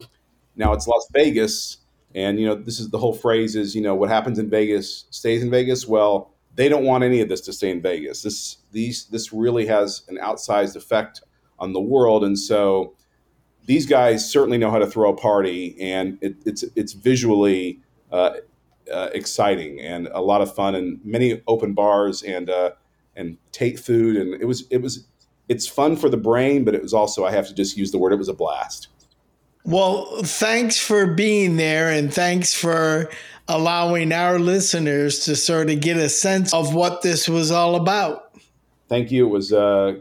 now 0.56 0.74
it's 0.74 0.88
Las 0.88 1.08
Vegas, 1.14 1.78
and 2.16 2.40
you 2.40 2.48
know 2.48 2.56
this 2.56 2.80
is 2.80 2.90
the 2.90 2.98
whole 2.98 3.14
phrase 3.14 3.56
is 3.56 3.76
you 3.76 3.82
know 3.82 3.94
what 3.94 4.10
happens 4.10 4.40
in 4.40 4.50
Vegas 4.50 5.06
stays 5.12 5.44
in 5.44 5.52
Vegas. 5.52 5.88
Well, 5.88 6.34
they 6.58 6.68
don't 6.68 6.84
want 6.84 7.04
any 7.04 7.22
of 7.22 7.30
this 7.30 7.42
to 7.42 7.54
stay 7.54 7.70
in 7.70 7.82
Vegas. 7.82 8.24
This 8.24 8.58
these 8.72 9.06
this 9.06 9.32
really 9.32 9.68
has 9.68 10.02
an 10.10 10.18
outsized 10.18 10.76
effect 10.76 11.22
on 11.60 11.72
the 11.72 11.80
world, 11.80 12.24
and 12.24 12.38
so 12.38 12.96
these 13.66 13.86
guys 13.86 14.30
certainly 14.30 14.58
know 14.58 14.72
how 14.72 14.80
to 14.80 14.88
throw 14.88 15.12
a 15.12 15.16
party, 15.16 15.78
and 15.80 16.18
it, 16.20 16.36
it's 16.46 16.64
it's 16.76 16.94
visually 16.94 17.80
uh, 18.12 18.32
uh, 18.92 19.10
exciting 19.14 19.80
and 19.80 20.08
a 20.08 20.22
lot 20.22 20.42
of 20.42 20.54
fun, 20.54 20.74
and 20.74 21.00
many 21.06 21.42
open 21.48 21.74
bars 21.74 22.24
and 22.24 22.50
uh, 22.50 22.72
and 23.16 23.38
take 23.52 23.78
food, 23.78 24.18
and 24.18 24.42
it 24.42 24.46
was 24.46 24.66
it 24.72 24.82
was 24.82 25.08
it's 25.48 25.68
fun 25.68 25.96
for 25.96 26.10
the 26.10 26.18
brain, 26.18 26.66
but 26.66 26.74
it 26.74 26.82
was 26.82 26.94
also 26.94 27.24
I 27.24 27.32
have 27.32 27.48
to 27.48 27.54
just 27.54 27.78
use 27.78 27.92
the 27.92 28.00
word 28.00 28.14
it 28.14 28.18
was 28.18 28.30
a 28.30 28.34
blast. 28.34 28.88
Well, 29.64 30.24
thanks 30.24 30.80
for 30.80 31.06
being 31.06 31.58
there, 31.58 31.90
and 31.92 32.12
thanks 32.12 32.54
for 32.54 33.10
allowing 33.48 34.12
our 34.12 34.40
listeners 34.40 35.20
to 35.26 35.36
sort 35.36 35.70
of 35.70 35.80
get 35.80 35.98
a 35.98 36.10
sense 36.10 36.54
of 36.54 36.74
what 36.74 37.02
this 37.02 37.28
was 37.28 37.52
all 37.52 37.76
about. 37.76 38.36
Thank 38.88 39.12
you. 39.12 39.28
It 39.28 39.30
was 39.30 39.54
uh, 39.54 39.98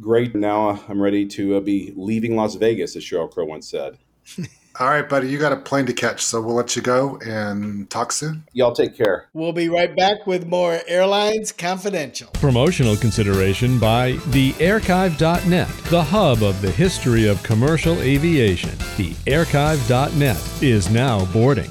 great. 0.00 0.34
Now 0.34 0.80
I'm 0.88 1.00
ready 1.00 1.26
to 1.26 1.56
uh, 1.56 1.60
be 1.60 1.92
leaving 1.96 2.36
Las 2.36 2.54
Vegas, 2.56 2.96
as 2.96 3.04
Sheryl 3.04 3.30
Crow 3.30 3.44
once 3.44 3.68
said. 3.68 3.98
All 4.80 4.88
right, 4.88 5.08
buddy, 5.08 5.28
you 5.28 5.38
got 5.38 5.52
a 5.52 5.56
plane 5.56 5.86
to 5.86 5.92
catch, 5.92 6.20
so 6.20 6.42
we'll 6.42 6.56
let 6.56 6.74
you 6.74 6.82
go 6.82 7.16
and 7.24 7.88
talk 7.90 8.10
soon. 8.10 8.42
Y'all 8.54 8.72
take 8.72 8.96
care. 8.96 9.28
We'll 9.32 9.52
be 9.52 9.68
right 9.68 9.94
back 9.94 10.26
with 10.26 10.48
more 10.48 10.80
Airlines 10.88 11.52
Confidential. 11.52 12.30
Promotional 12.32 12.96
consideration 12.96 13.78
by 13.78 14.14
theairchive.net, 14.14 15.68
the 15.68 16.02
hub 16.02 16.42
of 16.42 16.60
the 16.60 16.72
history 16.72 17.28
of 17.28 17.40
commercial 17.44 18.00
aviation. 18.00 18.70
Theairchive.net 18.70 20.42
is 20.60 20.90
now 20.90 21.24
boarding. 21.26 21.70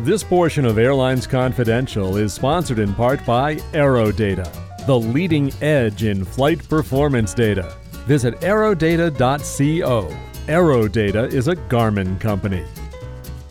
This 0.00 0.22
portion 0.22 0.66
of 0.66 0.76
Airlines 0.76 1.26
Confidential 1.26 2.18
is 2.18 2.34
sponsored 2.34 2.78
in 2.78 2.92
part 2.92 3.24
by 3.24 3.54
AeroData, 3.72 4.84
the 4.84 5.00
leading 5.00 5.50
edge 5.62 6.04
in 6.04 6.22
flight 6.22 6.68
performance 6.68 7.32
data. 7.32 7.74
Visit 8.04 8.38
aerodata.co 8.40 10.14
AeroData 10.48 11.32
is 11.32 11.48
a 11.48 11.56
Garmin 11.56 12.20
company. 12.20 12.62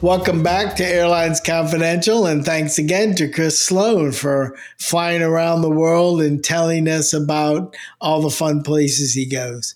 Welcome 0.01 0.43
back 0.43 0.75
to 0.75 0.85
Airlines 0.85 1.41
Confidential, 1.41 2.27
and 2.27 2.45
thanks 2.45 2.77
again 2.77 3.15
to 3.15 3.27
Chris 3.27 3.59
Sloan 3.59 4.11
for 4.11 4.55
flying 4.77 5.23
around 5.23 5.63
the 5.63 5.71
world 5.71 6.21
and 6.21 6.43
telling 6.43 6.87
us 6.87 7.11
about 7.11 7.75
all 7.99 8.21
the 8.21 8.29
fun 8.29 8.61
places 8.61 9.15
he 9.15 9.25
goes. 9.25 9.73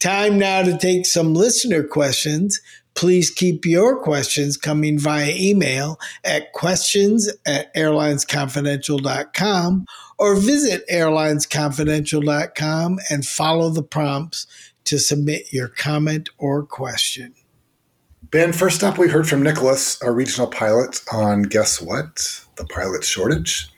Time 0.00 0.36
now 0.36 0.62
to 0.62 0.78
take 0.78 1.06
some 1.06 1.34
listener 1.34 1.84
questions. 1.84 2.60
Please 2.98 3.30
keep 3.30 3.64
your 3.64 4.02
questions 4.02 4.56
coming 4.56 4.98
via 4.98 5.32
email 5.32 6.00
at 6.24 6.52
questions 6.52 7.32
at 7.46 7.72
airlinesconfidential.com 7.76 9.86
or 10.18 10.34
visit 10.34 10.82
airlinesconfidential.com 10.90 12.98
and 13.08 13.24
follow 13.24 13.70
the 13.70 13.84
prompts 13.84 14.48
to 14.82 14.98
submit 14.98 15.52
your 15.52 15.68
comment 15.68 16.30
or 16.38 16.64
question. 16.64 17.34
Ben, 18.32 18.52
first 18.52 18.82
up, 18.82 18.98
we 18.98 19.08
heard 19.08 19.28
from 19.28 19.44
Nicholas, 19.44 20.02
our 20.02 20.12
regional 20.12 20.48
pilot, 20.48 21.00
on 21.12 21.42
guess 21.42 21.80
what? 21.80 22.44
The 22.56 22.64
pilot 22.64 23.04
shortage. 23.04 23.70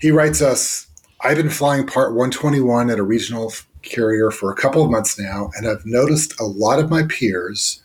He 0.00 0.10
writes 0.10 0.40
us 0.40 0.86
I've 1.20 1.36
been 1.36 1.50
flying 1.50 1.86
Part 1.86 2.12
121 2.12 2.88
at 2.88 2.98
a 2.98 3.02
regional 3.02 3.52
carrier 3.82 4.30
for 4.30 4.50
a 4.50 4.56
couple 4.56 4.82
of 4.82 4.90
months 4.90 5.18
now, 5.18 5.50
and 5.54 5.68
I've 5.68 5.84
noticed 5.84 6.40
a 6.40 6.44
lot 6.44 6.78
of 6.78 6.88
my 6.88 7.02
peers, 7.02 7.82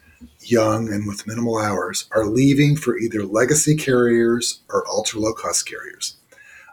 young 0.49 0.91
and 0.91 1.07
with 1.07 1.27
minimal 1.27 1.57
hours, 1.57 2.05
are 2.11 2.25
leaving 2.25 2.75
for 2.75 2.97
either 2.97 3.23
legacy 3.23 3.75
carriers 3.75 4.61
or 4.69 4.87
ultra 4.87 5.19
low 5.19 5.33
cost 5.33 5.67
carriers. 5.67 6.17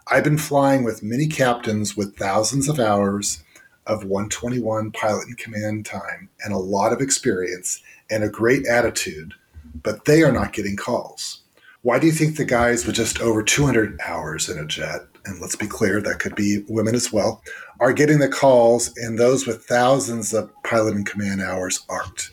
I've 0.09 0.25
been 0.25 0.39
flying 0.39 0.85
with 0.85 1.03
many 1.03 1.27
captains 1.27 1.97
with 1.97 2.17
thousands 2.17 2.69
of 2.69 2.79
hours 2.79 3.43
of 3.87 4.05
121 4.05 4.93
pilot 4.93 5.27
and 5.27 5.39
command 5.39 5.87
time 5.87 6.29
and 6.45 6.53
a 6.53 6.59
lot 6.59 6.93
of 6.93 7.01
experience 7.01 7.83
and 8.11 8.23
a 8.23 8.29
great 8.29 8.67
attitude, 8.67 9.35
but 9.83 10.05
they 10.05 10.23
are 10.23 10.33
not 10.33 10.53
getting 10.53 10.77
calls. 10.77 11.43
Why 11.83 11.99
do 11.99 12.07
you 12.07 12.13
think 12.13 12.37
the 12.37 12.45
guys 12.45 12.85
with 12.85 12.97
just 12.97 13.21
over 13.21 13.43
200 13.43 14.01
hours 14.05 14.49
in 14.49 14.59
a 14.59 14.67
jet, 14.67 15.03
and 15.25 15.41
let's 15.41 15.57
be 15.57 15.69
clear, 15.69 16.01
that 16.01 16.19
could 16.19 16.35
be 16.35 16.65
women 16.69 16.95
as 16.95 17.13
well, 17.13 17.43
are 17.79 17.93
getting 17.93 18.19
the 18.19 18.29
calls 18.29 18.97
and 18.97 19.19
those 19.19 19.47
with 19.47 19.65
thousands 19.67 20.33
of 20.35 20.51
pilot 20.65 20.95
and 20.95 21.07
command 21.07 21.43
hours 21.43 21.85
aren't? 21.89 22.31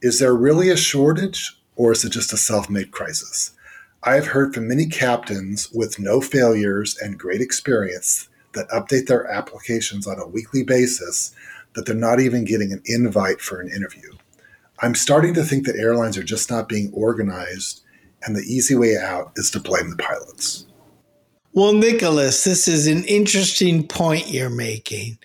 Is 0.00 0.20
there 0.20 0.34
really 0.34 0.70
a 0.70 0.76
shortage 0.76 1.60
or 1.74 1.92
is 1.92 2.04
it 2.04 2.10
just 2.10 2.32
a 2.32 2.36
self 2.36 2.70
made 2.70 2.92
crisis? 2.92 3.52
I 4.04 4.14
have 4.14 4.28
heard 4.28 4.54
from 4.54 4.68
many 4.68 4.86
captains 4.86 5.70
with 5.72 5.98
no 5.98 6.20
failures 6.20 6.96
and 7.02 7.18
great 7.18 7.40
experience 7.40 8.28
that 8.52 8.68
update 8.68 9.06
their 9.06 9.26
applications 9.26 10.06
on 10.06 10.20
a 10.20 10.26
weekly 10.26 10.62
basis 10.62 11.34
that 11.74 11.84
they're 11.84 11.96
not 11.96 12.20
even 12.20 12.44
getting 12.44 12.72
an 12.72 12.82
invite 12.86 13.40
for 13.40 13.60
an 13.60 13.68
interview. 13.68 14.12
I'm 14.80 14.94
starting 14.94 15.34
to 15.34 15.42
think 15.42 15.66
that 15.66 15.76
airlines 15.76 16.16
are 16.16 16.22
just 16.22 16.48
not 16.48 16.68
being 16.68 16.92
organized, 16.92 17.82
and 18.22 18.36
the 18.36 18.42
easy 18.42 18.76
way 18.76 18.96
out 18.96 19.32
is 19.34 19.50
to 19.50 19.60
blame 19.60 19.90
the 19.90 19.96
pilots. 19.96 20.66
Well, 21.52 21.72
Nicholas, 21.72 22.44
this 22.44 22.68
is 22.68 22.86
an 22.86 23.04
interesting 23.04 23.86
point 23.86 24.28
you're 24.28 24.48
making. 24.48 25.18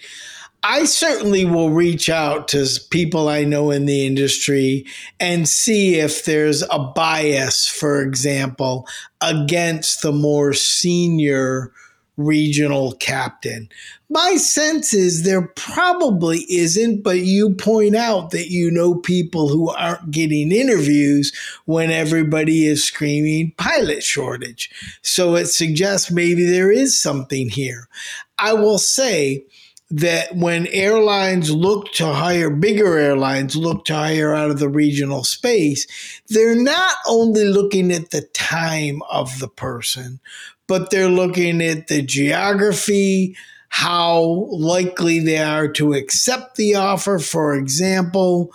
I 0.64 0.86
certainly 0.86 1.43
will 1.43 1.72
reach 1.72 2.09
out 2.09 2.47
to 2.49 2.66
people 2.89 3.28
I 3.28 3.43
know 3.43 3.70
in 3.70 3.86
the 3.86 4.05
industry 4.05 4.86
and 5.20 5.47
see 5.47 5.95
if 5.95 6.24
there's 6.24 6.64
a 6.72 6.80
bias, 6.80 7.68
for 7.68 8.01
example, 8.01 8.88
against 9.22 10.01
the 10.01 10.14
more 10.14 10.53
senior 10.53 11.74
regional 12.16 12.93
captain. 12.93 13.68
My 14.09 14.36
sense 14.36 14.93
is 14.93 15.24
there 15.24 15.47
probably 15.55 16.45
isn't, 16.49 17.03
but 17.03 17.20
you 17.20 17.55
point 17.55 17.95
out 17.95 18.30
that 18.32 18.49
you 18.49 18.70
know 18.72 18.95
people 18.95 19.49
who 19.49 19.70
aren't 19.70 20.11
getting 20.11 20.51
interviews 20.51 21.34
when 21.66 21.89
everybody 21.91 22.68
is 22.68 22.84
screaming 22.86 23.53
pilot 23.57 24.03
shortage. 24.03 24.70
So 25.01 25.36
it 25.36 25.47
suggests 25.47 26.11
maybe 26.11 26.45
there 26.45 26.72
is 26.72 27.01
something 27.01 27.49
here. 27.49 27.89
I 28.38 28.53
will 28.53 28.78
say, 28.78 29.45
that 29.90 30.36
when 30.36 30.68
airlines 30.68 31.52
look 31.52 31.92
to 31.94 32.06
hire, 32.06 32.50
bigger 32.50 32.98
airlines 32.98 33.56
look 33.56 33.86
to 33.86 33.94
hire 33.94 34.34
out 34.34 34.50
of 34.50 34.60
the 34.60 34.70
regional 34.70 35.24
space, 35.24 35.86
they're 36.30 36.56
not 36.56 36.96
only 37.08 37.46
looking 37.46 37.92
at 37.92 38.10
the 38.10 38.22
time 38.34 39.02
of 39.12 39.40
the 39.40 39.48
person, 39.48 40.20
but 40.68 40.90
they're 40.90 41.10
looking 41.10 41.62
at 41.62 41.88
the 41.88 42.02
geography, 42.02 43.36
how 43.70 44.48
likely 44.50 45.20
they 45.20 45.38
are 45.38 45.68
to 45.68 45.94
accept 45.94 46.56
the 46.56 46.76
offer. 46.76 47.20
For 47.20 47.56
example, 47.56 48.52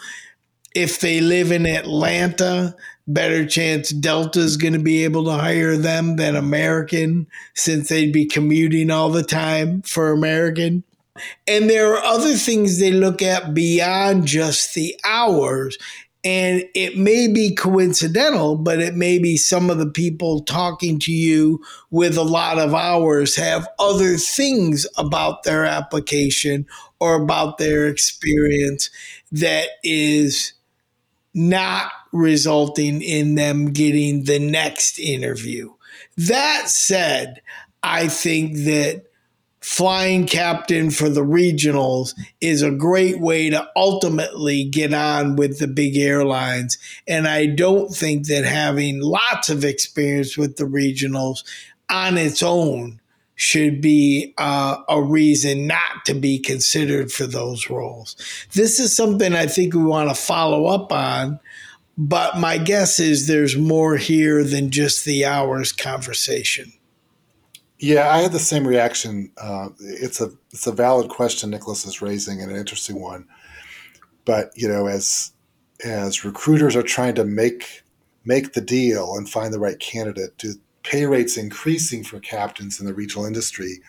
if 0.75 1.01
they 1.01 1.21
live 1.21 1.53
in 1.53 1.67
Atlanta, 1.67 2.75
better 3.07 3.47
chance 3.47 3.91
Delta 3.91 4.41
is 4.41 4.57
going 4.57 4.75
to 4.75 4.79
be 4.79 5.05
able 5.05 5.25
to 5.25 5.33
hire 5.33 5.77
them 5.77 6.17
than 6.17 6.37
American 6.37 7.27
since 7.55 7.89
they'd 7.89 8.13
be 8.13 8.27
commuting 8.27 8.91
all 8.91 9.11
the 9.11 9.23
time 9.23 9.83
for 9.83 10.11
American. 10.11 10.85
And 11.47 11.69
there 11.69 11.95
are 11.95 12.05
other 12.05 12.35
things 12.35 12.79
they 12.79 12.93
look 12.93 13.23
at 13.23 13.55
beyond 13.55 14.27
just 14.27 14.75
the 14.75 14.99
hours. 15.05 15.79
And 16.25 16.65
it 16.75 16.99
may 16.99 17.29
be 17.29 17.55
coincidental, 17.55 18.57
but 18.57 18.81
it 18.81 18.95
may 18.95 19.19
be 19.19 19.37
some 19.37 19.71
of 19.71 19.79
the 19.79 19.91
people 19.91 20.43
talking 20.43 20.99
to 21.01 21.13
you 21.13 21.65
with 21.91 22.17
a 22.17 22.23
lot 22.23 22.59
of 22.59 22.75
hours 22.75 23.37
have 23.37 23.69
other 23.79 24.17
things 24.17 24.87
about 24.97 25.45
their 25.45 25.65
application 25.65 26.67
or 27.01 27.23
about 27.23 27.59
their 27.59 27.87
experience 27.87 28.91
that 29.31 29.69
is 29.85 30.55
not 31.35 31.93
resulting 32.13 33.01
in 33.01 33.37
them 33.37 33.67
getting 33.67 34.25
the 34.25 34.39
next 34.41 34.99
interview. 34.99 35.73
That 36.17 36.65
said, 36.69 37.41
I 37.83 38.09
think 38.09 38.57
that 38.65 39.05
flying 39.69 40.27
captain 40.27 40.91
for 40.91 41.11
the 41.11 41.21
regionals 41.21 42.15
is 42.41 42.63
a 42.63 42.71
great 42.71 43.21
way 43.21 43.51
to 43.51 43.69
ultimately 43.77 44.65
get 44.65 44.95
on 44.95 45.37
with 45.37 45.59
the 45.59 45.67
big 45.69 45.95
airlines. 45.95 46.79
And 47.07 47.29
I 47.29 47.45
don't 47.45 47.95
think 47.95 48.29
that 48.29 48.47
having 48.47 49.03
lots 49.03 49.51
of 49.51 49.67
experience 49.67 50.39
with 50.39 50.57
the 50.57 50.65
regionals 50.65 51.45
on 51.91 52.17
its 52.17 52.43
own 52.43 52.99
should 53.35 53.83
be 53.83 54.33
uh, 54.39 54.79
a 54.89 55.03
reason 55.03 55.67
not 55.67 56.07
to 56.07 56.15
be 56.15 56.39
considered 56.39 57.13
for 57.13 57.27
those 57.27 57.69
roles. 57.69 58.17
This 58.55 58.81
is 58.81 58.97
something 58.97 59.35
I 59.35 59.47
think 59.47 59.75
we 59.75 59.85
want 59.85 60.09
to 60.09 60.15
follow 60.15 60.65
up 60.65 60.91
on 60.93 61.41
but 62.01 62.39
my 62.39 62.59
guess 62.59 63.01
is 63.01 63.27
there's 63.27 63.57
more 63.57 63.97
here 63.97 64.45
than 64.45 64.71
just 64.71 65.05
the 65.05 65.25
hours 65.25 65.73
conversation. 65.73 66.73
Yeah, 67.79 68.11
I 68.11 68.19
had 68.19 68.33
the 68.33 68.41
same 68.41 68.67
reaction. 68.67 69.31
Uh, 69.37 69.69
it's 69.79 70.21
a 70.21 70.33
it's 70.51 70.67
a 70.67 70.73
valid 70.73 71.09
question 71.09 71.51
Nicholas 71.51 71.87
is 71.87 72.03
raising 72.03 72.43
and 72.43 72.51
an 72.51 72.57
interesting 72.57 73.01
one. 73.01 73.27
But 74.25 74.51
you 74.57 74.69
know, 74.69 74.87
as 74.87 75.33
as 75.85 76.25
recruiters 76.25 76.75
are 76.75 76.83
trying 76.83 77.15
to 77.17 77.25
make 77.25 77.85
make 78.25 78.53
the 78.53 78.61
deal 78.61 79.15
and 79.15 79.31
find 79.31 79.55
the 79.55 79.61
right 79.61 79.79
candidate, 79.79 80.37
do 80.39 80.55
pay 80.83 81.07
rates 81.07 81.37
increasing 81.37 82.03
for 82.03 82.19
captains 82.19 82.81
in 82.81 82.87
the 82.87 82.95
regional 82.95 83.27
industry? 83.27 83.81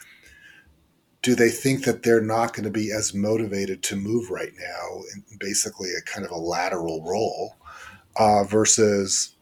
Do 1.21 1.33
they 1.35 1.49
think 1.49 1.83
that 1.85 2.03
they're 2.03 2.21
not 2.21 2.53
going 2.53 2.63
to 2.63 2.69
be 2.69 2.91
as 2.91 3.13
motivated 3.13 3.83
to 3.83 3.95
move 3.95 4.29
right 4.29 4.53
now 4.57 5.01
in 5.13 5.37
basically 5.39 5.89
a 5.91 6.01
kind 6.01 6.25
of 6.25 6.31
a 6.31 6.37
lateral 6.37 7.03
role 7.03 7.55
uh, 8.15 8.43
versus 8.43 9.35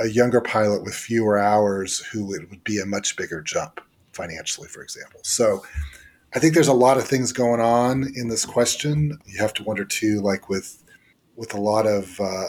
a, 0.00 0.08
younger 0.08 0.40
pilot 0.40 0.82
with 0.82 0.94
fewer 0.94 1.38
hours 1.38 1.98
who 1.98 2.34
it 2.34 2.48
would 2.50 2.64
be 2.64 2.80
a 2.80 2.86
much 2.86 3.16
bigger 3.16 3.40
jump 3.40 3.80
financially, 4.12 4.68
for 4.68 4.82
example? 4.82 5.20
So 5.22 5.64
I 6.34 6.38
think 6.38 6.54
there's 6.54 6.68
a 6.68 6.74
lot 6.74 6.96
of 6.96 7.04
things 7.04 7.32
going 7.32 7.60
on 7.60 8.04
in 8.16 8.28
this 8.28 8.44
question. 8.44 9.18
You 9.26 9.38
have 9.38 9.54
to 9.54 9.64
wonder 9.64 9.84
too, 9.84 10.20
like 10.20 10.48
with 10.48 10.82
with 11.36 11.54
a 11.54 11.60
lot 11.60 11.86
of 11.86 12.20
uh, 12.20 12.46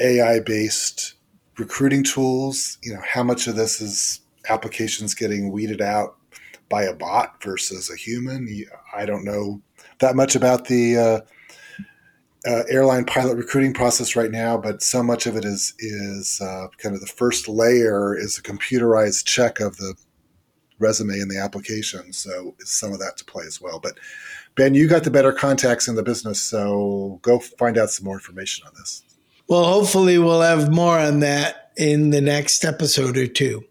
AI 0.00 0.40
based 0.40 1.14
recruiting 1.58 2.02
tools, 2.02 2.78
you 2.82 2.92
know, 2.92 3.00
how 3.06 3.22
much 3.22 3.46
of 3.46 3.56
this 3.56 3.80
is 3.80 4.20
applications 4.48 5.14
getting 5.14 5.50
weeded 5.50 5.80
out 5.80 6.16
by 6.68 6.82
a 6.82 6.94
bot 6.94 7.42
versus 7.42 7.90
a 7.90 7.96
human? 7.96 8.48
I 8.94 9.06
don't 9.06 9.24
know 9.24 9.62
that 9.98 10.16
much 10.16 10.36
about 10.36 10.66
the 10.66 10.96
uh, 10.96 11.20
uh, 12.46 12.62
airline 12.68 13.04
pilot 13.04 13.36
recruiting 13.36 13.74
process 13.74 14.14
right 14.14 14.30
now, 14.30 14.56
but 14.56 14.82
so 14.82 15.02
much 15.02 15.26
of 15.26 15.36
it 15.36 15.44
is 15.44 15.74
is 15.78 16.40
uh, 16.40 16.68
kind 16.78 16.94
of 16.94 17.00
the 17.00 17.06
first 17.06 17.48
layer 17.48 18.16
is 18.16 18.38
a 18.38 18.42
computerized 18.42 19.24
check 19.24 19.60
of 19.60 19.76
the 19.78 19.94
resume 20.78 21.18
and 21.18 21.30
the 21.30 21.38
application. 21.38 22.12
So 22.12 22.54
some 22.60 22.92
of 22.92 22.98
that 23.00 23.16
to 23.16 23.24
play 23.24 23.44
as 23.46 23.60
well. 23.60 23.80
But 23.80 23.98
Ben, 24.54 24.74
you 24.74 24.88
got 24.88 25.04
the 25.04 25.10
better 25.10 25.32
contacts 25.32 25.88
in 25.88 25.96
the 25.96 26.02
business, 26.02 26.40
so 26.40 27.18
go 27.22 27.38
find 27.38 27.76
out 27.76 27.90
some 27.90 28.04
more 28.04 28.14
information 28.14 28.66
on 28.66 28.72
this. 28.78 29.02
Well, 29.48 29.64
hopefully, 29.64 30.18
we'll 30.18 30.42
have 30.42 30.72
more 30.72 30.98
on 30.98 31.20
that 31.20 31.72
in 31.76 32.10
the 32.10 32.20
next 32.20 32.64
episode 32.64 33.16
or 33.16 33.26
two. 33.26 33.64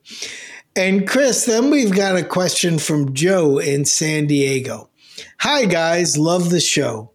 And 0.75 1.07
Chris, 1.07 1.45
then 1.45 1.69
we've 1.69 1.95
got 1.95 2.17
a 2.17 2.23
question 2.23 2.79
from 2.79 3.13
Joe 3.13 3.57
in 3.59 3.85
San 3.85 4.27
Diego. 4.27 4.89
Hi, 5.39 5.65
guys. 5.65 6.17
Love 6.17 6.49
the 6.49 6.59
show. 6.59 7.14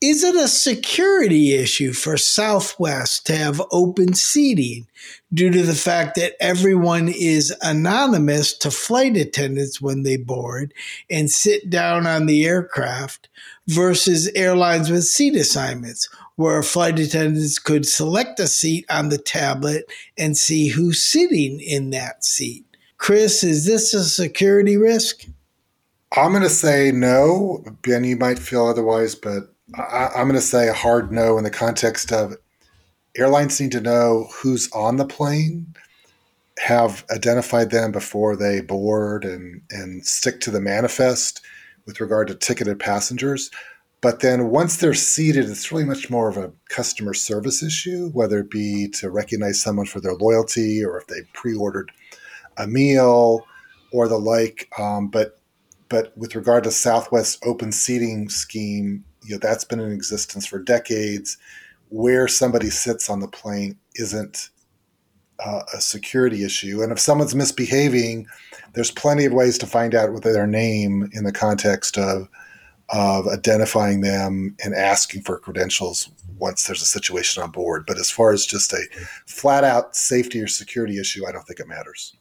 Is 0.00 0.22
it 0.22 0.36
a 0.36 0.46
security 0.46 1.54
issue 1.54 1.92
for 1.92 2.16
Southwest 2.16 3.26
to 3.26 3.36
have 3.36 3.60
open 3.72 4.14
seating 4.14 4.86
due 5.34 5.50
to 5.50 5.62
the 5.62 5.74
fact 5.74 6.14
that 6.14 6.34
everyone 6.40 7.08
is 7.08 7.52
anonymous 7.62 8.56
to 8.58 8.70
flight 8.70 9.16
attendants 9.16 9.80
when 9.80 10.04
they 10.04 10.16
board 10.16 10.72
and 11.10 11.28
sit 11.28 11.68
down 11.68 12.06
on 12.06 12.26
the 12.26 12.46
aircraft 12.46 13.28
versus 13.66 14.30
airlines 14.36 14.88
with 14.88 15.04
seat 15.04 15.34
assignments? 15.34 16.08
where 16.38 16.62
flight 16.62 16.96
attendants 17.00 17.58
could 17.58 17.84
select 17.84 18.38
a 18.38 18.46
seat 18.46 18.86
on 18.88 19.08
the 19.08 19.18
tablet 19.18 19.90
and 20.16 20.36
see 20.36 20.68
who's 20.68 21.02
sitting 21.02 21.58
in 21.58 21.90
that 21.90 22.24
seat. 22.24 22.64
Chris, 22.96 23.42
is 23.42 23.66
this 23.66 23.92
a 23.92 24.04
security 24.04 24.76
risk? 24.76 25.26
I'm 26.16 26.30
going 26.30 26.44
to 26.44 26.48
say 26.48 26.92
no. 26.92 27.64
Ben, 27.82 28.04
you 28.04 28.16
might 28.16 28.38
feel 28.38 28.66
otherwise, 28.66 29.16
but 29.16 29.52
I, 29.74 30.10
am 30.14 30.28
going 30.28 30.34
to 30.34 30.40
say 30.40 30.68
a 30.68 30.72
hard 30.72 31.12
no 31.12 31.36
in 31.36 31.44
the 31.44 31.50
context 31.50 32.12
of 32.12 32.36
airlines 33.16 33.60
need 33.60 33.72
to 33.72 33.80
know 33.80 34.28
who's 34.34 34.70
on 34.72 34.96
the 34.96 35.06
plane, 35.06 35.74
have 36.58 37.04
identified 37.10 37.70
them 37.70 37.92
before 37.92 38.36
they 38.36 38.60
board, 38.60 39.24
and, 39.24 39.62
and 39.70 40.06
stick 40.06 40.40
to 40.40 40.50
the 40.50 40.60
manifest 40.60 41.42
with 41.86 42.00
regard 42.00 42.28
to 42.28 42.34
ticketed 42.34 42.78
passengers. 42.78 43.50
But 44.00 44.20
then 44.20 44.50
once 44.50 44.76
they're 44.76 44.94
seated, 44.94 45.48
it's 45.48 45.72
really 45.72 45.84
much 45.84 46.08
more 46.08 46.28
of 46.28 46.36
a 46.36 46.52
customer 46.68 47.14
service 47.14 47.62
issue, 47.62 48.10
whether 48.10 48.38
it 48.38 48.50
be 48.50 48.88
to 49.00 49.10
recognize 49.10 49.60
someone 49.60 49.86
for 49.86 50.00
their 50.00 50.14
loyalty 50.14 50.84
or 50.84 50.98
if 50.98 51.08
they 51.08 51.22
pre-ordered 51.32 51.90
a 52.56 52.66
meal 52.66 53.44
or 53.92 54.06
the 54.06 54.18
like. 54.18 54.68
Um, 54.78 55.08
but 55.08 55.38
but 55.88 56.16
with 56.16 56.34
regard 56.36 56.64
to 56.64 56.70
Southwest 56.70 57.42
open 57.44 57.72
seating 57.72 58.28
scheme, 58.28 59.04
you 59.28 59.34
know 59.34 59.38
that's 59.40 59.64
been 59.64 59.80
in 59.80 59.92
existence 59.92 60.46
for 60.46 60.58
decades. 60.58 61.36
Where 61.90 62.28
somebody 62.28 62.68
sits 62.68 63.08
on 63.08 63.20
the 63.20 63.28
plane 63.28 63.78
isn't 63.94 64.50
uh, 65.44 65.62
a 65.72 65.80
security 65.80 66.44
issue, 66.44 66.82
and 66.82 66.92
if 66.92 66.98
someone's 66.98 67.34
misbehaving, 67.34 68.26
there's 68.74 68.90
plenty 68.90 69.24
of 69.24 69.32
ways 69.32 69.56
to 69.58 69.66
find 69.66 69.94
out 69.94 70.12
with 70.12 70.22
their 70.22 70.46
name 70.46 71.08
in 71.12 71.24
the 71.24 71.32
context 71.32 71.96
of 71.96 72.28
of 72.90 73.26
identifying 73.26 74.00
them 74.00 74.56
and 74.64 74.74
asking 74.74 75.20
for 75.22 75.38
credentials 75.38 76.08
once 76.38 76.64
there's 76.64 76.82
a 76.82 76.86
situation 76.86 77.42
on 77.42 77.50
board. 77.50 77.84
But 77.86 77.98
as 77.98 78.10
far 78.10 78.32
as 78.32 78.46
just 78.46 78.72
a 78.72 78.82
flat 79.26 79.64
out 79.64 79.94
safety 79.94 80.40
or 80.40 80.46
security 80.46 80.98
issue, 80.98 81.26
I 81.26 81.32
don't 81.32 81.46
think 81.46 81.60
it 81.60 81.68
matters. 81.68 82.14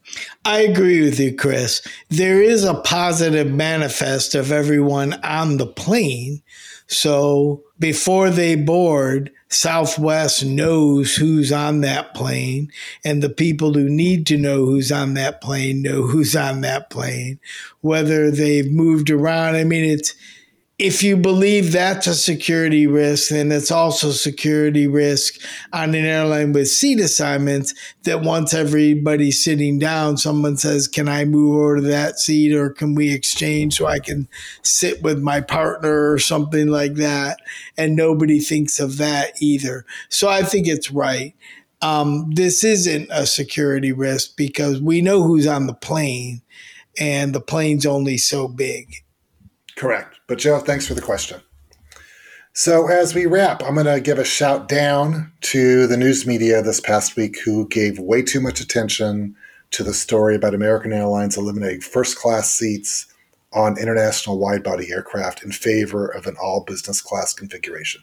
I 0.44 0.62
agree 0.62 1.04
with 1.04 1.20
you, 1.20 1.36
Chris. 1.36 1.82
There 2.10 2.42
is 2.42 2.64
a 2.64 2.82
positive 2.82 3.52
manifest 3.52 4.36
of 4.36 4.52
everyone 4.52 5.14
on 5.24 5.58
the 5.58 5.68
plane. 5.68 6.42
So 6.88 7.64
before 7.80 8.30
they 8.30 8.56
board, 8.56 9.32
Southwest 9.50 10.46
knows 10.46 11.16
who's 11.16 11.52
on 11.52 11.82
that 11.82 12.14
plane, 12.14 12.72
and 13.06 13.22
the 13.22 13.30
people 13.30 13.74
who 13.74 13.90
need 13.90 14.28
to 14.28 14.38
know 14.38 14.66
who's 14.66 14.92
on 14.92 15.14
that 15.14 15.42
plane 15.42 15.82
know 15.82 16.04
who's 16.04 16.36
on 16.36 16.62
that 16.62 16.90
plane, 16.90 17.40
whether 17.82 18.30
they've 18.30 18.70
moved 18.70 19.10
around. 19.10 19.56
I 19.56 19.64
mean, 19.64 19.86
it's 19.86 20.16
if 20.80 21.02
you 21.02 21.18
believe 21.18 21.72
that's 21.72 22.06
a 22.06 22.14
security 22.14 22.86
risk, 22.86 23.30
then 23.30 23.52
it's 23.52 23.72
also 23.72 24.12
security 24.12 24.86
risk 24.86 25.42
on 25.74 25.96
an 25.96 26.06
airline 26.06 26.54
with 26.54 26.68
seat 26.68 27.00
assignments 27.00 27.74
that 28.04 28.22
once 28.22 28.54
everybody's 28.54 29.44
sitting 29.44 29.80
down, 29.80 30.18
someone 30.18 30.56
says, 30.56 30.88
Can 30.88 31.10
I 31.10 31.26
move 31.26 31.56
over 31.56 31.78
to 31.78 31.82
that 31.82 32.20
seat 32.20 32.54
or 32.54 32.70
can 32.70 32.94
we 32.94 33.12
exchange 33.12 33.76
so 33.76 33.88
I 33.88 33.98
can 33.98 34.28
sit 34.62 35.02
with 35.02 35.20
my 35.20 35.42
partner 35.42 36.12
or 36.12 36.20
something 36.20 36.68
like 36.68 36.94
that? 36.96 37.40
And 37.76 37.96
nobody 37.96 38.40
thinks 38.40 38.80
of 38.80 38.98
that 38.98 39.34
either. 39.42 39.84
So 40.10 40.30
I 40.30 40.44
think 40.44 40.68
it's 40.68 40.92
right. 40.92 41.34
Um, 41.82 42.30
this 42.32 42.64
isn't 42.64 43.08
a 43.12 43.26
security 43.26 43.92
risk 43.92 44.38
because 44.38 44.80
we 44.80 45.02
know 45.02 45.24
who's 45.24 45.48
on 45.48 45.66
the 45.66 45.74
plane 45.74 46.44
and 47.00 47.34
the 47.34 47.42
plane's 47.42 47.86
only 47.86 48.18
so 48.18 48.48
big. 48.48 48.94
Correct. 49.76 50.17
But 50.28 50.40
Joe, 50.40 50.60
thanks 50.60 50.86
for 50.86 50.94
the 50.94 51.02
question. 51.02 51.42
So 52.54 52.88
as 52.88 53.16
we 53.16 53.26
wrap, 53.28 53.64
I'm 53.64 53.76
going 53.76 53.86
to 53.86 54.02
give 54.02 54.20
a 54.20 54.26
shout 54.26 54.68
down 54.68 55.32
to 55.42 55.88
the 55.88 55.96
news 55.96 56.26
media 56.26 56.62
this 56.62 56.82
past 56.82 57.16
week 57.16 57.38
who 57.46 57.68
gave 57.68 58.00
way 58.00 58.22
too 58.22 58.42
much 58.42 58.60
attention 58.60 59.36
to 59.72 59.84
the 59.84 59.94
story 59.94 60.36
about 60.36 60.54
American 60.54 60.92
Airlines 60.92 61.38
eliminating 61.38 61.82
first 61.82 62.18
class 62.18 62.52
seats 62.52 63.06
on 63.54 63.78
international 63.78 64.40
wide 64.40 64.64
body 64.64 64.92
aircraft 64.92 65.44
in 65.44 65.52
favor 65.52 66.08
of 66.08 66.26
an 66.26 66.36
all 66.42 66.64
business 66.64 67.02
class 67.02 67.34
configuration. 67.34 68.02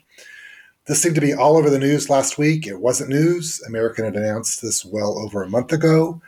This 0.87 1.03
seemed 1.03 1.15
to 1.17 1.21
be 1.21 1.35
all 1.35 1.57
over 1.57 1.69
the 1.69 1.79
news 1.79 2.09
last 2.09 2.39
week. 2.39 2.67
It 2.67 2.81
wasn't 2.81 3.11
news. 3.11 3.63
American 3.67 4.05
had 4.05 4.17
announced 4.17 4.63
this 4.63 4.85
well 4.85 5.19
over 5.19 5.43
a 5.43 5.51
month 5.51 5.73
ago. 5.73 6.23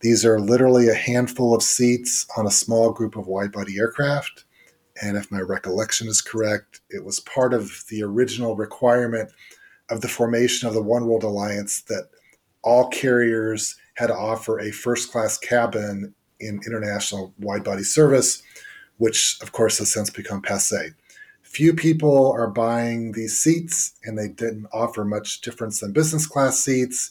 These 0.00 0.24
are 0.24 0.40
literally 0.40 0.88
a 0.88 0.94
handful 0.94 1.54
of 1.54 1.62
seats 1.62 2.26
on 2.36 2.46
a 2.46 2.50
small 2.50 2.92
group 2.92 3.16
of 3.16 3.26
wide 3.26 3.52
body 3.52 3.78
aircraft. 3.78 4.44
And 5.02 5.16
if 5.16 5.30
my 5.30 5.40
recollection 5.40 6.08
is 6.08 6.20
correct, 6.20 6.80
it 6.90 7.04
was 7.04 7.20
part 7.20 7.54
of 7.54 7.84
the 7.88 8.02
original 8.02 8.56
requirement 8.56 9.30
of 9.90 10.00
the 10.00 10.08
formation 10.08 10.68
of 10.68 10.74
the 10.74 10.82
One 10.82 11.06
World 11.06 11.24
Alliance 11.24 11.82
that 11.82 12.08
all 12.62 12.88
carriers 12.88 13.76
had 13.94 14.08
to 14.08 14.16
offer 14.16 14.58
a 14.58 14.70
first 14.70 15.10
class 15.10 15.38
cabin 15.38 16.14
in 16.40 16.60
international 16.66 17.32
wide 17.38 17.64
body 17.64 17.82
service, 17.82 18.42
which 18.98 19.38
of 19.42 19.52
course 19.52 19.78
has 19.78 19.92
since 19.92 20.10
become 20.10 20.42
passe. 20.42 20.92
Few 21.42 21.72
people 21.72 22.30
are 22.32 22.50
buying 22.50 23.12
these 23.12 23.38
seats, 23.38 23.94
and 24.04 24.18
they 24.18 24.28
didn't 24.28 24.66
offer 24.72 25.04
much 25.04 25.40
difference 25.40 25.80
than 25.80 25.92
business 25.92 26.26
class 26.26 26.62
seats. 26.62 27.10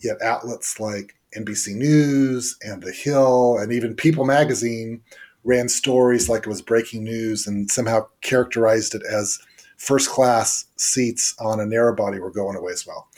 Yet 0.00 0.20
outlets 0.22 0.80
like 0.80 1.16
NBC 1.36 1.74
News 1.74 2.56
and 2.62 2.82
The 2.82 2.92
Hill 2.92 3.58
and 3.58 3.72
even 3.72 3.94
People 3.94 4.24
magazine 4.24 5.02
ran 5.44 5.68
stories 5.68 6.28
like 6.28 6.42
it 6.42 6.48
was 6.48 6.62
breaking 6.62 7.04
news 7.04 7.46
and 7.46 7.70
somehow 7.70 8.06
characterized 8.20 8.94
it 8.94 9.02
as 9.10 9.38
first 9.76 10.10
class 10.10 10.66
seats 10.76 11.34
on 11.40 11.60
a 11.60 11.66
narrow 11.66 11.94
body 11.94 12.18
were 12.18 12.30
going 12.30 12.56
away 12.56 12.72
as 12.72 12.86
well. 12.86 13.08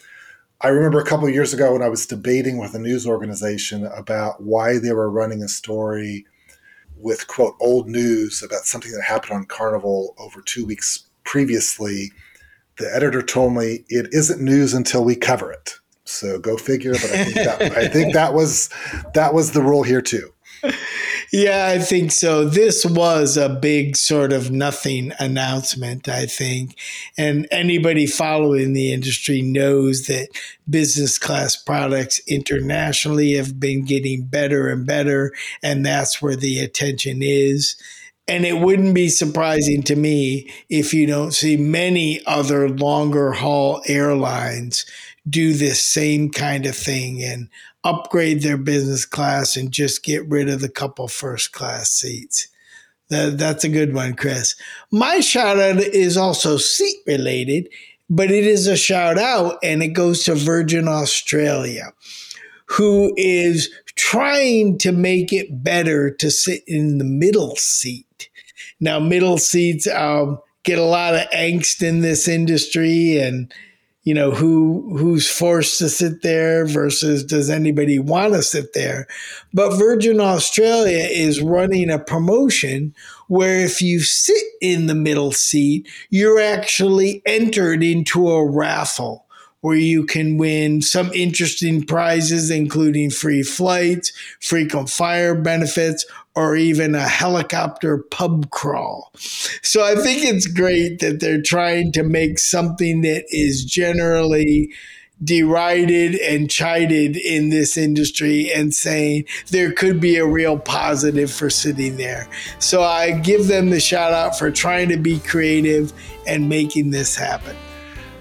I 0.61 0.69
remember 0.69 1.01
a 1.01 1.05
couple 1.05 1.29
years 1.29 1.53
ago 1.53 1.73
when 1.73 1.83
I 1.83 1.89
was 1.89 2.07
debating 2.07 2.57
with 2.57 2.75
a 2.75 2.79
news 2.79 3.05
organization 3.05 3.85
about 3.87 4.43
why 4.43 4.79
they 4.79 4.93
were 4.93 5.11
running 5.11 5.43
a 5.43 5.49
story 5.49 6.25
with 6.97 7.27
quote 7.27 7.57
old 7.61 7.89
news 7.89 8.45
about 8.45 8.65
something 8.65 8.93
that 8.93 9.03
happened 9.03 9.33
on 9.33 9.47
Carnival 9.47 10.15
over 10.19 10.41
two 10.41 10.65
weeks 10.65 11.07
previously. 11.25 12.13
the 12.79 12.95
editor 12.95 13.23
told 13.23 13.55
me 13.55 13.85
it 13.89 14.07
isn't 14.13 14.41
news 14.41 14.73
until 14.73 15.05
we 15.05 15.17
cover 15.17 15.53
it. 15.53 15.75
So 16.05 16.39
go 16.39 16.57
figure. 16.57 16.93
But 16.93 17.11
I 17.11 17.25
think 17.25 17.35
that, 17.35 17.63
I 17.77 17.89
think 17.89 18.15
that 18.15 18.35
was 18.35 18.71
that 19.15 19.35
was 19.35 19.53
the 19.53 19.63
rule 19.63 19.83
here 19.83 20.03
too. 20.03 20.33
Yeah, 21.33 21.69
I 21.75 21.79
think 21.79 22.13
so. 22.13 22.45
This 22.45 22.85
was 22.85 23.37
a 23.37 23.49
big 23.49 23.97
sort 23.97 24.33
of 24.33 24.51
nothing 24.51 25.13
announcement, 25.19 26.09
I 26.09 26.27
think. 26.27 26.77
And 27.17 27.49
anybody 27.51 28.07
following 28.07 28.73
the 28.73 28.93
industry 28.93 29.41
knows 29.41 30.07
that 30.07 30.29
business 30.69 31.19
class 31.19 31.57
products 31.57 32.21
internationally 32.29 33.33
have 33.35 33.59
been 33.59 33.85
getting 33.85 34.25
better 34.25 34.69
and 34.69 34.87
better. 34.87 35.33
And 35.63 35.85
that's 35.87 36.21
where 36.21 36.37
the 36.37 36.61
attention 36.61 37.21
is. 37.23 37.77
And 38.29 38.45
it 38.45 38.59
wouldn't 38.59 38.95
be 38.95 39.09
surprising 39.09 39.83
to 39.85 39.97
me 39.97 40.51
if 40.69 40.95
you 40.95 41.07
don't 41.07 41.33
see 41.33 41.57
many 41.57 42.21
other 42.27 42.69
longer 42.69 43.33
haul 43.33 43.83
airlines 43.87 44.87
do 45.29 45.53
this 45.53 45.85
same 45.85 46.31
kind 46.31 46.67
of 46.67 46.77
thing 46.77 47.23
and 47.23 47.49
upgrade 47.85 48.43
their 48.43 48.57
business 48.57 49.05
class 49.05 49.57
and 49.57 49.73
just 49.73 50.05
get 50.05 50.27
rid 50.29 50.49
of 50.49 50.61
the 50.61 50.69
couple 50.69 51.09
first 51.09 51.53
class 51.53 51.91
seats. 51.91 52.49
That, 53.09 53.39
that's 53.39 53.65
a 53.65 53.69
good 53.69 53.95
one, 53.95 54.15
Chris. 54.15 54.55
My 54.91 55.21
shout 55.21 55.59
out 55.59 55.79
is 55.79 56.17
also 56.17 56.57
seat 56.57 56.99
related, 57.07 57.69
but 58.09 58.31
it 58.31 58.47
is 58.47 58.67
a 58.67 58.77
shout 58.77 59.19
out 59.19 59.59
and 59.63 59.83
it 59.83 59.89
goes 59.89 60.25
to 60.25 60.35
Virgin 60.35 60.89
Australia, 60.89 61.93
who 62.67 63.13
is 63.17 63.71
trying 63.95 64.79
to 64.79 64.93
make 64.93 65.33
it 65.33 65.63
better 65.63 66.11
to 66.11 66.31
sit 66.31 66.63
in 66.67 66.99
the 66.99 67.05
middle 67.05 67.57
seat. 67.57 68.31
Now, 68.81 68.99
middle 68.99 69.39
seats 69.39 69.87
um, 69.87 70.41
get 70.65 70.79
a 70.79 70.85
lot 70.85 71.15
of 71.15 71.29
angst 71.31 71.83
in 71.83 72.01
this 72.01 72.27
industry 72.29 73.19
and 73.19 73.53
you 74.03 74.15
know 74.15 74.31
who 74.33 74.97
who's 74.97 75.29
forced 75.29 75.79
to 75.79 75.89
sit 75.89 76.23
there 76.23 76.67
versus 76.67 77.25
does 77.25 77.49
anybody 77.49 77.99
want 77.99 78.35
to 78.35 78.43
sit 78.43 78.75
there? 78.75 79.07
But 79.55 79.77
virgin 79.77 80.21
australia 80.21 81.07
is 81.11 81.41
running 81.41 81.91
a 81.91 81.99
promotion 81.99 82.95
where 83.29 83.61
if 83.61 83.81
you 83.81 84.01
sit 84.01 84.43
in 84.61 84.87
the 84.87 84.95
middle 84.95 85.33
seat 85.33 85.89
you're 86.11 86.41
actually 86.41 87.23
entered 87.27 87.83
into 87.83 88.29
a 88.29 88.45
raffle 88.45 89.25
where 89.63 89.77
you 89.77 90.05
can 90.05 90.39
win 90.39 90.83
some 90.83 91.11
interesting 91.15 91.85
prizes, 91.85 92.51
including 92.51 93.11
free 93.11 93.45
flights, 93.45 94.13
frequent 94.41 94.91
flyer 94.91 95.37
benefits, 95.37 96.05
or 96.35 96.57
even 96.57 96.95
a 96.95 97.09
helicopter 97.09 97.99
pub 97.99 98.51
crawl. 98.51 99.11
So 99.63 99.85
I 99.85 99.95
think 99.97 100.25
it's 100.25 100.47
great 100.47 101.01
that 101.01 101.21
they're 101.21 101.43
trying 101.43 101.93
to 101.93 102.03
make 102.03 102.39
something 102.39 103.03
that 103.03 103.25
is 103.29 103.65
generally 103.65 104.71
derided 105.23 106.17
and 106.17 106.51
chided 106.51 107.17
in 107.17 107.51
this 107.51 107.77
industry 107.77 108.51
and 108.53 108.75
saying 108.75 109.25
there 109.51 109.71
could 109.71 110.01
be 110.01 110.17
a 110.17 110.27
real 110.27 110.59
positive 110.59 111.31
for 111.31 111.49
sitting 111.49 111.97
there. 111.97 112.27
So 112.59 112.83
I 112.83 113.13
give 113.13 113.47
them 113.47 113.71
the 113.71 113.79
shout 113.79 114.13
out 114.13 114.37
for 114.37 114.51
trying 114.51 114.89
to 114.89 114.97
be 114.97 115.21
creative 115.21 115.93
and 116.27 116.49
making 116.49 116.91
this 116.91 117.15
happen 117.15 117.57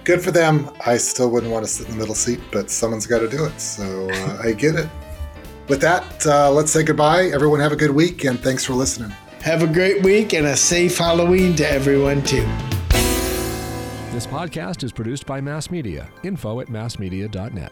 good 0.04 0.22
for 0.22 0.32
them. 0.32 0.70
I 0.86 0.98
still 0.98 1.30
wouldn't 1.30 1.52
want 1.52 1.66
to 1.66 1.72
sit 1.72 1.88
in 1.88 1.94
the 1.94 2.00
middle 2.00 2.16
seat, 2.16 2.40
but 2.52 2.70
someone's 2.70 3.06
got 3.06 3.20
to 3.20 3.30
do 3.30 3.46
it. 3.46 3.60
So 3.60 4.10
uh, 4.10 4.42
I 4.44 4.54
get 4.54 4.76
it. 4.76 4.90
With 5.72 5.80
that, 5.84 6.28
uh, 6.28 6.52
let's 6.52 6.70
say 6.70 6.84
goodbye. 6.84 7.28
Everyone 7.28 7.62
have 7.62 7.72
a 7.72 7.78
good 7.78 7.92
week, 7.92 8.26
and 8.26 8.38
thanks 8.38 8.66
for 8.66 8.74
listening. 8.74 9.10
Have 9.40 9.64
a 9.64 9.68
great 9.68 10.04
week 10.04 10.34
and 10.34 10.48
a 10.48 10.58
safe 10.58 10.98
Halloween 10.98 11.56
to 11.56 11.66
everyone, 11.66 12.22
too. 12.24 12.46
This 14.12 14.28
podcast 14.28 14.84
is 14.84 14.92
produced 14.92 15.26
by 15.26 15.40
Mass 15.40 15.72
Media. 15.72 16.10
Info 16.24 16.60
at 16.60 16.68
massmedia.net. 16.68 17.72